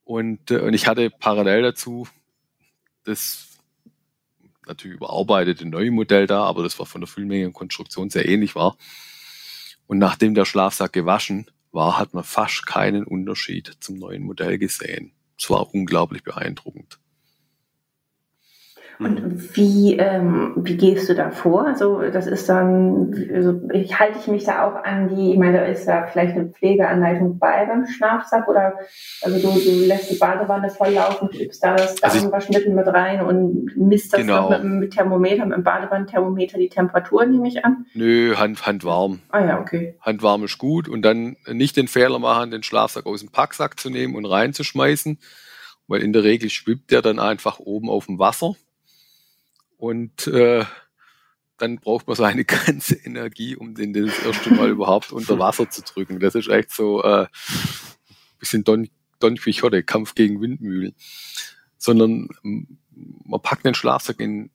Und, 0.03 0.51
äh, 0.51 0.59
und 0.59 0.73
ich 0.73 0.87
hatte 0.87 1.09
parallel 1.09 1.63
dazu 1.63 2.07
das 3.05 3.47
natürlich 4.67 4.97
überarbeitete 4.97 5.65
neue 5.67 5.91
Modell 5.91 6.27
da, 6.27 6.43
aber 6.43 6.63
das 6.63 6.77
war 6.79 6.85
von 6.85 7.01
der 7.01 7.07
Füllmenge 7.07 7.47
und 7.47 7.53
Konstruktion 7.53 8.09
sehr 8.09 8.27
ähnlich 8.27 8.55
war. 8.55 8.77
Und 9.87 9.99
nachdem 9.99 10.33
der 10.33 10.45
Schlafsack 10.45 10.93
gewaschen 10.93 11.49
war, 11.71 11.99
hat 11.99 12.13
man 12.13 12.23
fast 12.23 12.65
keinen 12.65 13.03
Unterschied 13.03 13.77
zum 13.79 13.97
neuen 13.97 14.23
Modell 14.23 14.57
gesehen. 14.57 15.13
Es 15.37 15.49
war 15.49 15.73
unglaublich 15.73 16.23
beeindruckend. 16.23 16.99
Und 18.99 19.23
mhm. 19.23 19.49
wie, 19.53 19.97
ähm, 19.97 20.53
wie 20.55 20.77
gehst 20.77 21.09
du 21.09 21.15
da 21.15 21.31
vor? 21.31 21.67
Also 21.67 22.01
das 22.01 22.27
ist 22.27 22.47
dann, 22.47 23.13
also 23.33 23.61
ich, 23.73 23.99
halte 23.99 24.19
ich 24.19 24.27
mich 24.27 24.45
da 24.45 24.65
auch 24.65 24.83
an 24.83 25.09
die, 25.09 25.33
ich 25.33 25.37
meine, 25.37 25.57
da 25.57 25.65
ist 25.65 25.87
ja 25.87 26.07
vielleicht 26.07 26.35
eine 26.35 26.47
Pflegeanleitung 26.47 27.37
bei 27.37 27.65
beim 27.65 27.85
Schlafsack 27.85 28.47
oder 28.47 28.75
also 29.21 29.39
du, 29.39 29.59
du 29.59 29.85
lässt 29.85 30.11
die 30.11 30.15
Badewanne 30.15 30.69
volllaufen, 30.69 31.29
gibst 31.29 31.63
da 31.63 31.75
das 31.75 32.01
also 32.01 32.29
mit 32.29 32.87
rein 32.87 33.21
und 33.21 33.75
misst 33.75 34.13
das 34.13 34.21
genau. 34.21 34.49
mit, 34.49 34.63
mit 34.63 34.93
Thermometer, 34.93 35.45
mit 35.45 35.57
dem 35.57 35.63
Badewannenthermometer 35.63 36.57
die 36.57 36.69
Temperatur, 36.69 37.25
nehme 37.25 37.47
ich 37.47 37.65
an? 37.65 37.85
Nö, 37.93 38.35
Hand, 38.37 38.65
handwarm. 38.65 39.19
Ah 39.29 39.45
ja, 39.45 39.59
okay. 39.59 39.95
Handwarm 40.01 40.43
ist 40.45 40.57
gut 40.57 40.87
und 40.87 41.01
dann 41.01 41.35
nicht 41.51 41.75
den 41.75 41.87
Fehler 41.87 42.19
machen, 42.19 42.51
den 42.51 42.63
Schlafsack 42.63 43.05
aus 43.05 43.19
dem 43.19 43.29
Packsack 43.29 43.79
zu 43.79 43.89
nehmen 43.89 44.15
und 44.15 44.25
reinzuschmeißen, 44.25 45.19
weil 45.87 46.01
in 46.01 46.13
der 46.13 46.23
Regel 46.23 46.49
schwimmt 46.49 46.91
der 46.91 47.01
dann 47.01 47.19
einfach 47.19 47.59
oben 47.59 47.89
auf 47.89 48.05
dem 48.05 48.19
Wasser 48.19 48.55
und 49.77 50.27
äh, 50.27 50.65
dann 51.57 51.77
braucht 51.77 52.07
man 52.07 52.15
seine 52.15 52.45
ganze 52.45 52.95
Energie, 52.95 53.55
um 53.55 53.75
den 53.75 53.93
das 53.93 54.19
erste 54.23 54.53
Mal 54.53 54.69
überhaupt 54.69 55.11
unter 55.11 55.39
Wasser 55.39 55.69
zu 55.69 55.81
drücken. 55.81 56.19
Das 56.19 56.35
ist 56.35 56.49
echt 56.49 56.71
so 56.71 57.03
äh, 57.03 57.27
bisschen 58.39 58.63
Don, 58.63 58.89
Don 59.19 59.35
Quixote, 59.35 59.83
Kampf 59.83 60.15
gegen 60.15 60.41
Windmühlen. 60.41 60.95
Sondern 61.77 62.29
man 62.41 63.41
packt 63.41 63.65
den 63.65 63.75
Schlafsack 63.75 64.19
in, 64.19 64.49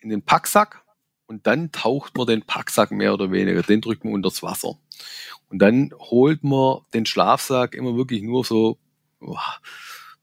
in 0.00 0.10
den 0.10 0.22
Packsack 0.22 0.82
und 1.26 1.46
dann 1.46 1.72
taucht 1.72 2.16
man 2.16 2.26
den 2.26 2.42
Packsack 2.42 2.90
mehr 2.90 3.14
oder 3.14 3.30
weniger, 3.32 3.62
den 3.62 3.80
drückt 3.80 4.04
man 4.04 4.14
unters 4.14 4.42
Wasser. 4.42 4.78
Und 5.48 5.60
dann 5.60 5.92
holt 5.98 6.44
man 6.44 6.80
den 6.94 7.06
Schlafsack 7.06 7.74
immer 7.74 7.96
wirklich 7.96 8.22
nur 8.22 8.44
so 8.44 8.78
oh, 9.20 9.36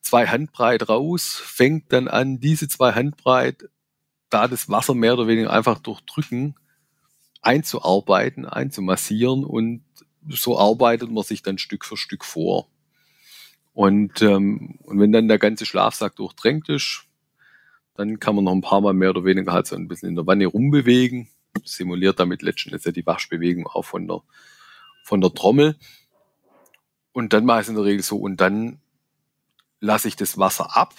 zwei 0.02 0.28
Handbreit 0.28 0.88
raus, 0.89 1.41
fängt 1.43 1.91
dann 1.91 2.08
an, 2.08 2.39
diese 2.39 2.67
zwei 2.67 2.93
Handbreit 2.93 3.69
da 4.30 4.48
das 4.48 4.70
Wasser 4.70 4.94
mehr 4.94 5.13
oder 5.13 5.28
weniger 5.28 5.52
einfach 5.52 5.80
durch 5.80 6.02
Drücken 6.02 6.56
einzuarbeiten, 7.42 8.46
einzumassieren 8.46 9.44
und 9.44 9.84
so 10.30 10.60
arbeitet 10.60 11.12
man 11.12 11.24
sich 11.24 11.42
dann 11.42 11.58
Stück 11.58 11.86
für 11.86 11.98
Stück 11.98 12.26
vor. 12.26 12.68
Und, 13.74 14.22
ähm, 14.22 14.80
und 14.84 15.00
wenn 15.00 15.12
dann 15.12 15.28
der 15.28 15.38
ganze 15.38 15.66
Schlafsack 15.66 16.16
durchdrängt 16.16 16.68
ist, 16.68 17.06
dann 17.96 18.20
kann 18.20 18.36
man 18.36 18.44
noch 18.44 18.52
ein 18.52 18.62
paar 18.62 18.82
Mal 18.82 18.94
mehr 18.94 19.12
oder 19.12 19.24
weniger 19.24 19.54
halt 19.54 19.68
so 19.68 19.76
ein 19.76 19.88
bisschen 19.88 20.10
in 20.10 20.16
der 20.16 20.28
Wanne 20.28 20.48
rumbewegen. 20.48 21.28
Simuliert 21.63 22.20
damit 22.20 22.42
letztendlich 22.42 22.84
ja 22.84 22.92
die 22.92 23.06
Waschbewegung 23.06 23.68
auch 23.68 23.86
von 23.86 24.08
der, 24.08 24.22
von 25.04 25.22
der 25.22 25.34
Trommel. 25.34 25.76
Und 27.13 27.34
dann 27.34 27.46
mache 27.46 27.60
ich 27.60 27.63
es 27.63 27.70
in 27.70 27.76
der 27.76 27.86
Regel 27.86 28.04
so. 28.04 28.18
Und 28.18 28.42
dann 28.42 28.80
lasse 29.80 30.08
ich 30.08 30.16
das 30.16 30.38
Wasser 30.38 30.76
ab 30.76 30.94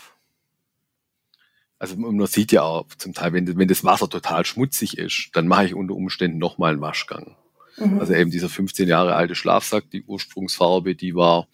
also 1.79 1.97
man 1.97 2.27
sieht 2.27 2.53
ja 2.53 2.62
auch 2.62 2.87
zum 2.99 3.14
Teil, 3.14 3.33
wenn, 3.33 3.57
wenn 3.57 3.69
das 3.69 3.85
Wasser 3.85 4.09
total 4.09 4.45
schmutzig 4.45 4.99
ist, 4.99 5.31
dann 5.35 5.47
mache 5.47 5.67
ich 5.67 5.75
unter 5.75 5.95
Umständen 5.95 6.38
nochmal 6.38 6.73
einen 6.73 6.81
Waschgang. 6.81 7.37
Mhm. 7.77 8.01
Also 8.01 8.14
eben 8.14 8.31
dieser 8.31 8.49
15 8.49 8.88
Jahre 8.88 9.14
alte 9.14 9.35
Schlafsack, 9.35 9.91
die 9.91 10.03
Ursprungsfarbe, 10.03 10.97
die 10.97 11.14
war, 11.14 11.47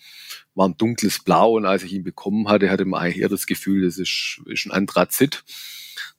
war 0.55 0.69
ein 0.69 0.77
dunkles 0.77 1.23
Blau 1.23 1.57
und 1.57 1.67
als 1.67 1.83
ich 1.83 1.93
ihn 1.93 2.05
bekommen 2.05 2.49
hatte, 2.49 2.71
hatte 2.71 2.87
man 2.87 3.03
eigentlich 3.03 3.23
eher 3.23 3.29
das 3.29 3.47
Gefühl, 3.47 3.85
das 3.85 3.99
ist, 3.99 4.41
ist 4.47 4.67
ein 4.67 4.73
Anthrazit. 4.73 5.45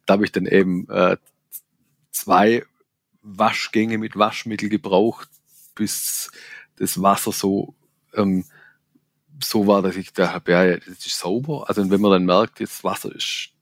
Da 0.05 0.13
habe 0.13 0.25
ich 0.25 0.31
dann 0.31 0.45
eben 0.45 0.87
äh, 0.89 1.17
zwei 2.11 2.63
Waschgänge 3.23 3.97
mit 3.97 4.15
Waschmittel 4.15 4.69
gebraucht, 4.69 5.29
bis 5.73 6.31
das 6.77 7.01
Wasser 7.01 7.31
so, 7.31 7.73
ähm, 8.13 8.45
so 9.43 9.65
war, 9.65 9.81
dass 9.81 9.95
ich 9.95 10.13
da 10.13 10.31
habe, 10.31 10.51
ja, 10.51 10.77
das 10.77 11.05
ist 11.05 11.17
sauber. 11.17 11.67
Also 11.67 11.89
wenn 11.89 12.01
man 12.01 12.11
dann 12.11 12.25
merkt, 12.25 12.59
das 12.61 12.83
Wasser 12.83 13.13
ist, 13.13 13.54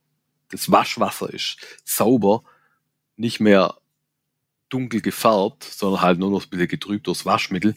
das 0.51 0.71
Waschwasser 0.71 1.33
ist 1.33 1.57
sauber, 1.83 2.43
nicht 3.15 3.39
mehr 3.39 3.77
dunkel 4.69 5.01
gefärbt, 5.01 5.63
sondern 5.63 6.01
halt 6.01 6.19
nur 6.19 6.31
noch 6.31 6.43
ein 6.43 6.49
bisschen 6.49 6.67
getrübt 6.67 7.07
durchs 7.07 7.25
Waschmittel, 7.25 7.75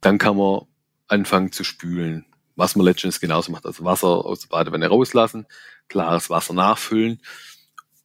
dann 0.00 0.18
kann 0.18 0.36
man 0.36 0.66
anfangen 1.08 1.52
zu 1.52 1.64
spülen. 1.64 2.26
Was 2.56 2.74
man 2.76 2.86
letztendlich 2.86 3.20
genauso 3.20 3.52
macht. 3.52 3.66
Also 3.66 3.84
Wasser 3.84 4.08
aus 4.08 4.40
der 4.40 4.48
Badewanne 4.48 4.88
rauslassen, 4.88 5.46
klares 5.88 6.30
Wasser 6.30 6.54
nachfüllen. 6.54 7.20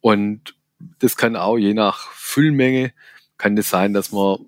Und 0.00 0.54
das 0.98 1.16
kann 1.16 1.36
auch 1.36 1.56
je 1.56 1.74
nach 1.74 2.10
Füllmenge, 2.10 2.92
kann 3.38 3.56
das 3.56 3.70
sein, 3.70 3.94
dass 3.94 4.12
man 4.12 4.46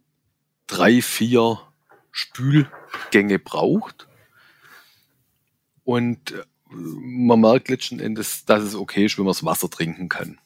drei, 0.66 1.00
vier 1.00 1.58
Spülgänge 2.10 3.38
braucht. 3.38 4.08
Und 5.84 6.34
man 6.74 7.40
merkt 7.40 7.68
letzten 7.68 8.00
Endes, 8.00 8.44
dass 8.44 8.62
es 8.62 8.74
okay 8.74 9.06
ist, 9.06 9.18
wenn 9.18 9.24
man 9.24 9.32
das 9.32 9.44
Wasser 9.44 9.70
trinken 9.70 10.08
kann. 10.08 10.38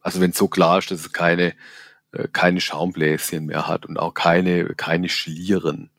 Also 0.00 0.20
wenn 0.20 0.30
es 0.30 0.38
so 0.38 0.48
klar 0.48 0.78
ist, 0.78 0.90
dass 0.90 1.00
es 1.00 1.12
keine, 1.12 1.54
äh, 2.12 2.28
keine 2.32 2.60
Schaumbläschen 2.60 3.46
mehr 3.46 3.66
hat 3.66 3.86
und 3.86 3.98
auch 3.98 4.14
keine, 4.14 4.66
keine 4.74 5.08
Schlieren. 5.08 5.90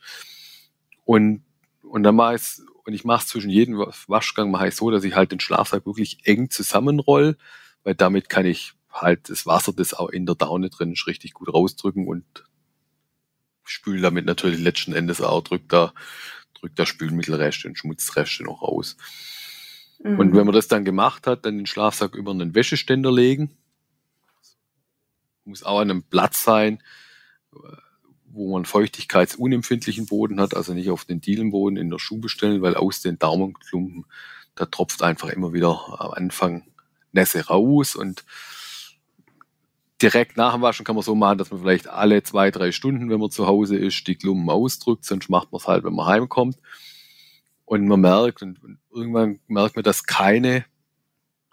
Und, 1.03 1.43
und 1.81 2.03
dann 2.03 2.15
mache 2.15 2.35
ich 2.35 2.41
und 2.85 2.93
ich 2.93 3.03
mache 3.03 3.23
es 3.23 3.27
zwischen 3.27 3.49
jedem 3.49 3.77
Waschgang 4.07 4.51
mache 4.51 4.67
ich 4.67 4.75
so, 4.75 4.91
dass 4.91 5.03
ich 5.03 5.15
halt 5.15 5.31
den 5.31 5.39
Schlafsack 5.39 5.85
wirklich 5.87 6.19
eng 6.25 6.51
zusammenroll, 6.51 7.35
weil 7.83 7.95
damit 7.95 8.29
kann 8.29 8.45
ich 8.45 8.73
halt 8.91 9.29
das 9.29 9.45
Wasser, 9.47 9.73
das 9.73 9.95
auch 9.95 10.09
in 10.09 10.25
der 10.25 10.35
Daune 10.35 10.69
drin 10.69 10.93
ist, 10.93 11.07
richtig 11.07 11.33
gut 11.33 11.51
rausdrücken 11.51 12.07
und 12.07 12.23
spüle 13.63 14.01
damit 14.01 14.25
natürlich 14.25 14.59
letzten 14.59 14.93
Endes 14.93 15.19
auch, 15.19 15.43
drückt 15.43 15.73
da, 15.73 15.93
drückt 16.53 16.77
da 16.77 16.85
Spülmittelreste 16.85 17.67
und 17.67 17.77
Schmutzreste 17.77 18.43
noch 18.43 18.61
raus. 18.61 18.97
Mhm. 19.99 20.19
Und 20.19 20.35
wenn 20.35 20.45
man 20.45 20.55
das 20.55 20.67
dann 20.67 20.85
gemacht 20.85 21.27
hat, 21.27 21.45
dann 21.45 21.57
den 21.57 21.65
Schlafsack 21.65 22.15
über 22.15 22.31
einen 22.31 22.55
Wäscheständer 22.55 23.11
legen. 23.11 23.51
Muss 25.45 25.63
auch 25.63 25.79
an 25.79 25.91
einem 25.91 26.03
Platz 26.03 26.43
sein, 26.43 26.81
wo 28.25 28.51
man 28.51 28.65
feuchtigkeitsunempfindlichen 28.65 30.07
Boden 30.07 30.41
hat, 30.41 30.55
also 30.55 30.73
nicht 30.73 30.89
auf 30.89 31.05
den 31.05 31.21
Dielenboden 31.21 31.77
in 31.77 31.89
der 31.89 31.99
Schuhe 31.99 32.29
stellen, 32.29 32.61
weil 32.61 32.75
aus 32.75 33.01
den 33.01 33.17
Daumenklumpen, 33.17 34.05
da 34.55 34.65
tropft 34.65 35.03
einfach 35.03 35.29
immer 35.29 35.53
wieder 35.53 35.99
am 35.99 36.11
Anfang 36.11 36.63
Nässe 37.11 37.47
raus 37.47 37.95
und 37.95 38.25
direkt 40.01 40.35
nach 40.35 40.53
dem 40.53 40.61
Waschen 40.61 40.85
kann 40.85 40.95
man 40.95 41.03
so 41.03 41.15
machen, 41.15 41.37
dass 41.37 41.51
man 41.51 41.61
vielleicht 41.61 41.87
alle 41.87 42.23
zwei, 42.23 42.51
drei 42.51 42.71
Stunden, 42.71 43.09
wenn 43.09 43.19
man 43.19 43.31
zu 43.31 43.47
Hause 43.47 43.77
ist, 43.77 44.05
die 44.07 44.15
Klumpen 44.15 44.49
ausdrückt, 44.49 45.05
sonst 45.05 45.29
macht 45.29 45.51
man 45.51 45.59
es 45.59 45.67
halt, 45.67 45.83
wenn 45.85 45.93
man 45.93 46.07
heimkommt. 46.07 46.57
Und 47.65 47.87
man 47.87 48.01
merkt, 48.01 48.41
und, 48.41 48.63
und 48.63 48.79
irgendwann 48.93 49.39
merkt 49.47 49.75
man, 49.75 49.83
dass 49.83 50.05
keine, 50.05 50.65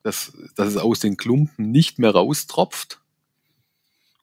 dass, 0.03 0.33
dass 0.57 0.69
es 0.69 0.77
aus 0.77 1.01
den 1.01 1.17
Klumpen 1.17 1.71
nicht 1.71 1.99
mehr 1.99 2.11
raustropft. 2.11 3.01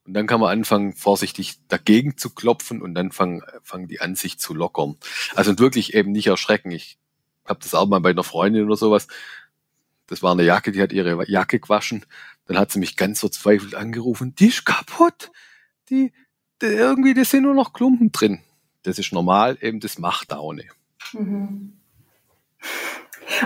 Und 0.06 0.14
dann 0.14 0.26
kann 0.26 0.40
man 0.40 0.50
anfangen, 0.50 0.94
vorsichtig 0.94 1.58
dagegen 1.68 2.16
zu 2.16 2.30
klopfen 2.30 2.82
und 2.82 2.94
dann 2.94 3.12
fangen, 3.12 3.42
fangen 3.62 3.88
die 3.88 4.00
an, 4.00 4.14
sich 4.14 4.38
zu 4.38 4.54
lockern. 4.54 4.96
Also 5.34 5.58
wirklich 5.58 5.94
eben 5.94 6.12
nicht 6.12 6.26
erschrecken. 6.26 6.70
Ich 6.70 6.98
habe 7.44 7.60
das 7.62 7.74
auch 7.74 7.86
mal 7.86 8.00
bei 8.00 8.10
einer 8.10 8.24
Freundin 8.24 8.66
oder 8.66 8.76
sowas. 8.76 9.08
Das 10.06 10.22
war 10.22 10.32
eine 10.32 10.42
Jacke, 10.42 10.72
die 10.72 10.82
hat 10.82 10.92
ihre 10.92 11.28
Jacke 11.28 11.60
gewaschen. 11.60 12.06
Dann 12.46 12.58
hat 12.58 12.72
sie 12.72 12.80
mich 12.80 12.96
ganz 12.96 13.20
verzweifelt 13.20 13.74
angerufen. 13.74 14.34
Die 14.34 14.48
ist 14.48 14.64
kaputt. 14.64 15.30
Die, 15.90 16.12
die 16.62 16.66
irgendwie, 16.66 17.14
da 17.14 17.24
sind 17.24 17.44
nur 17.44 17.54
noch 17.54 17.72
Klumpen 17.72 18.10
drin. 18.10 18.40
Das 18.82 18.98
ist 18.98 19.12
normal, 19.12 19.58
eben 19.60 19.80
das 19.80 19.98
macht 19.98 20.32
Daune. 20.32 20.64
Mhm. 21.12 21.79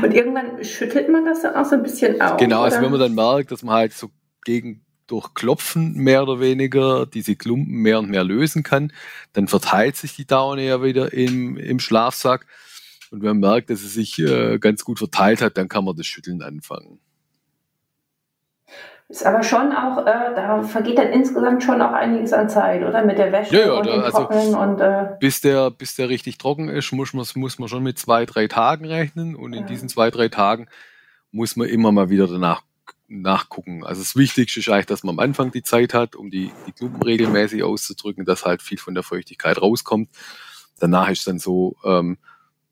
Und 0.03 0.13
irgendwann 0.13 0.65
schüttelt 0.65 1.09
man 1.09 1.25
das 1.25 1.43
dann 1.43 1.55
auch 1.55 1.65
so 1.65 1.77
ein 1.77 1.83
bisschen 1.83 2.21
auf. 2.21 2.37
Genau, 2.39 2.63
also 2.63 2.81
wenn 2.81 2.91
man 2.91 3.01
dann 3.01 3.15
merkt, 3.15 3.53
dass 3.53 3.63
man 3.63 3.75
halt 3.75 3.93
so 3.93 4.11
gegen 4.45 4.85
durch 5.07 5.35
Klopfen 5.35 5.95
mehr 5.95 6.23
oder 6.23 6.41
weniger 6.41 7.07
diese 7.07 7.37
Klumpen 7.37 7.75
mehr 7.75 7.99
und 7.99 8.11
mehr 8.11 8.25
lösen 8.25 8.63
kann. 8.63 8.93
Dann 9.33 9.49
verteilt 9.49 9.97
sich 9.97 10.17
die 10.17 10.27
Daune 10.27 10.65
ja 10.65 10.83
wieder 10.83 11.13
im, 11.13 11.57
im 11.57 11.79
Schlafsack. 11.79 12.47
Und 13.11 13.23
wenn 13.23 13.39
man 13.39 13.51
merkt, 13.51 13.71
dass 13.71 13.83
es 13.83 13.95
sich 13.95 14.19
äh, 14.19 14.59
ganz 14.59 14.85
gut 14.85 14.99
verteilt 14.99 15.43
hat, 15.43 15.59
dann 15.59 15.69
kann 15.69 15.85
man 15.85 15.97
das 15.97 16.07
Schütteln 16.07 16.43
anfangen. 16.43 17.01
Ist 19.15 19.25
aber 19.25 19.45
schon 19.45 19.73
auch, 19.73 19.99
äh, 19.99 20.35
da 20.35 20.61
vergeht 20.65 20.99
dann 20.99 21.13
insgesamt 21.13 21.63
schon 21.63 21.81
auch 21.81 21.93
einiges 21.93 22.33
an 22.33 22.49
Zeit, 22.49 22.83
oder? 22.83 23.05
Mit 23.05 23.17
der 23.17 23.31
Wäsche 23.31 23.55
ja, 23.55 23.67
ja, 23.67 23.73
und 23.75 23.87
da, 23.87 23.93
dem 23.93 24.03
also, 24.03 24.19
Trocknen 24.19 24.55
und 24.57 24.81
äh, 24.81 25.07
bis 25.21 25.41
der, 25.41 25.71
bis 25.71 25.95
der 25.95 26.09
richtig 26.09 26.37
trocken 26.37 26.69
ist, 26.69 26.91
muss 26.91 27.13
man, 27.13 27.25
muss 27.37 27.61
man 27.61 27.69
schon 27.69 27.85
mit 27.85 27.97
zwei, 27.97 28.27
drei 28.27 28.49
Tagen 28.49 28.87
rechnen. 28.87 29.37
Und 29.37 29.53
in 29.53 29.61
ja. 29.61 29.67
diesen 29.69 29.89
zwei, 29.89 30.11
drei 30.11 30.31
Tagen 30.31 30.67
muss 31.31 31.55
man 31.55 31.69
immer 31.69 31.93
mal 31.93 32.11
wieder 32.11 32.27
danach 32.27 32.63
nachgucken. 33.07 33.85
Also 33.85 34.03
das 34.03 34.17
Wichtigste 34.17 34.59
ist 34.59 34.69
eigentlich, 34.69 34.87
dass 34.87 35.05
man 35.05 35.15
am 35.15 35.21
Anfang 35.21 35.53
die 35.53 35.63
Zeit 35.63 35.95
hat, 35.95 36.17
um 36.17 36.33
die, 36.33 36.51
die 36.67 36.73
Klumpen 36.73 37.01
regelmäßig 37.01 37.63
auszudrücken, 37.63 38.25
dass 38.25 38.45
halt 38.45 38.63
viel 38.63 38.79
von 38.79 38.95
der 38.95 39.05
Feuchtigkeit 39.05 39.63
rauskommt. 39.63 40.11
Danach 40.81 41.09
ist 41.09 41.25
dann 41.29 41.39
so, 41.39 41.77
ähm, 41.85 42.19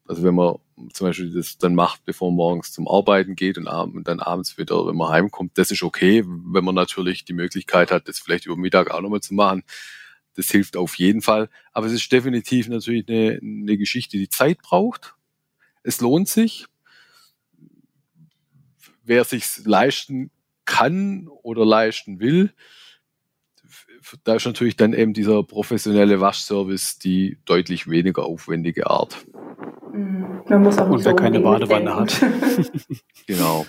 also 0.06 0.22
wenn 0.22 0.34
man 0.34 0.56
zum 0.92 1.06
Beispiel 1.06 1.32
das 1.32 1.58
dann 1.58 1.74
macht, 1.74 2.04
bevor 2.04 2.30
man 2.30 2.36
morgens 2.36 2.72
zum 2.72 2.88
Arbeiten 2.88 3.36
geht 3.36 3.56
und, 3.58 3.66
dann 3.66 4.20
abends 4.20 4.58
wieder, 4.58 4.86
wenn 4.86 4.96
man 4.96 5.10
heimkommt, 5.10 5.56
das 5.56 5.70
ist 5.70 5.82
okay. 5.82 6.24
Wenn 6.26 6.64
man 6.64 6.74
natürlich 6.74 7.24
die 7.24 7.32
Möglichkeit 7.34 7.90
hat, 7.90 8.08
das 8.08 8.18
vielleicht 8.18 8.46
über 8.46 8.56
Mittag 8.56 8.90
auch 8.90 9.00
nochmal 9.00 9.20
zu 9.20 9.34
machen, 9.34 9.62
das 10.34 10.50
hilft 10.50 10.76
auf 10.76 10.96
jeden 10.96 11.22
Fall. 11.22 11.48
Aber 11.72 11.86
es 11.86 11.92
ist 11.92 12.10
definitiv 12.10 12.68
natürlich 12.68 13.08
eine, 13.08 13.38
eine 13.40 13.76
Geschichte, 13.76 14.16
die 14.16 14.28
Zeit 14.28 14.58
braucht. 14.62 15.14
Es 15.82 16.00
lohnt 16.00 16.28
sich 16.28 16.66
wer 19.04 19.24
sich 19.24 19.64
leisten 19.64 20.30
kann 20.64 21.28
oder 21.42 21.66
leisten 21.66 22.20
will, 22.20 22.52
da 24.24 24.34
ist 24.34 24.46
natürlich 24.46 24.76
dann 24.76 24.92
eben 24.92 25.12
dieser 25.12 25.42
professionelle 25.42 26.20
Waschservice 26.20 26.98
die 26.98 27.38
deutlich 27.44 27.88
weniger 27.88 28.24
aufwendige 28.24 28.88
Art. 28.88 29.24
Mhm. 29.92 30.42
Man 30.48 30.62
muss 30.62 30.78
auch 30.78 30.88
nicht 30.88 30.98
Und 30.98 31.04
wer 31.04 31.12
so 31.12 31.16
keine 31.16 31.40
Badewanne 31.40 31.94
hat. 31.94 32.20
genau. 33.26 33.66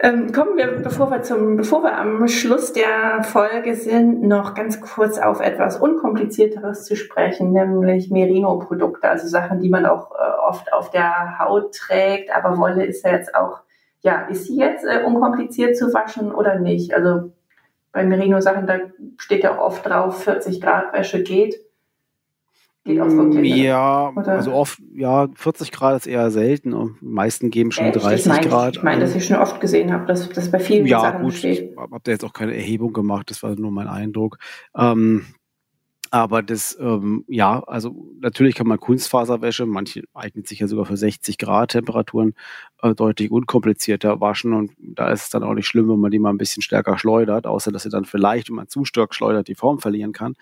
Ähm, 0.00 0.32
kommen 0.32 0.58
wir, 0.58 0.66
bevor 0.82 1.10
wir 1.10 1.22
zum, 1.22 1.56
bevor 1.56 1.82
wir 1.82 1.96
am 1.96 2.28
Schluss 2.28 2.74
der 2.74 3.22
Folge 3.22 3.74
sind, 3.74 4.22
noch 4.22 4.54
ganz 4.54 4.80
kurz 4.80 5.18
auf 5.18 5.40
etwas 5.40 5.80
Unkomplizierteres 5.80 6.84
zu 6.84 6.94
sprechen, 6.94 7.52
nämlich 7.52 8.10
Merino-Produkte, 8.10 9.08
also 9.08 9.26
Sachen, 9.28 9.60
die 9.60 9.70
man 9.70 9.86
auch 9.86 10.10
äh, 10.12 10.46
oft 10.46 10.72
auf 10.74 10.90
der 10.90 11.38
Haut 11.38 11.74
trägt, 11.74 12.36
aber 12.36 12.58
Wolle 12.58 12.84
ist 12.84 13.02
ja 13.02 13.12
jetzt 13.12 13.34
auch, 13.34 13.60
ja, 14.00 14.26
ist 14.26 14.46
sie 14.46 14.58
jetzt 14.58 14.84
äh, 14.84 15.04
unkompliziert 15.04 15.76
zu 15.76 15.94
waschen 15.94 16.32
oder 16.32 16.58
nicht? 16.58 16.92
Also 16.92 17.30
bei 17.94 18.04
Merino-Sachen, 18.04 18.66
da 18.66 18.80
steht 19.16 19.44
ja 19.44 19.56
auch 19.56 19.66
oft 19.66 19.86
drauf, 19.86 20.24
40 20.24 20.60
Grad 20.60 20.92
Wäsche 20.92 21.22
geht. 21.22 21.54
Geht 22.84 23.00
auch 23.00 23.06
wirklich. 23.06 23.56
Ja, 23.56 24.12
oder? 24.14 24.32
also 24.32 24.52
oft, 24.52 24.78
ja, 24.92 25.28
40 25.34 25.72
Grad 25.72 25.96
ist 25.96 26.06
eher 26.06 26.30
selten. 26.30 26.72
Die 27.00 27.06
meisten 27.06 27.50
geben 27.50 27.72
schon 27.72 27.86
Echt? 27.86 28.02
30 28.02 28.32
ich 28.32 28.40
Grad. 28.42 28.76
Ich 28.76 28.82
meine, 28.82 29.00
dass 29.00 29.14
ich 29.14 29.24
schon 29.24 29.38
oft 29.38 29.58
gesehen 29.60 29.90
habe, 29.90 30.04
dass 30.04 30.28
das 30.28 30.50
bei 30.50 30.58
vielen 30.58 30.86
ja, 30.86 31.00
Sachen 31.00 31.22
gut, 31.22 31.32
steht. 31.32 31.70
Ich 31.70 31.76
habe 31.78 32.00
da 32.02 32.10
jetzt 32.10 32.24
auch 32.24 32.34
keine 32.34 32.54
Erhebung 32.54 32.92
gemacht, 32.92 33.30
das 33.30 33.42
war 33.42 33.54
nur 33.54 33.70
mein 33.70 33.88
Eindruck. 33.88 34.38
Ähm, 34.76 35.24
aber 36.14 36.44
das, 36.44 36.78
ähm, 36.80 37.24
ja, 37.26 37.58
also 37.64 38.06
natürlich 38.20 38.54
kann 38.54 38.68
man 38.68 38.78
Kunstfaserwäsche, 38.78 39.66
manche 39.66 40.04
eignet 40.14 40.46
sich 40.46 40.60
ja 40.60 40.68
sogar 40.68 40.86
für 40.86 40.96
60 40.96 41.38
Grad 41.38 41.72
Temperaturen, 41.72 42.34
äh, 42.82 42.94
deutlich 42.94 43.32
unkomplizierter 43.32 44.20
waschen. 44.20 44.52
Und 44.52 44.70
da 44.78 45.10
ist 45.10 45.22
es 45.24 45.30
dann 45.30 45.42
auch 45.42 45.54
nicht 45.54 45.66
schlimm, 45.66 45.88
wenn 45.88 45.98
man 45.98 46.12
die 46.12 46.20
mal 46.20 46.30
ein 46.30 46.38
bisschen 46.38 46.62
stärker 46.62 46.98
schleudert, 46.98 47.48
außer 47.48 47.72
dass 47.72 47.82
sie 47.82 47.88
dann 47.90 48.04
vielleicht, 48.04 48.48
wenn 48.48 48.54
man 48.54 48.68
zu 48.68 48.84
stark 48.84 49.12
schleudert, 49.12 49.48
die 49.48 49.56
Form 49.56 49.80
verlieren 49.80 50.12
kann. 50.12 50.36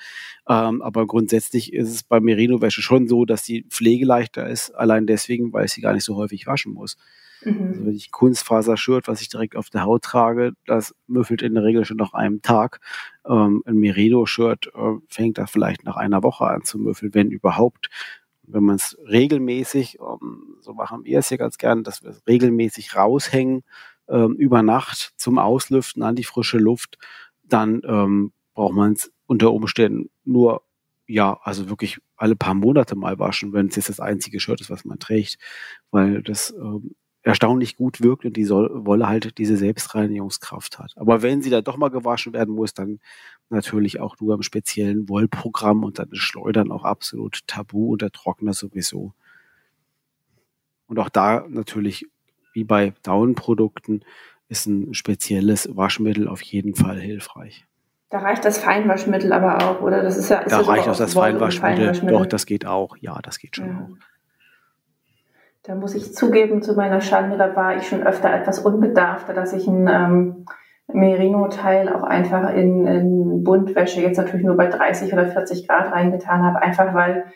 Ähm, 0.47 0.83
aber 0.83 1.07
grundsätzlich 1.07 1.73
ist 1.73 1.89
es 1.89 2.03
bei 2.03 2.21
Merino-Wäsche 2.21 2.83
schon 2.83 3.09
so, 3.09 3.25
dass 3.25 3.43
die 3.43 3.65
Pflege 3.71 4.05
leichter 4.05 4.47
ist, 4.47 4.73
allein 4.73 5.07
deswegen, 5.07 5.55
weil 5.55 5.65
ich 5.65 5.73
sie 5.73 5.81
gar 5.81 5.95
nicht 5.95 6.05
so 6.05 6.17
häufig 6.17 6.47
waschen 6.47 6.75
muss. 6.75 6.99
Mhm. 7.45 7.69
Also 7.69 7.87
wenn 7.87 7.95
ich 7.95 8.11
Kunstfaser-Shirt, 8.11 9.09
was 9.09 9.21
ich 9.21 9.29
direkt 9.29 9.57
auf 9.57 9.71
der 9.71 9.83
Haut 9.83 10.03
trage, 10.03 10.53
das 10.67 10.95
müffelt 11.07 11.43
in 11.43 11.55
der 11.55 11.65
Regel 11.65 11.85
schon 11.85 11.97
nach 11.97 12.13
einem 12.13 12.43
Tag. 12.43 12.81
Ähm, 13.27 13.63
ein 13.67 13.77
Merino-Shirt 13.77 14.69
äh, 14.75 14.95
fängt 15.09 15.39
da 15.39 15.47
vielleicht 15.47 15.85
nach 15.85 15.97
einer 15.97 16.23
Woche 16.23 16.45
an 16.47 16.65
zu 16.65 16.79
müffeln, 16.79 17.15
wenn 17.15 17.31
überhaupt. 17.31 17.89
Wenn 18.45 18.65
man 18.65 18.77
es 18.77 18.99
regelmäßig, 19.07 19.99
ähm, 20.01 20.57
so 20.61 20.75
machen 20.75 21.05
wir 21.05 21.19
es 21.19 21.29
hier 21.29 21.39
ganz 21.39 21.59
gern, 21.59 21.85
dass 21.85 22.03
wir 22.03 22.11
es 22.11 22.23
regelmäßig 22.27 22.97
raushängen, 22.97 23.63
ähm, 24.09 24.35
über 24.35 24.63
Nacht 24.63 25.13
zum 25.17 25.39
Auslüften 25.39 26.03
an 26.03 26.17
die 26.17 26.25
frische 26.25 26.59
Luft, 26.59 26.99
dann 27.45 27.83
ähm, 27.85 28.33
braucht 28.55 28.75
man 28.75 28.93
es 28.93 29.13
unter 29.27 29.53
Umständen 29.53 30.11
nur 30.25 30.63
ja, 31.07 31.39
also 31.43 31.69
wirklich 31.69 31.99
alle 32.17 32.37
paar 32.37 32.55
Monate 32.55 32.97
mal 32.97 33.19
waschen, 33.19 33.53
wenn 33.53 33.67
es 33.67 33.77
jetzt 33.77 33.89
das 33.89 34.01
einzige 34.01 34.41
Shirt 34.41 34.61
ist, 34.61 34.71
was 34.71 34.85
man 34.85 34.99
trägt, 34.99 35.37
weil 35.91 36.23
das 36.23 36.53
ähm, 36.53 36.95
erstaunlich 37.23 37.77
gut 37.77 38.03
wirkt 38.03 38.25
und 38.25 38.37
die 38.37 38.49
Wolle 38.49 39.07
halt 39.07 39.39
diese 39.39 39.57
Selbstreinigungskraft 39.57 40.79
hat. 40.79 40.93
Aber 40.97 41.23
wenn 41.23 41.41
sie 41.41 41.51
dann 41.51 41.65
doch 41.65 41.77
mal 41.77 41.91
gewaschen 41.91 42.33
werden 42.33 42.55
muss, 42.55 42.75
dann 42.75 42.99
natürlich 43.49 44.01
auch 44.01 44.19
nur 44.21 44.35
im 44.35 44.43
speziellen 44.43 45.09
Wollprogramm 45.09 45.85
und 45.85 45.99
dann 45.99 46.09
ist 46.11 46.19
Schleudern 46.19 46.73
auch 46.73 46.85
absolut 46.85 47.47
tabu 47.47 47.93
und 47.93 48.03
der 48.03 48.11
Trockner 48.11 48.55
sowieso. 48.55 49.13
Und 50.87 50.99
auch 50.99 51.09
da 51.09 51.47
natürlich, 51.49 52.07
wie 52.53 52.65
bei 52.65 52.93
Daunenprodukten, 53.03 54.05
ist 54.49 54.67
ein 54.67 54.93
spezielles 54.93 55.75
Waschmittel 55.75 56.29
auf 56.29 56.43
jeden 56.43 56.75
Fall 56.75 56.99
hilfreich. 56.99 57.65
Da 58.11 58.19
reicht 58.19 58.45
das 58.45 58.59
Feinwaschmittel 58.59 59.33
aber 59.33 59.65
auch, 59.65 59.81
oder? 59.81 60.03
Das 60.03 60.19
ist 60.19 60.29
ja, 60.29 60.41
ist 60.41 60.53
da 60.53 60.61
reicht 60.61 60.87
auch 60.87 60.97
das 60.97 61.15
Feinwaschmittel. 61.15 61.77
Feinwaschmittel. 61.77 62.19
Doch, 62.19 62.27
das 62.27 62.45
geht 62.45 62.67
auch. 62.67 62.97
Ja, 62.99 63.21
das 63.23 63.39
geht 63.39 63.57
schon 63.57 63.69
ja. 63.69 63.89
auch. 63.89 64.12
Da 65.65 65.77
muss 65.77 65.95
ich 65.95 66.13
zugeben, 66.13 66.61
zu 66.61 66.75
meiner 66.75 67.01
Schande, 67.01 67.39
da 67.39 67.55
war 67.55 67.77
ich 67.77 67.87
schon 67.87 68.03
öfter 68.03 68.33
etwas 68.33 68.59
unbedarfter, 68.59 69.33
dass 69.33 69.53
ich 69.53 69.69
ein 69.69 69.89
ähm, 69.89 70.47
Merino-Teil 70.89 71.89
auch 71.89 72.03
einfach 72.03 72.53
in, 72.53 72.87
in 72.87 73.45
Buntwäsche, 73.45 74.01
jetzt 74.01 74.17
natürlich 74.17 74.45
nur 74.45 74.57
bei 74.57 74.67
30 74.67 75.13
oder 75.13 75.29
40 75.29 75.69
Grad 75.69 75.93
reingetan 75.93 76.43
habe, 76.43 76.61
einfach 76.61 76.95
weil 76.95 77.27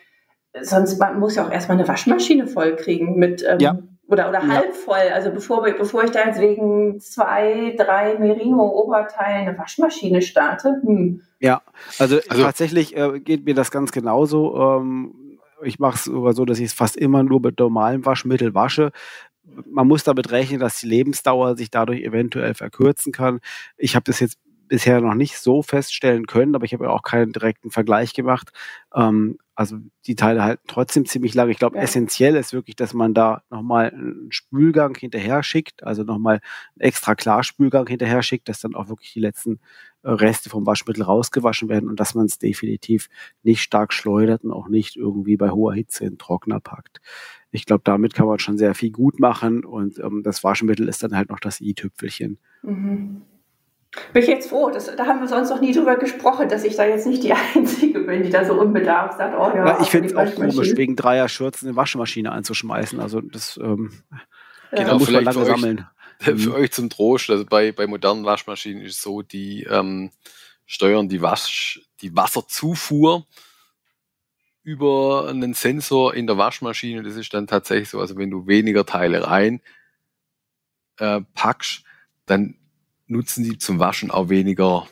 sonst 0.61 0.99
man 0.99 1.19
muss 1.19 1.35
ja 1.35 1.45
auch 1.45 1.51
erstmal 1.51 1.77
eine 1.77 1.87
Waschmaschine 1.87 2.47
voll 2.47 2.75
kriegen 2.75 3.17
mit 3.17 3.45
ähm, 3.47 3.59
ja. 3.59 3.77
oder 4.07 4.29
oder 4.29 4.41
ja. 4.41 4.47
halb 4.47 4.75
voll. 4.75 5.09
Also 5.13 5.31
bevor, 5.31 5.63
bevor 5.63 6.03
ich 6.03 6.11
da 6.11 6.25
jetzt 6.25 6.41
wegen 6.41 6.99
zwei, 6.99 7.75
drei 7.77 8.17
Merino-Oberteilen 8.19 9.47
eine 9.47 9.57
Waschmaschine 9.57 10.21
starte. 10.21 10.81
Hm. 10.83 11.21
Ja, 11.39 11.61
also, 11.99 12.17
also 12.27 12.43
tatsächlich 12.43 12.97
äh, 12.97 13.19
geht 13.19 13.45
mir 13.45 13.53
das 13.53 13.71
ganz 13.71 13.91
genauso. 13.91 14.55
Ähm, 14.57 15.26
ich 15.63 15.79
mache 15.79 15.95
es 15.95 16.03
sogar 16.05 16.33
so, 16.33 16.45
dass 16.45 16.59
ich 16.59 16.65
es 16.65 16.73
fast 16.73 16.95
immer 16.97 17.23
nur 17.23 17.41
mit 17.41 17.59
normalem 17.59 18.05
Waschmittel 18.05 18.53
wasche. 18.53 18.91
Man 19.65 19.87
muss 19.87 20.03
damit 20.03 20.31
rechnen, 20.31 20.59
dass 20.59 20.79
die 20.81 20.87
Lebensdauer 20.87 21.55
sich 21.57 21.71
dadurch 21.71 22.01
eventuell 22.01 22.53
verkürzen 22.53 23.11
kann. 23.13 23.39
Ich 23.77 23.95
habe 23.95 24.03
das 24.05 24.19
jetzt 24.19 24.37
bisher 24.67 25.01
noch 25.01 25.15
nicht 25.15 25.37
so 25.37 25.61
feststellen 25.61 26.27
können, 26.27 26.55
aber 26.55 26.65
ich 26.65 26.73
habe 26.73 26.85
ja 26.85 26.89
auch 26.91 27.03
keinen 27.03 27.31
direkten 27.31 27.71
Vergleich 27.71 28.13
gemacht. 28.13 28.51
Ähm, 28.93 29.37
also 29.55 29.77
die 30.05 30.15
Teile 30.15 30.43
halten 30.43 30.63
trotzdem 30.67 31.07
ziemlich 31.07 31.33
lange. 31.33 31.51
Ich 31.51 31.57
glaube, 31.57 31.77
ja. 31.77 31.83
essentiell 31.83 32.35
ist 32.35 32.53
wirklich, 32.53 32.75
dass 32.75 32.93
man 32.93 33.15
da 33.15 33.41
nochmal 33.49 33.89
einen 33.89 34.31
Spülgang 34.31 34.95
hinterher 34.95 35.41
schickt, 35.41 35.83
also 35.83 36.03
nochmal 36.03 36.41
einen 36.75 36.87
extra 36.87 37.15
Klarspülgang 37.15 37.87
hinterher 37.87 38.21
schickt, 38.21 38.49
dass 38.49 38.59
dann 38.59 38.75
auch 38.75 38.87
wirklich 38.87 39.13
die 39.13 39.19
letzten 39.19 39.59
äh, 40.03 40.11
Reste 40.11 40.51
vom 40.51 40.67
Waschmittel 40.67 41.03
rausgewaschen 41.03 41.69
werden 41.69 41.89
und 41.89 41.99
dass 41.99 42.13
man 42.13 42.27
es 42.27 42.37
definitiv 42.37 43.09
nicht 43.41 43.61
stark 43.61 43.93
schleudert 43.93 44.43
und 44.43 44.51
auch 44.51 44.67
nicht 44.67 44.95
irgendwie 44.95 45.37
bei 45.37 45.49
hoher 45.49 45.73
Hitze 45.73 46.05
in 46.05 46.19
Trockner 46.19 46.59
packt. 46.59 47.01
Ich 47.49 47.65
glaube, 47.65 47.81
damit 47.83 48.13
kann 48.13 48.27
man 48.27 48.37
schon 48.37 48.59
sehr 48.59 48.75
viel 48.75 48.91
gut 48.91 49.19
machen 49.19 49.65
und 49.65 49.97
ähm, 49.97 50.21
das 50.23 50.43
Waschmittel 50.43 50.87
ist 50.87 51.01
dann 51.01 51.15
halt 51.15 51.29
noch 51.29 51.39
das 51.39 51.61
i-Tüpfelchen. 51.61 52.37
Mhm. 52.61 53.23
Bin 54.13 54.21
ich 54.21 54.27
jetzt 54.27 54.49
froh, 54.49 54.69
das, 54.69 54.93
da 54.95 55.05
haben 55.05 55.21
wir 55.21 55.27
sonst 55.27 55.49
noch 55.49 55.61
nie 55.61 55.73
drüber 55.73 55.95
gesprochen, 55.95 56.49
dass 56.49 56.63
ich 56.63 56.75
da 56.75 56.85
jetzt 56.85 57.07
nicht 57.07 57.23
die 57.23 57.33
Einzige 57.55 57.99
bin, 58.01 58.23
die 58.23 58.29
da 58.29 58.45
so 58.45 58.53
unbedarft 58.53 59.17
sagt, 59.17 59.35
oh 59.37 59.55
ja. 59.55 59.65
ja 59.65 59.81
ich 59.81 59.89
finde 59.89 60.09
es 60.09 60.15
auch 60.15 60.35
komisch, 60.35 60.75
wegen 60.75 60.95
dreier 60.95 61.29
Schürzen 61.29 61.67
eine 61.67 61.75
Waschmaschine 61.77 62.31
einzuschmeißen. 62.31 62.99
Also 62.99 63.21
das 63.21 63.57
ähm, 63.57 63.91
genau, 64.71 64.99
muss 64.99 65.09
man 65.09 65.23
lange 65.23 65.45
sammeln. 65.45 65.87
Für 66.19 66.33
mhm. 66.33 66.53
euch 66.53 66.71
zum 66.71 66.89
Trost, 66.89 67.29
also 67.29 67.45
bei, 67.45 67.71
bei 67.71 67.85
modernen 67.85 68.25
Waschmaschinen 68.25 68.83
ist 68.83 68.95
es 68.95 69.01
so, 69.03 69.21
die 69.21 69.63
ähm, 69.63 70.09
steuern 70.65 71.07
die, 71.07 71.21
Wasch, 71.21 71.81
die 72.01 72.15
Wasserzufuhr 72.15 73.25
über 74.63 75.27
einen 75.29 75.53
Sensor 75.53 76.13
in 76.15 76.27
der 76.27 76.37
Waschmaschine. 76.37 77.03
Das 77.03 77.15
ist 77.15 77.33
dann 77.33 77.47
tatsächlich 77.47 77.89
so, 77.89 77.99
also 77.99 78.17
wenn 78.17 78.31
du 78.31 78.47
weniger 78.47 78.85
Teile 78.85 79.27
rein 79.27 79.61
äh, 80.97 81.21
packst, 81.35 81.83
dann 82.25 82.55
nutzen 83.07 83.43
die 83.43 83.57
zum 83.57 83.79
Waschen 83.79 84.11
auch 84.11 84.29
weniger, 84.29 84.87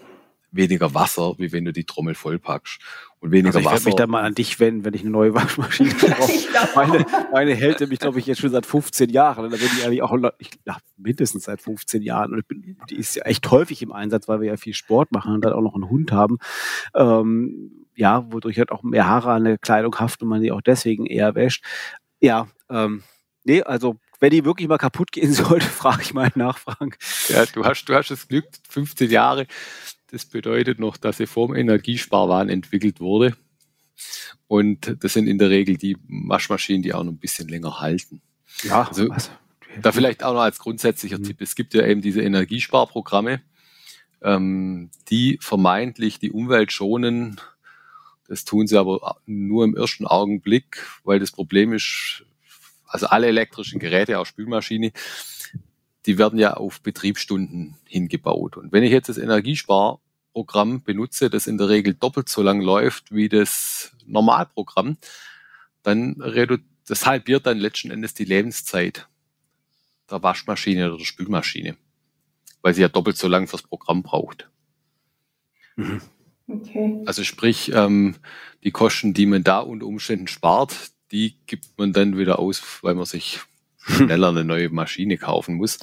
weniger 0.51 0.93
Wasser, 0.93 1.35
wie 1.37 1.51
wenn 1.51 1.65
du 1.65 1.73
die 1.73 1.83
Trommel 1.83 2.15
vollpackst. 2.15 2.79
Und 3.19 3.31
weniger 3.31 3.47
also 3.47 3.59
ich 3.59 3.65
Wasser. 3.65 3.77
Ich 3.77 3.85
mich 3.85 3.95
dann 3.95 4.09
mal 4.09 4.23
an 4.23 4.35
dich 4.35 4.59
wenden, 4.59 4.85
wenn 4.85 4.93
ich 4.93 5.01
eine 5.01 5.09
neue 5.09 5.33
Waschmaschine 5.33 5.93
brauche. 5.99 6.31
meine, 6.75 7.05
meine 7.31 7.53
hält 7.55 7.79
nämlich, 7.79 7.99
glaube 7.99 8.19
ich, 8.19 8.25
jetzt 8.25 8.39
schon 8.39 8.51
seit 8.51 8.65
15 8.65 9.09
Jahren. 9.09 9.45
Und 9.45 9.51
da 9.51 9.57
bin 9.57 9.67
ich 9.77 9.85
eigentlich 9.85 10.03
auch 10.03 10.15
ich, 10.37 10.51
ja, 10.65 10.77
mindestens 10.97 11.45
seit 11.45 11.61
15 11.61 12.01
Jahren. 12.01 12.33
Und 12.33 12.47
bin, 12.47 12.77
die 12.89 12.95
ist 12.95 13.15
ja 13.15 13.23
echt 13.23 13.49
häufig 13.51 13.81
im 13.81 13.91
Einsatz, 13.91 14.27
weil 14.27 14.41
wir 14.41 14.47
ja 14.47 14.57
viel 14.57 14.73
Sport 14.73 15.11
machen 15.11 15.33
und 15.33 15.43
dann 15.43 15.53
auch 15.53 15.61
noch 15.61 15.75
einen 15.75 15.89
Hund 15.89 16.11
haben. 16.11 16.37
Ähm, 16.93 17.85
ja, 17.95 18.31
wodurch 18.31 18.57
halt 18.57 18.71
auch 18.71 18.83
mehr 18.83 19.07
Haare 19.07 19.31
an 19.31 19.45
der 19.45 19.57
Kleidung 19.57 19.95
haften 19.95 20.25
und 20.25 20.29
man 20.29 20.41
die 20.41 20.51
auch 20.51 20.61
deswegen 20.61 21.05
eher 21.05 21.35
wäscht. 21.35 21.63
Ja, 22.19 22.47
ähm, 22.69 23.03
nee, 23.43 23.61
also 23.61 23.97
wenn 24.19 24.31
die 24.31 24.45
wirklich 24.45 24.67
mal 24.67 24.77
kaputt 24.77 25.11
gehen 25.11 25.33
sollte, 25.33 25.65
frage 25.65 26.01
ich 26.03 26.13
mal 26.13 26.31
nach, 26.35 26.57
Frank. 26.57 26.97
Ja, 27.29 27.45
du 27.45 27.63
hast, 27.63 27.85
du 27.85 27.93
hast 27.93 28.11
das 28.11 28.27
Glück, 28.27 28.45
15 28.69 29.09
Jahre. 29.09 29.47
Das 30.11 30.25
bedeutet 30.25 30.79
noch, 30.79 30.97
dass 30.97 31.17
sie 31.17 31.27
vorm 31.27 31.55
Energiesparwahn 31.55 32.49
entwickelt 32.49 32.99
wurde. 32.99 33.35
Und 34.47 35.03
das 35.03 35.13
sind 35.13 35.27
in 35.27 35.37
der 35.37 35.49
Regel 35.49 35.77
die 35.77 35.97
Waschmaschinen, 36.07 36.83
die 36.83 36.93
auch 36.93 37.03
noch 37.03 37.11
ein 37.11 37.17
bisschen 37.17 37.47
länger 37.47 37.79
halten. 37.79 38.21
Ja, 38.63 38.87
also, 38.87 39.09
also 39.09 39.31
da 39.81 39.91
vielleicht 39.91 40.23
auch 40.23 40.33
noch 40.33 40.41
als 40.41 40.59
grundsätzlicher 40.59 41.17
mhm. 41.17 41.23
Tipp. 41.23 41.41
Es 41.41 41.55
gibt 41.55 41.73
ja 41.73 41.85
eben 41.85 42.01
diese 42.01 42.21
Energiesparprogramme, 42.21 43.41
ähm, 44.21 44.89
die 45.09 45.37
vermeintlich 45.41 46.19
die 46.19 46.31
Umwelt 46.31 46.71
schonen. 46.71 47.41
Das 48.27 48.45
tun 48.45 48.67
sie 48.67 48.77
aber 48.77 49.17
nur 49.25 49.63
im 49.65 49.75
ersten 49.75 50.05
Augenblick, 50.05 50.83
weil 51.03 51.19
das 51.19 51.31
Problem 51.31 51.73
ist, 51.73 52.23
also 52.87 53.07
alle 53.07 53.27
elektrischen 53.27 53.79
Geräte, 53.79 54.19
auch 54.19 54.25
Spülmaschine, 54.25 54.91
die 56.05 56.17
werden 56.17 56.39
ja 56.39 56.55
auf 56.55 56.81
Betriebsstunden 56.81 57.77
hingebaut. 57.85 58.57
Und 58.57 58.71
wenn 58.71 58.83
ich 58.83 58.91
jetzt 58.91 59.09
das 59.09 59.17
Energiesparprogramm 59.17 60.83
benutze, 60.83 61.29
das 61.29 61.47
in 61.47 61.57
der 61.57 61.69
Regel 61.69 61.93
doppelt 61.95 62.29
so 62.29 62.41
lang 62.41 62.61
läuft 62.61 63.11
wie 63.11 63.29
das 63.29 63.91
Normalprogramm, 64.05 64.97
dann 65.83 66.15
das 66.87 67.05
halbiert 67.05 67.45
dann 67.45 67.57
letzten 67.57 67.91
Endes 67.91 68.13
die 68.13 68.25
Lebenszeit 68.25 69.07
der 70.09 70.21
Waschmaschine 70.21 70.87
oder 70.87 70.97
der 70.97 71.05
Spülmaschine, 71.05 71.77
weil 72.61 72.73
sie 72.73 72.81
ja 72.81 72.89
doppelt 72.89 73.17
so 73.17 73.27
lang 73.27 73.47
fürs 73.47 73.63
Programm 73.63 74.03
braucht. 74.03 74.49
Mhm. 75.75 76.01
Okay. 76.47 77.01
Also 77.07 77.23
sprich, 77.23 77.71
ähm, 77.73 78.15
die 78.63 78.71
Kosten, 78.71 79.15
die 79.15 79.25
man 79.25 79.43
da 79.43 79.59
unter 79.59 79.87
Umständen 79.87 80.27
spart, 80.27 80.91
die 81.11 81.37
gibt 81.45 81.77
man 81.77 81.93
dann 81.93 82.17
wieder 82.17 82.39
aus, 82.39 82.61
weil 82.81 82.95
man 82.95 83.05
sich 83.05 83.39
schneller 83.77 84.29
eine 84.29 84.43
neue 84.43 84.69
Maschine 84.69 85.17
kaufen 85.17 85.55
muss. 85.55 85.77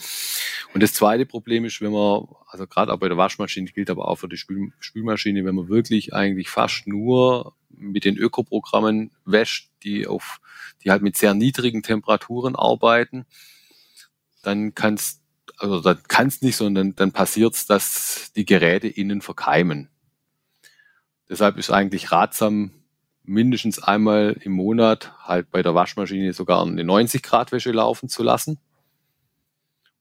Und 0.75 0.83
das 0.83 0.95
zweite 0.95 1.27
Problem 1.27 1.64
ist, 1.64 1.81
wenn 1.81 1.93
man, 1.93 2.27
also 2.49 2.66
gerade 2.66 2.93
auch 2.93 2.99
bei 2.99 3.09
der 3.09 3.16
Waschmaschine 3.16 3.70
gilt 3.70 3.91
aber 3.91 4.09
auch 4.09 4.16
für 4.16 4.29
die 4.29 4.37
Spül 4.37 4.73
Spülmaschine, 4.81 5.45
wenn 5.45 5.55
man 5.55 5.68
wirklich 5.68 6.12
eigentlich 6.12 6.49
fast 6.49 6.87
nur 6.87 7.55
mit 7.70 8.05
den 8.05 8.16
Ökoprogrammen 8.16 9.12
wäscht, 9.25 9.70
die 9.83 10.07
auf, 10.07 10.41
die 10.83 10.91
halt 10.91 11.03
mit 11.03 11.16
sehr 11.16 11.35
niedrigen 11.35 11.83
Temperaturen 11.83 12.57
arbeiten, 12.57 13.25
dann 14.43 14.75
kann 14.75 14.99
also 15.59 15.81
dann 15.81 16.03
kann 16.09 16.27
es 16.27 16.43
nicht, 16.43 16.57
sondern 16.57 16.97
dann 16.97 17.12
passiert 17.12 17.55
es, 17.55 17.66
dass 17.66 18.33
die 18.35 18.45
Geräte 18.45 18.89
innen 18.89 19.20
verkeimen. 19.20 19.89
Deshalb 21.29 21.57
ist 21.57 21.70
eigentlich 21.70 22.11
ratsam, 22.11 22.73
mindestens 23.25 23.83
einmal 23.83 24.37
im 24.41 24.53
Monat 24.53 25.12
halt 25.20 25.51
bei 25.51 25.62
der 25.62 25.75
Waschmaschine 25.75 26.33
sogar 26.33 26.62
eine 26.62 26.85
90 26.85 27.23
Grad 27.23 27.53
Wäsche 27.53 27.73
laufen 27.73 28.09
zu 28.09 28.23
lassen 28.23 28.59